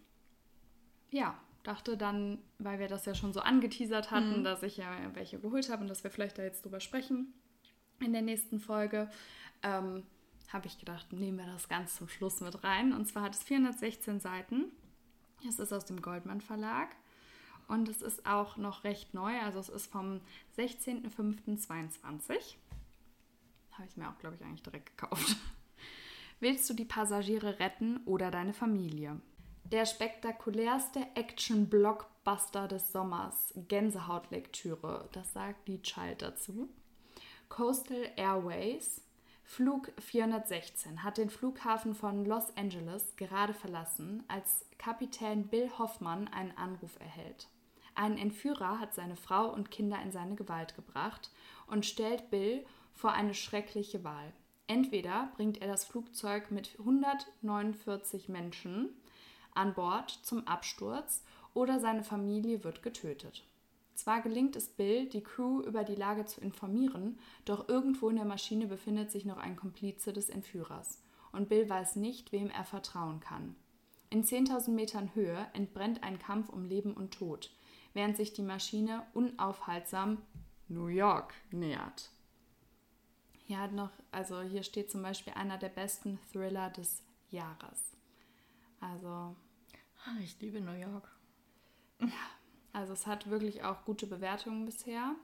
ja, 1.11 1.39
dachte 1.63 1.97
dann, 1.97 2.39
weil 2.59 2.79
wir 2.79 2.89
das 2.89 3.07
ja 3.07 3.15
schon 3.15 3.33
so 3.33 3.41
angeteasert 3.41 4.11
hatten, 4.11 4.41
mhm. 4.41 4.45
dass 4.45 4.63
ich 4.63 4.77
ja 4.77 4.91
welche 5.15 5.39
geholt 5.39 5.71
habe 5.71 5.83
und 5.83 5.89
dass 5.89 6.03
wir 6.05 6.11
vielleicht 6.11 6.39
da 6.39 6.43
jetzt 6.43 6.65
drüber 6.65 6.81
sprechen 6.81 7.33
in 8.01 8.13
der 8.13 8.23
nächsten 8.23 8.61
Folge, 8.61 9.09
ähm, 9.63 10.03
habe 10.53 10.67
ich 10.67 10.79
gedacht, 10.79 11.13
nehmen 11.13 11.39
wir 11.39 11.47
das 11.47 11.69
ganz 11.69 11.97
zum 11.97 12.09
Schluss 12.09 12.41
mit 12.41 12.65
rein. 12.65 12.93
Und 12.93 13.07
zwar 13.07 13.25
hat 13.25 13.35
es 13.35 13.43
416 13.43 14.21
Seiten. 14.21 14.67
Es 15.49 15.59
ist 15.59 15.73
aus 15.73 15.85
dem 15.85 16.03
Goldmann 16.03 16.41
Verlag 16.41 16.89
und 17.69 17.89
es 17.89 18.03
ist 18.03 18.27
auch 18.27 18.57
noch 18.57 18.85
recht 18.85 19.15
neu. 19.15 19.39
Also 19.41 19.59
es 19.59 19.69
ist 19.69 19.91
vom 19.91 20.21
16.05.22. 20.57 22.57
Habe 23.73 23.89
ich 23.89 23.97
mir 23.97 24.09
auch, 24.09 24.19
glaube 24.19 24.37
ich, 24.37 24.43
eigentlich 24.43 24.63
direkt 24.63 24.97
gekauft. 24.97 25.37
Willst 26.41 26.69
du 26.69 26.75
die 26.75 26.85
Passagiere 26.85 27.59
retten 27.59 27.99
oder 28.05 28.31
deine 28.31 28.55
Familie? 28.55 29.21
Der 29.65 29.85
spektakulärste 29.85 31.01
Action-Blockbuster 31.15 32.69
des 32.69 32.93
Sommers. 32.93 33.53
Gänsehautlektüre. 33.57 35.09
Das 35.13 35.33
sagt 35.33 35.67
die 35.67 35.83
Child 35.83 36.23
dazu. 36.23 36.69
Coastal 37.49 38.13
Airways. 38.17 39.03
Flug 39.49 39.93
416 40.01 41.05
hat 41.05 41.19
den 41.19 41.31
Flughafen 41.31 41.95
von 41.95 42.27
Los 42.27 42.55
Angeles 42.57 43.15
gerade 43.17 43.55
verlassen, 43.55 44.25
als 44.27 44.67
Kapitän 44.77 45.47
Bill 45.47 45.71
Hoffmann 45.79 46.27
einen 46.29 46.51
Anruf 46.59 46.99
erhält. 46.99 47.49
Ein 47.95 48.19
Entführer 48.19 48.81
hat 48.81 48.93
seine 48.93 49.15
Frau 49.15 49.49
und 49.55 49.71
Kinder 49.71 50.03
in 50.03 50.11
seine 50.11 50.35
Gewalt 50.35 50.75
gebracht 50.75 51.31
und 51.69 51.87
stellt 51.87 52.29
Bill 52.29 52.67
vor 52.93 53.13
eine 53.13 53.35
schreckliche 53.35 54.03
Wahl. 54.03 54.33
Entweder 54.67 55.31
bringt 55.37 55.63
er 55.63 55.69
das 55.69 55.85
Flugzeug 55.85 56.51
mit 56.51 56.77
149 56.81 58.29
Menschen 58.29 58.91
an 59.55 59.75
Bord 59.75 60.11
zum 60.11 60.47
Absturz 60.49 61.25
oder 61.55 61.79
seine 61.79 62.03
Familie 62.03 62.65
wird 62.65 62.83
getötet. 62.83 63.45
Zwar 63.97 64.21
gelingt 64.21 64.55
es 64.57 64.69
Bill, 64.69 65.09
die 65.09 65.23
Crew 65.23 65.63
über 65.63 65.83
die 65.83 65.95
Lage 65.95 66.27
zu 66.27 66.43
informieren, 66.43 67.19
doch 67.47 67.67
irgendwo 67.69 68.11
in 68.11 68.17
der 68.17 68.27
Maschine 68.27 68.67
befindet 68.67 69.11
sich 69.11 69.25
noch 69.25 69.39
ein 69.39 69.57
Komplize 69.57 70.13
des 70.13 70.29
Entführers. 70.29 71.03
Und 71.33 71.49
Bill 71.49 71.69
weiß 71.69 71.97
nicht, 71.97 72.31
wem 72.31 72.51
er 72.51 72.65
vertrauen 72.65 73.21
kann. 73.21 73.57
In 74.11 74.23
10.000 74.23 74.71
Metern 74.71 75.15
Höhe 75.15 75.49
entbrennt 75.55 76.03
ein 76.03 76.19
Kampf 76.19 76.51
um 76.51 76.67
Leben 76.67 76.93
und 76.93 77.15
Tod, 77.15 77.51
während 77.95 78.19
sich 78.19 78.35
die 78.35 78.43
Maschine 78.43 79.03
unaufhaltsam 79.15 80.19
New 80.69 80.89
York 80.89 81.33
nähert. 81.51 82.11
Hier 83.47 83.61
hat 83.61 83.73
noch, 83.73 83.93
also 84.11 84.43
hier 84.43 84.63
steht 84.63 84.91
zum 84.91 85.03
Beispiel 85.03 85.33
einer 85.33 85.57
der 85.57 85.71
besten 85.71 86.19
Thriller 86.31 86.69
des 86.69 87.03
Jahres. 87.31 87.97
Also. 88.79 89.35
Ah, 90.05 90.19
ich 90.23 90.39
liebe 90.41 90.61
New 90.61 90.79
York. 90.79 91.09
Ja, 92.01 92.36
also 92.77 92.93
es 92.93 93.07
hat 93.07 93.31
wirklich 93.31 93.65
auch 93.65 93.85
gute 93.85 94.07
Bewertungen 94.07 94.67
bisher. 94.67 95.15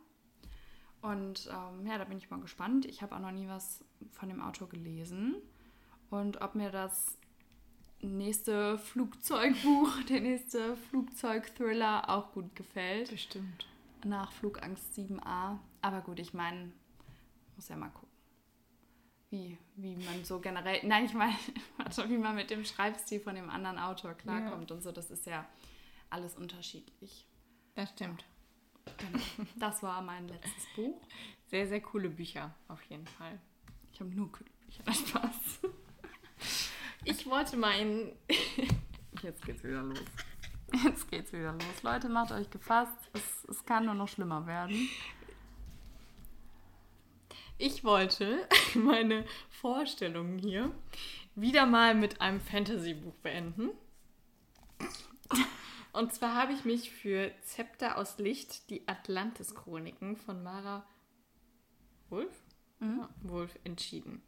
Und 1.03 1.51
ähm, 1.53 1.87
ja, 1.87 1.99
da 1.99 2.05
bin 2.05 2.17
ich 2.17 2.31
mal 2.31 2.41
gespannt. 2.41 2.87
Ich 2.87 3.03
habe 3.03 3.15
auch 3.15 3.21
noch 3.21 3.33
nie 3.33 3.47
was 3.47 3.85
von 4.13 4.29
dem 4.31 4.41
Autor 4.41 4.69
gelesen. 4.69 5.37
Und 6.09 6.41
ob 6.41 6.55
mir 6.55 6.71
das 6.71 7.19
nächste 8.01 8.79
Flugzeugbuch, 8.79 10.03
der 10.09 10.21
nächste 10.21 10.77
Flugzeugthriller 10.77 12.09
auch 12.09 12.33
gut 12.33 12.57
gefällt. 12.57 13.11
Bestimmt. 13.11 13.67
Nach 14.05 14.33
Flugangst 14.33 14.97
7a. 14.97 15.59
Aber 15.83 16.01
gut, 16.01 16.21
ich 16.21 16.33
meine, 16.33 16.73
muss 17.57 17.69
ja 17.69 17.77
mal 17.77 17.91
gucken 17.91 18.09
wie, 19.33 19.59
wie 19.77 19.97
man 19.97 20.25
so 20.25 20.39
generell, 20.39 20.81
nein, 20.87 21.07
ich 21.07 21.15
meine, 21.15 21.35
wie 22.09 22.19
man 22.19 22.37
mit 22.37 22.51
dem 22.51 22.65
Schreibstil 22.65 23.19
von 23.19 23.35
dem 23.35 23.51
anderen 23.51 23.79
Autor 23.79 24.15
klarkommt 24.15 24.71
ja. 24.71 24.77
und 24.77 24.83
so, 24.83 24.93
das 24.93 25.11
ist 25.11 25.27
ja 25.27 25.49
alles 26.11 26.37
unterschiedlich. 26.37 27.27
Das 27.75 27.91
stimmt. 27.91 28.25
Genau. 28.99 29.19
Das 29.57 29.83
war 29.83 30.03
mein 30.03 30.29
letztes 30.29 30.67
Buch. 30.77 31.01
Sehr, 31.47 31.67
sehr 31.67 31.81
coole 31.81 32.09
Bücher, 32.11 32.55
auf 32.69 32.83
jeden 32.85 33.07
Fall. 33.07 33.41
Ich 33.93 34.01
habe 34.01 34.11
nur 34.11 34.31
coole 34.33 34.51
Bücher, 34.65 34.83
das 34.85 34.99
Spaß. 35.09 35.61
Ich 37.05 37.27
wollte 37.27 37.57
meinen. 37.57 38.13
Jetzt 39.23 39.45
geht's 39.45 39.63
wieder 39.63 39.83
los. 39.83 39.99
Jetzt 40.85 41.11
geht's 41.11 41.33
wieder 41.33 41.53
los. 41.53 41.83
Leute, 41.83 42.09
macht 42.09 42.33
euch 42.33 42.49
gefasst. 42.51 42.97
Es, 43.13 43.45
es 43.49 43.65
kann 43.65 43.85
nur 43.85 43.95
noch 43.95 44.09
schlimmer 44.09 44.47
werden. 44.47 44.89
Ich 47.59 47.85
wollte 47.85 48.49
meine 48.75 49.25
Vorstellung 49.51 50.39
hier 50.39 50.73
wieder 51.35 51.67
mal 51.67 51.95
mit 51.95 52.21
einem 52.21 52.41
Fantasy-Buch 52.41 53.15
beenden. 53.17 53.71
Und 55.93 56.15
zwar 56.15 56.35
habe 56.35 56.53
ich 56.53 56.65
mich 56.65 56.91
für 56.91 57.33
Zepter 57.43 57.99
aus 57.99 58.19
Licht, 58.19 58.71
die 58.71 58.87
Atlantis-Chroniken 58.89 60.17
von 60.17 60.43
Mara 60.43 60.87
Wolf? 62.09 62.33
Mhm. 62.79 63.01
Ja, 63.01 63.09
Wolf 63.23 63.59
entschieden. 63.65 64.23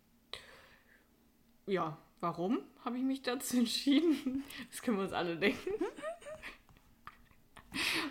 Ja, 1.67 1.97
warum 2.21 2.59
habe 2.85 2.99
ich 2.99 3.03
mich 3.03 3.23
dazu 3.23 3.57
entschieden? 3.59 4.45
Das 4.71 4.83
können 4.83 4.99
wir 4.99 5.05
uns 5.05 5.13
alle 5.13 5.37
denken. 5.37 5.71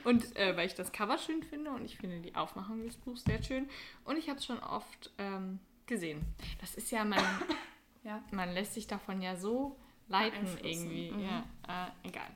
Und 0.04 0.36
äh, 0.36 0.58
weil 0.58 0.68
ich 0.68 0.76
das 0.76 0.91
Cover 0.91 1.18
schön 1.18 1.41
finde 1.41 1.72
und 1.72 1.86
ich 1.86 1.97
finde 1.97 2.20
die 2.20 2.36
Aufmachung 2.36 2.84
des 2.84 2.97
Buchs 2.97 3.24
sehr 3.24 3.41
schön. 3.41 3.70
Und 4.04 4.18
ich 4.18 4.28
habe 4.28 4.38
es 4.38 4.45
schon 4.45 4.60
oft 4.60 5.14
ähm, 5.18 5.60
gesehen. 5.86 6.26
Das 6.60 6.76
ist 6.76 6.91
ja, 6.91 7.06
man, 7.06 7.24
ja, 8.04 8.22
man 8.32 8.54
lässt 8.54 8.74
sich 8.74 8.88
davon 8.88 9.22
ja 9.22 9.38
so 9.38 9.78
leiten 10.10 10.45
irgendwie. 10.62 11.12
Mhm. 11.12 11.20
Ja, 11.22 11.45
äh, 11.68 12.08
egal. 12.08 12.28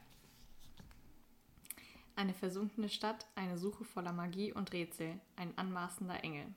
Eine 2.17 2.33
versunkene 2.33 2.89
Stadt, 2.89 3.27
eine 3.35 3.59
Suche 3.59 3.85
voller 3.85 4.11
Magie 4.11 4.51
und 4.51 4.73
Rätsel, 4.73 5.21
ein 5.35 5.55
anmaßender 5.55 6.23
Engel. 6.23 6.47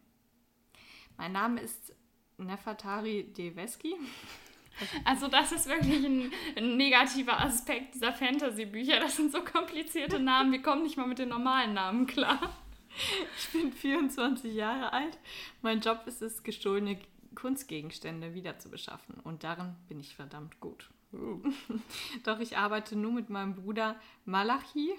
Mein 1.18 1.32
Name 1.32 1.60
ist 1.60 1.94
Nefertari 2.38 3.30
Deveski. 3.36 3.94
Also 5.04 5.28
das 5.28 5.52
ist 5.52 5.66
wirklich 5.66 6.02
ein, 6.06 6.32
ein 6.56 6.76
negativer 6.78 7.38
Aspekt 7.38 7.96
dieser 7.96 8.14
Fantasy-Bücher. 8.14 8.98
Das 9.00 9.16
sind 9.16 9.30
so 9.30 9.42
komplizierte 9.42 10.18
Namen. 10.18 10.52
Wir 10.52 10.62
kommen 10.62 10.84
nicht 10.84 10.96
mal 10.96 11.08
mit 11.08 11.18
den 11.18 11.28
normalen 11.28 11.74
Namen 11.74 12.06
klar. 12.06 12.56
Ich 13.36 13.48
bin 13.50 13.72
24 13.72 14.54
Jahre 14.54 14.94
alt. 14.94 15.18
Mein 15.60 15.80
Job 15.80 16.04
ist 16.06 16.22
es, 16.22 16.44
gestohlene 16.44 16.98
Kunstgegenstände 17.34 18.32
wiederzubeschaffen. 18.32 19.16
Und 19.16 19.44
darin 19.44 19.74
bin 19.88 20.00
ich 20.00 20.14
verdammt 20.14 20.60
gut. 20.60 20.88
Uh. 21.12 21.42
Doch 22.24 22.40
ich 22.40 22.56
arbeite 22.56 22.96
nur 22.96 23.12
mit 23.12 23.28
meinem 23.28 23.56
Bruder 23.56 24.00
Malachi, 24.24 24.94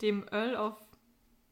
dem 0.00 0.26
Earl 0.30 0.56
of 0.56 0.78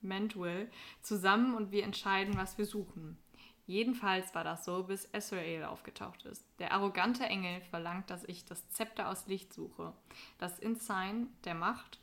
Mantwell, 0.03 0.71
zusammen 1.03 1.55
und 1.55 1.73
wir 1.73 1.85
entscheiden, 1.85 2.37
was 2.37 2.59
wir 2.59 2.67
suchen. 2.67 3.19
Jedenfalls 3.67 4.35
war 4.35 4.43
das 4.43 4.65
so, 4.65 4.83
bis 4.83 5.09
Ezrael 5.13 5.65
aufgetaucht 5.65 6.25
ist. 6.25 6.45
Der 6.59 6.73
arrogante 6.73 7.25
Engel 7.25 7.61
verlangt, 7.61 8.11
dass 8.11 8.25
ich 8.25 8.45
das 8.45 8.69
Zepter 8.71 9.09
aus 9.09 9.29
Licht 9.29 9.53
suche. 9.53 9.93
Das 10.39 10.59
Insign 10.59 11.29
der 11.45 11.55
Macht 11.55 12.01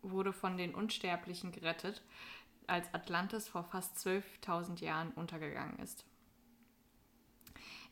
wurde 0.00 0.32
von 0.32 0.56
den 0.56 0.74
Unsterblichen 0.74 1.52
gerettet, 1.52 2.02
als 2.66 2.92
Atlantis 2.94 3.48
vor 3.48 3.64
fast 3.64 3.96
12.000 3.98 4.82
Jahren 4.82 5.10
untergegangen 5.12 5.78
ist. 5.80 6.06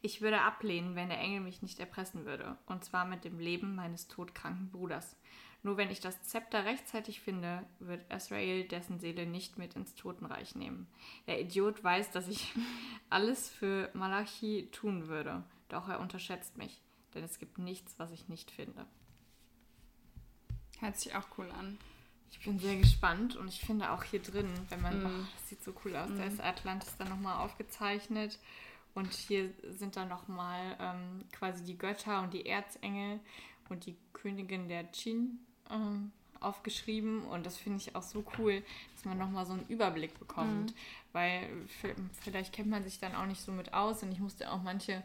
Ich 0.01 0.21
würde 0.21 0.41
ablehnen, 0.41 0.97
wenn 0.97 1.09
der 1.09 1.21
Engel 1.21 1.41
mich 1.41 1.63
nicht 1.63 1.81
erpressen 1.81 2.25
würde, 2.25 2.59
und 2.67 2.85
zwar 2.85 3.05
mit 3.05 3.25
dem 3.25 3.39
Leben 3.39 3.75
meines 3.75 4.09
todkranken 4.09 4.71
Bruders. 4.71 5.17
Nur 5.65 5.79
wenn 5.79 5.91
ich 5.91 6.01
das 6.01 6.23
Zepter 6.23 6.67
rechtzeitig 6.67 7.21
finde, 7.21 7.65
wird 7.79 8.13
Israel 8.13 8.69
dessen 8.69 9.01
Seele 9.01 9.25
nicht 9.25 9.57
mit 9.57 9.75
ins 9.75 9.95
Totenreich 9.95 10.55
nehmen. 10.55 10.87
Der 11.27 11.41
Idiot 11.41 11.83
weiß, 11.83 12.11
dass 12.11 12.29
ich 12.29 12.53
alles 13.11 13.49
für 13.49 13.91
Malachi 13.95 14.69
tun 14.73 15.09
würde, 15.09 15.43
doch 15.71 15.89
er 15.89 16.01
unterschätzt 16.01 16.59
mich, 16.59 16.83
denn 17.15 17.25
es 17.25 17.39
gibt 17.39 17.57
nichts, 17.57 17.95
was 17.99 18.13
ich 18.13 18.29
nicht 18.29 18.51
finde. 18.51 18.85
Hört 20.81 20.99
sich 20.99 21.17
auch 21.17 21.27
cool 21.39 21.51
an. 21.51 21.79
Ich 22.31 22.41
bin 22.41 22.59
sehr 22.59 22.77
gespannt 22.77 23.35
und 23.35 23.49
ich 23.49 23.61
finde 23.61 23.91
auch 23.91 24.03
hier 24.03 24.21
drin, 24.21 24.51
wenn 24.69 24.83
man, 24.83 25.03
mm. 25.03 25.07
oh, 25.07 25.27
das 25.35 25.49
sieht 25.49 25.65
so 25.65 25.73
cool 25.85 25.97
aus, 25.97 26.11
mm. 26.11 26.19
da 26.19 26.25
ist 26.25 26.41
Atlantis 26.43 26.95
dann 26.99 27.09
nochmal 27.09 27.39
aufgezeichnet 27.39 28.39
und 28.93 29.11
hier 29.15 29.51
sind 29.79 29.97
dann 29.97 30.09
nochmal 30.09 30.77
ähm, 30.79 31.25
quasi 31.33 31.65
die 31.65 31.79
Götter 31.79 32.21
und 32.21 32.35
die 32.35 32.45
Erzengel 32.45 33.21
und 33.71 33.87
die 33.87 33.97
Königin 34.13 34.69
der 34.69 34.93
Chin 34.93 35.39
ähm, 35.71 36.13
aufgeschrieben 36.41 37.25
und 37.25 37.47
das 37.47 37.57
finde 37.57 37.79
ich 37.79 37.97
auch 37.97 38.03
so 38.03 38.25
cool, 38.39 38.63
dass 38.95 39.05
man 39.05 39.19
nochmal 39.19 39.47
so 39.47 39.55
einen 39.55 39.67
Überblick 39.69 40.19
bekommt. 40.19 40.71
Mhm. 40.71 40.77
Weil 41.13 41.49
vielleicht 42.21 42.53
kennt 42.53 42.69
man 42.69 42.83
sich 42.83 42.99
dann 42.99 43.15
auch 43.15 43.27
nicht 43.27 43.41
so 43.41 43.53
mit 43.53 43.73
aus 43.73 44.03
und 44.03 44.13
ich 44.13 44.21
musste 44.21 44.51
auch 44.53 44.63
manche 44.63 45.03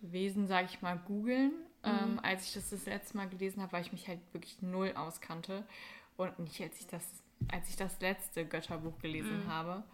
Wesen, 0.00 0.46
sage 0.46 0.68
ich 0.70 0.82
mal, 0.82 0.98
googeln, 0.98 1.52
mhm. 1.84 1.90
ähm, 1.90 2.20
als 2.22 2.46
ich 2.46 2.54
das 2.54 2.70
das 2.70 2.86
letzte 2.86 3.16
Mal 3.16 3.28
gelesen 3.28 3.62
habe, 3.62 3.72
weil 3.72 3.82
ich 3.82 3.92
mich 3.92 4.08
halt 4.08 4.20
wirklich 4.32 4.62
null 4.62 4.92
auskannte. 4.96 5.64
Und 6.16 6.38
nicht, 6.38 6.60
als 6.62 6.80
ich 6.80 6.86
das, 6.86 7.04
als 7.48 7.68
ich 7.68 7.76
das 7.76 8.00
letzte 8.00 8.46
Götterbuch 8.46 8.98
gelesen 8.98 9.44
mhm. 9.44 9.48
habe. 9.48 9.84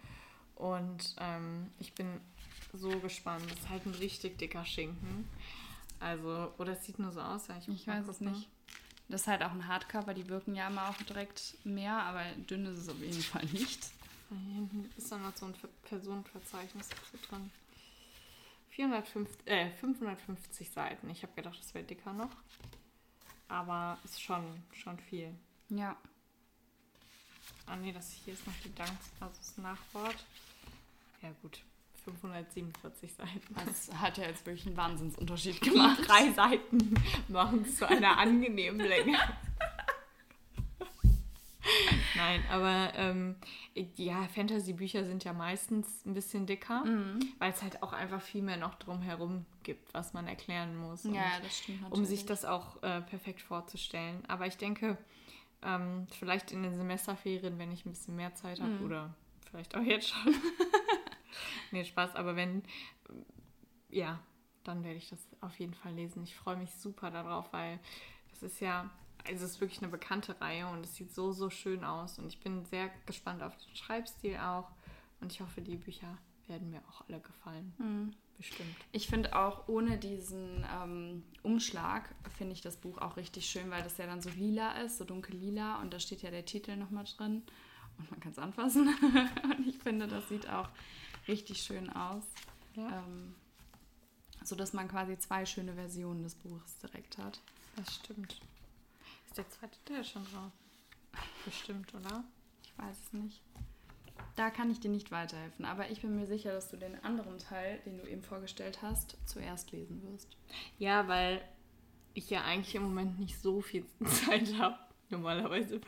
Und 0.55 1.15
ähm, 1.19 1.71
ich 1.79 1.93
bin 1.93 2.21
so 2.73 2.89
gespannt. 2.99 3.43
Das 3.49 3.59
ist 3.59 3.69
halt 3.69 3.85
ein 3.85 3.95
richtig 3.95 4.37
dicker 4.37 4.65
Schinken. 4.65 5.27
Also, 5.99 6.53
oder 6.57 6.73
es 6.73 6.85
sieht 6.85 6.99
nur 6.99 7.11
so 7.11 7.21
aus. 7.21 7.47
Ich, 7.59 7.67
ich 7.67 7.87
weiß 7.87 8.07
es 8.07 8.21
nicht. 8.21 8.49
Das 9.09 9.21
ist 9.21 9.27
halt 9.27 9.43
auch 9.43 9.51
ein 9.51 9.67
Hardcover, 9.67 10.13
die 10.13 10.27
wirken 10.27 10.55
ja 10.55 10.67
immer 10.67 10.89
auch 10.89 10.97
direkt 11.03 11.57
mehr, 11.65 11.93
aber 11.93 12.23
dünn 12.49 12.65
ist 12.65 12.79
es 12.79 12.89
auf 12.89 12.99
jeden 12.99 13.21
Fall 13.21 13.45
nicht. 13.45 13.87
Hier 14.29 14.55
hinten 14.55 14.89
ist 14.97 15.11
dann 15.11 15.21
noch 15.21 15.35
so 15.35 15.45
ein 15.45 15.53
Personenverzeichnis 15.83 16.89
drin. 17.29 17.51
450, 18.69 19.47
äh, 19.47 19.69
550 19.71 20.71
Seiten. 20.71 21.09
Ich 21.09 21.21
habe 21.21 21.33
gedacht, 21.33 21.59
das 21.59 21.73
wäre 21.75 21.85
dicker 21.85 22.11
noch. 22.13 22.31
Aber 23.47 23.99
ist 24.03 24.21
schon, 24.21 24.63
schon 24.71 24.97
viel. 24.97 25.35
Ja. 25.69 25.95
Ah 27.67 27.75
nee, 27.75 27.91
das 27.91 28.11
hier 28.11 28.33
ist 28.33 28.47
noch 28.47 28.55
die 28.63 28.73
Dank, 28.73 28.97
also 29.19 29.35
das 29.37 29.57
Nachwort. 29.57 30.25
Ja 31.21 31.31
gut, 31.41 31.61
547 32.05 33.13
Seiten. 33.13 33.55
Das 33.65 33.93
hat 33.93 34.17
ja 34.17 34.25
jetzt 34.25 34.45
wirklich 34.45 34.67
einen 34.67 34.77
Wahnsinnsunterschied 34.77 35.61
gemacht. 35.61 35.99
Drei 36.07 36.31
Seiten 36.31 36.95
machen 37.27 37.65
es 37.67 37.77
zu 37.77 37.87
einer 37.87 38.17
angenehmen 38.17 38.79
Länge. 38.79 39.17
Nein, 42.15 42.43
aber 42.51 42.91
ähm, 42.95 43.35
ja, 43.95 44.27
Fantasy-Bücher 44.27 45.05
sind 45.05 45.23
ja 45.23 45.33
meistens 45.33 46.05
ein 46.05 46.13
bisschen 46.13 46.45
dicker, 46.45 46.83
mhm. 46.85 47.19
weil 47.39 47.51
es 47.51 47.61
halt 47.61 47.81
auch 47.81 47.93
einfach 47.93 48.21
viel 48.21 48.41
mehr 48.41 48.57
noch 48.57 48.75
drumherum 48.75 49.45
gibt, 49.63 49.93
was 49.93 50.13
man 50.13 50.27
erklären 50.27 50.75
muss. 50.75 51.03
Ja, 51.05 51.39
das 51.41 51.59
stimmt. 51.59 51.81
Natürlich. 51.81 51.99
Um 51.99 52.05
sich 52.05 52.25
das 52.25 52.45
auch 52.45 52.81
äh, 52.83 53.01
perfekt 53.01 53.41
vorzustellen. 53.41 54.23
Aber 54.27 54.45
ich 54.45 54.57
denke, 54.57 54.97
ähm, 55.63 56.07
vielleicht 56.19 56.51
in 56.51 56.63
den 56.63 56.75
Semesterferien, 56.75 57.57
wenn 57.57 57.71
ich 57.71 57.85
ein 57.85 57.91
bisschen 57.91 58.15
mehr 58.15 58.35
Zeit 58.35 58.59
habe 58.59 58.71
mhm. 58.71 58.85
oder 58.85 59.13
vielleicht 59.49 59.75
auch 59.75 59.83
jetzt 59.83 60.09
schon. 60.09 60.35
nee, 61.71 61.83
Spaß, 61.83 62.15
aber 62.15 62.35
wenn, 62.35 62.63
ja, 63.89 64.19
dann 64.63 64.83
werde 64.83 64.97
ich 64.97 65.09
das 65.09 65.19
auf 65.41 65.59
jeden 65.59 65.73
Fall 65.73 65.93
lesen. 65.93 66.23
Ich 66.23 66.35
freue 66.35 66.55
mich 66.55 66.71
super 66.71 67.11
darauf, 67.11 67.51
weil 67.51 67.79
das 68.31 68.43
ist 68.43 68.59
ja 68.59 68.89
also 69.27 69.45
es 69.45 69.51
ist 69.51 69.61
wirklich 69.61 69.81
eine 69.81 69.91
bekannte 69.91 70.39
Reihe 70.41 70.67
und 70.67 70.83
es 70.83 70.95
sieht 70.95 71.13
so, 71.13 71.31
so 71.31 71.49
schön 71.49 71.83
aus. 71.83 72.19
Und 72.19 72.27
ich 72.27 72.39
bin 72.39 72.65
sehr 72.65 72.89
gespannt 73.05 73.41
auf 73.41 73.55
den 73.57 73.75
Schreibstil 73.75 74.37
auch. 74.37 74.69
Und 75.21 75.31
ich 75.31 75.41
hoffe, 75.41 75.61
die 75.61 75.77
Bücher 75.77 76.17
werden 76.47 76.69
mir 76.69 76.81
auch 76.89 77.07
alle 77.07 77.21
gefallen. 77.21 77.73
Mhm. 77.77 78.13
Bestimmt. 78.37 78.75
Ich 78.91 79.07
finde 79.07 79.35
auch 79.37 79.67
ohne 79.67 79.97
diesen 79.97 80.65
ähm, 80.81 81.23
Umschlag, 81.43 82.13
finde 82.37 82.53
ich 82.53 82.61
das 82.61 82.77
Buch 82.77 82.97
auch 82.97 83.15
richtig 83.15 83.45
schön, 83.45 83.69
weil 83.69 83.83
das 83.83 83.97
ja 83.97 84.07
dann 84.07 84.21
so 84.21 84.29
lila 84.31 84.71
ist, 84.81 84.97
so 84.97 85.05
dunkel 85.05 85.35
lila. 85.37 85.79
Und 85.81 85.93
da 85.93 85.99
steht 85.99 86.23
ja 86.23 86.31
der 86.31 86.45
Titel 86.45 86.75
nochmal 86.75 87.05
drin. 87.05 87.43
Und 87.97 88.11
man 88.11 88.19
kann 88.19 88.31
es 88.31 88.39
anfassen. 88.39 88.87
und 89.43 89.67
ich 89.67 89.77
finde, 89.77 90.07
das 90.07 90.27
sieht 90.27 90.49
auch 90.49 90.67
richtig 91.27 91.61
schön 91.61 91.89
aus. 91.91 92.23
Ja. 92.75 92.99
Ähm, 92.99 93.35
so 94.43 94.55
dass 94.55 94.73
man 94.73 94.87
quasi 94.87 95.17
zwei 95.17 95.45
schöne 95.45 95.73
Versionen 95.73 96.23
des 96.23 96.35
Buches 96.35 96.77
direkt 96.79 97.17
hat. 97.17 97.39
Das 97.75 97.95
stimmt. 97.95 98.41
Ist 99.27 99.37
der 99.37 99.49
zweite 99.49 99.77
Teil 99.85 100.03
schon 100.03 100.25
drauf? 100.25 100.51
Bestimmt, 101.45 101.93
oder? 101.93 102.23
Ich 102.63 102.77
weiß 102.77 102.97
es 103.05 103.13
nicht. 103.13 103.41
Da 104.35 104.49
kann 104.49 104.71
ich 104.71 104.79
dir 104.79 104.89
nicht 104.89 105.11
weiterhelfen, 105.11 105.65
aber 105.65 105.89
ich 105.91 106.01
bin 106.01 106.15
mir 106.15 106.27
sicher, 106.27 106.51
dass 106.51 106.69
du 106.69 106.77
den 106.77 107.03
anderen 107.03 107.37
Teil, 107.37 107.79
den 107.85 107.97
du 107.97 108.07
eben 108.07 108.23
vorgestellt 108.23 108.81
hast, 108.81 109.17
zuerst 109.25 109.71
lesen 109.71 110.01
wirst. 110.03 110.37
Ja, 110.79 111.07
weil 111.07 111.41
ich 112.13 112.29
ja 112.29 112.43
eigentlich 112.43 112.75
im 112.75 112.83
Moment 112.83 113.19
nicht 113.19 113.39
so 113.39 113.61
viel 113.61 113.85
Zeit 114.25 114.57
habe, 114.57 114.77
normalerweise. 115.09 115.79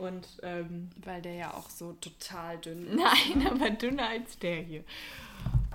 Und 0.00 0.26
ähm, 0.42 0.90
weil 1.04 1.20
der 1.22 1.34
ja 1.34 1.54
auch 1.54 1.68
so 1.68 1.92
total 1.94 2.58
dünn 2.58 2.86
ist. 2.86 2.96
Nein, 2.96 3.46
aber 3.46 3.70
dünner 3.70 4.08
als 4.08 4.38
der 4.38 4.62
hier. 4.62 4.84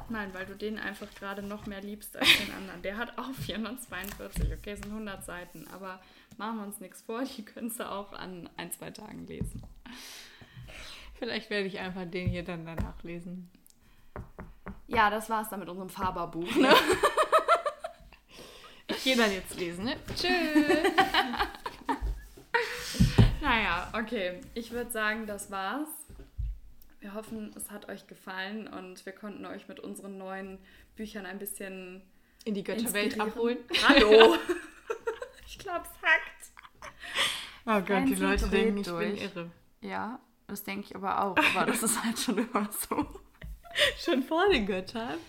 Nein, 0.10 0.34
weil 0.34 0.46
du 0.46 0.56
den 0.56 0.78
einfach 0.78 1.08
gerade 1.16 1.42
noch 1.42 1.66
mehr 1.66 1.82
liebst 1.82 2.16
als 2.16 2.28
den 2.38 2.54
anderen. 2.54 2.82
Der 2.82 2.98
hat 2.98 3.18
auch 3.18 3.32
442, 3.34 4.54
okay, 4.54 4.76
sind 4.76 4.86
100 4.86 5.26
Seiten, 5.26 5.68
aber 5.74 6.00
machen 6.38 6.58
wir 6.58 6.64
uns 6.66 6.80
nichts 6.80 7.02
vor, 7.02 7.24
die 7.24 7.44
könntest 7.44 7.80
du 7.80 7.90
auch 7.90 8.14
an 8.14 8.50
ein, 8.58 8.72
zwei 8.72 8.92
Tagen 8.92 9.26
lesen. 9.26 9.64
Vielleicht 11.18 11.50
werde 11.50 11.68
ich 11.68 11.80
einfach 11.80 12.06
den 12.06 12.28
hier 12.28 12.44
dann 12.44 12.66
danach 12.66 13.02
lesen. 13.04 13.50
Ja, 14.88 15.10
das 15.10 15.30
war's 15.30 15.50
dann 15.50 15.62
mit 15.62 15.70
unserem 15.70 15.90
Faberbuch. 15.90 16.56
Ne? 16.56 16.74
ich 18.88 19.04
gehe 19.04 19.16
dann 19.16 19.32
jetzt 19.32 19.58
lesen, 19.58 19.86
ne? 19.86 19.96
Tschüss. 20.16 20.92
Naja, 23.46 23.88
okay. 23.94 24.42
Ich 24.56 24.72
würde 24.72 24.92
sagen, 24.92 25.28
das 25.28 25.52
war's. 25.52 25.90
Wir 27.00 27.14
hoffen, 27.14 27.54
es 27.56 27.70
hat 27.70 27.88
euch 27.90 28.08
gefallen 28.08 28.68
und 28.68 29.06
wir 29.06 29.14
konnten 29.14 29.46
euch 29.46 29.68
mit 29.68 29.80
unseren 29.80 30.18
neuen 30.18 30.58
Büchern 30.96 31.28
ein 31.28 31.38
bisschen 31.38 32.02
in 32.44 32.56
die 32.56 32.64
Götterwelt 32.64 33.20
abholen. 33.20 33.60
Hallo! 33.88 34.36
ich 35.48 35.60
glaube, 35.60 35.86
es 35.86 36.02
hackt. 36.02 36.52
Oh 37.68 37.82
Gott, 37.82 38.08
die 38.08 38.16
Leute 38.16 38.48
denken, 38.48 38.78
ich 38.80 38.88
durch. 38.88 39.14
bin 39.14 39.18
irre. 39.18 39.52
Ja, 39.82 40.20
das 40.48 40.64
denke 40.64 40.88
ich 40.88 40.96
aber 40.96 41.24
auch. 41.24 41.38
Aber 41.38 41.66
das 41.68 41.84
ist 41.84 42.04
halt 42.04 42.18
schon 42.18 42.40
immer 42.40 42.70
so. 42.72 43.22
schon 44.04 44.24
vor 44.24 44.50
den 44.50 44.66
Göttern? 44.66 45.20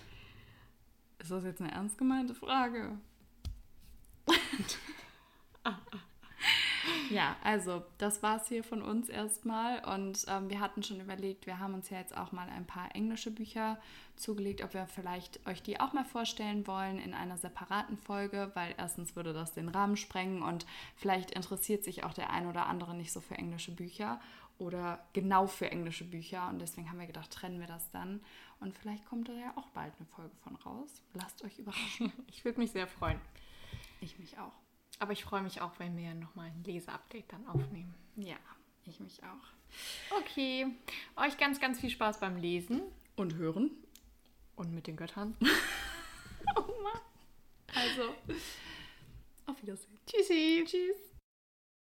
Ist 1.19 1.31
das 1.31 1.45
jetzt 1.45 1.61
eine 1.61 1.73
ernst 1.73 1.99
gemeinte 1.99 2.35
Frage? 2.35 2.97
Ja, 7.17 7.35
also 7.43 7.83
das 7.97 8.23
war 8.23 8.37
es 8.37 8.49
hier 8.49 8.63
von 8.63 8.83
uns 8.83 9.09
erstmal. 9.09 9.83
Und 9.87 10.27
ähm, 10.29 10.51
wir 10.51 10.61
hatten 10.61 10.83
schon 10.83 11.01
überlegt, 11.01 11.47
wir 11.47 11.59
haben 11.59 11.73
uns 11.73 11.89
ja 11.89 11.99
jetzt 11.99 12.15
auch 12.15 12.31
mal 12.31 12.47
ein 12.51 12.67
paar 12.67 12.95
englische 12.95 13.31
Bücher 13.31 13.79
zugelegt, 14.17 14.63
ob 14.63 14.75
wir 14.75 14.87
vielleicht 14.87 15.47
euch 15.47 15.63
die 15.63 15.81
auch 15.81 15.95
mal 15.95 16.05
vorstellen 16.05 16.67
wollen 16.67 16.99
in 16.99 17.15
einer 17.15 17.39
separaten 17.39 17.97
Folge, 17.97 18.51
weil 18.53 18.75
erstens 18.77 19.17
würde 19.17 19.33
das 19.33 19.55
den 19.55 19.71
Rahmen 19.71 19.97
sprengen 19.97 20.43
und 20.43 20.67
vielleicht 20.95 21.31
interessiert 21.31 21.85
sich 21.85 22.05
auch 22.05 22.13
der 22.13 22.29
ein 22.29 22.47
oder 22.49 22.67
andere 22.67 22.95
nicht 22.95 23.13
so 23.13 23.23
für 23.23 23.37
englische 23.37 23.73
Bücher 23.73 24.21
oder 24.59 25.03
genau 25.15 25.47
für 25.47 25.71
englische 25.71 26.05
Bücher. 26.05 26.49
Und 26.49 26.59
deswegen 26.59 26.91
haben 26.91 26.99
wir 26.99 27.07
gedacht, 27.07 27.31
trennen 27.31 27.61
wir 27.61 27.67
das 27.67 27.91
dann. 27.93 28.21
Und 28.61 28.77
vielleicht 28.77 29.07
kommt 29.07 29.31
da 29.31 29.33
ja 29.33 29.55
auch 29.57 29.69
bald 29.69 29.95
eine 29.99 30.07
Folge 30.07 30.37
von 30.45 30.55
raus. 30.57 31.03
Lasst 31.15 31.43
euch 31.45 31.59
überraschen. 31.59 32.13
ich 32.27 32.45
würde 32.45 32.61
mich 32.61 32.73
sehr 32.73 32.87
freuen. 32.87 33.21
Ich 34.03 34.19
mich 34.19 34.39
auch. 34.39 34.66
Aber 34.99 35.13
ich 35.13 35.25
freue 35.25 35.43
mich 35.43 35.61
auch, 35.61 35.73
wenn 35.79 35.97
wir 35.97 36.15
nochmal 36.15 36.47
ein 36.47 36.65
Leseupdate 36.65 37.31
dann 37.33 37.47
aufnehmen. 37.49 37.95
Ja, 38.17 38.37
ich 38.85 39.01
mich 39.01 39.23
auch. 39.23 40.17
Okay. 40.19 40.67
Euch 41.17 41.37
ganz, 41.37 41.61
ganz 41.61 41.81
viel 41.81 41.91
Spaß 41.91 42.21
beim 42.21 42.37
Lesen. 42.37 42.83
Und 43.17 43.35
Hören. 43.35 43.71
Und 44.55 44.75
mit 44.75 44.87
den 44.87 44.97
Göttern. 44.97 45.37
oh 46.57 46.83
Mann. 46.83 47.01
Also, 47.75 48.15
auf 49.47 49.61
Wiedersehen. 49.63 49.99
Tschüssi. 50.07 50.65
Tschüss. 50.67 51.16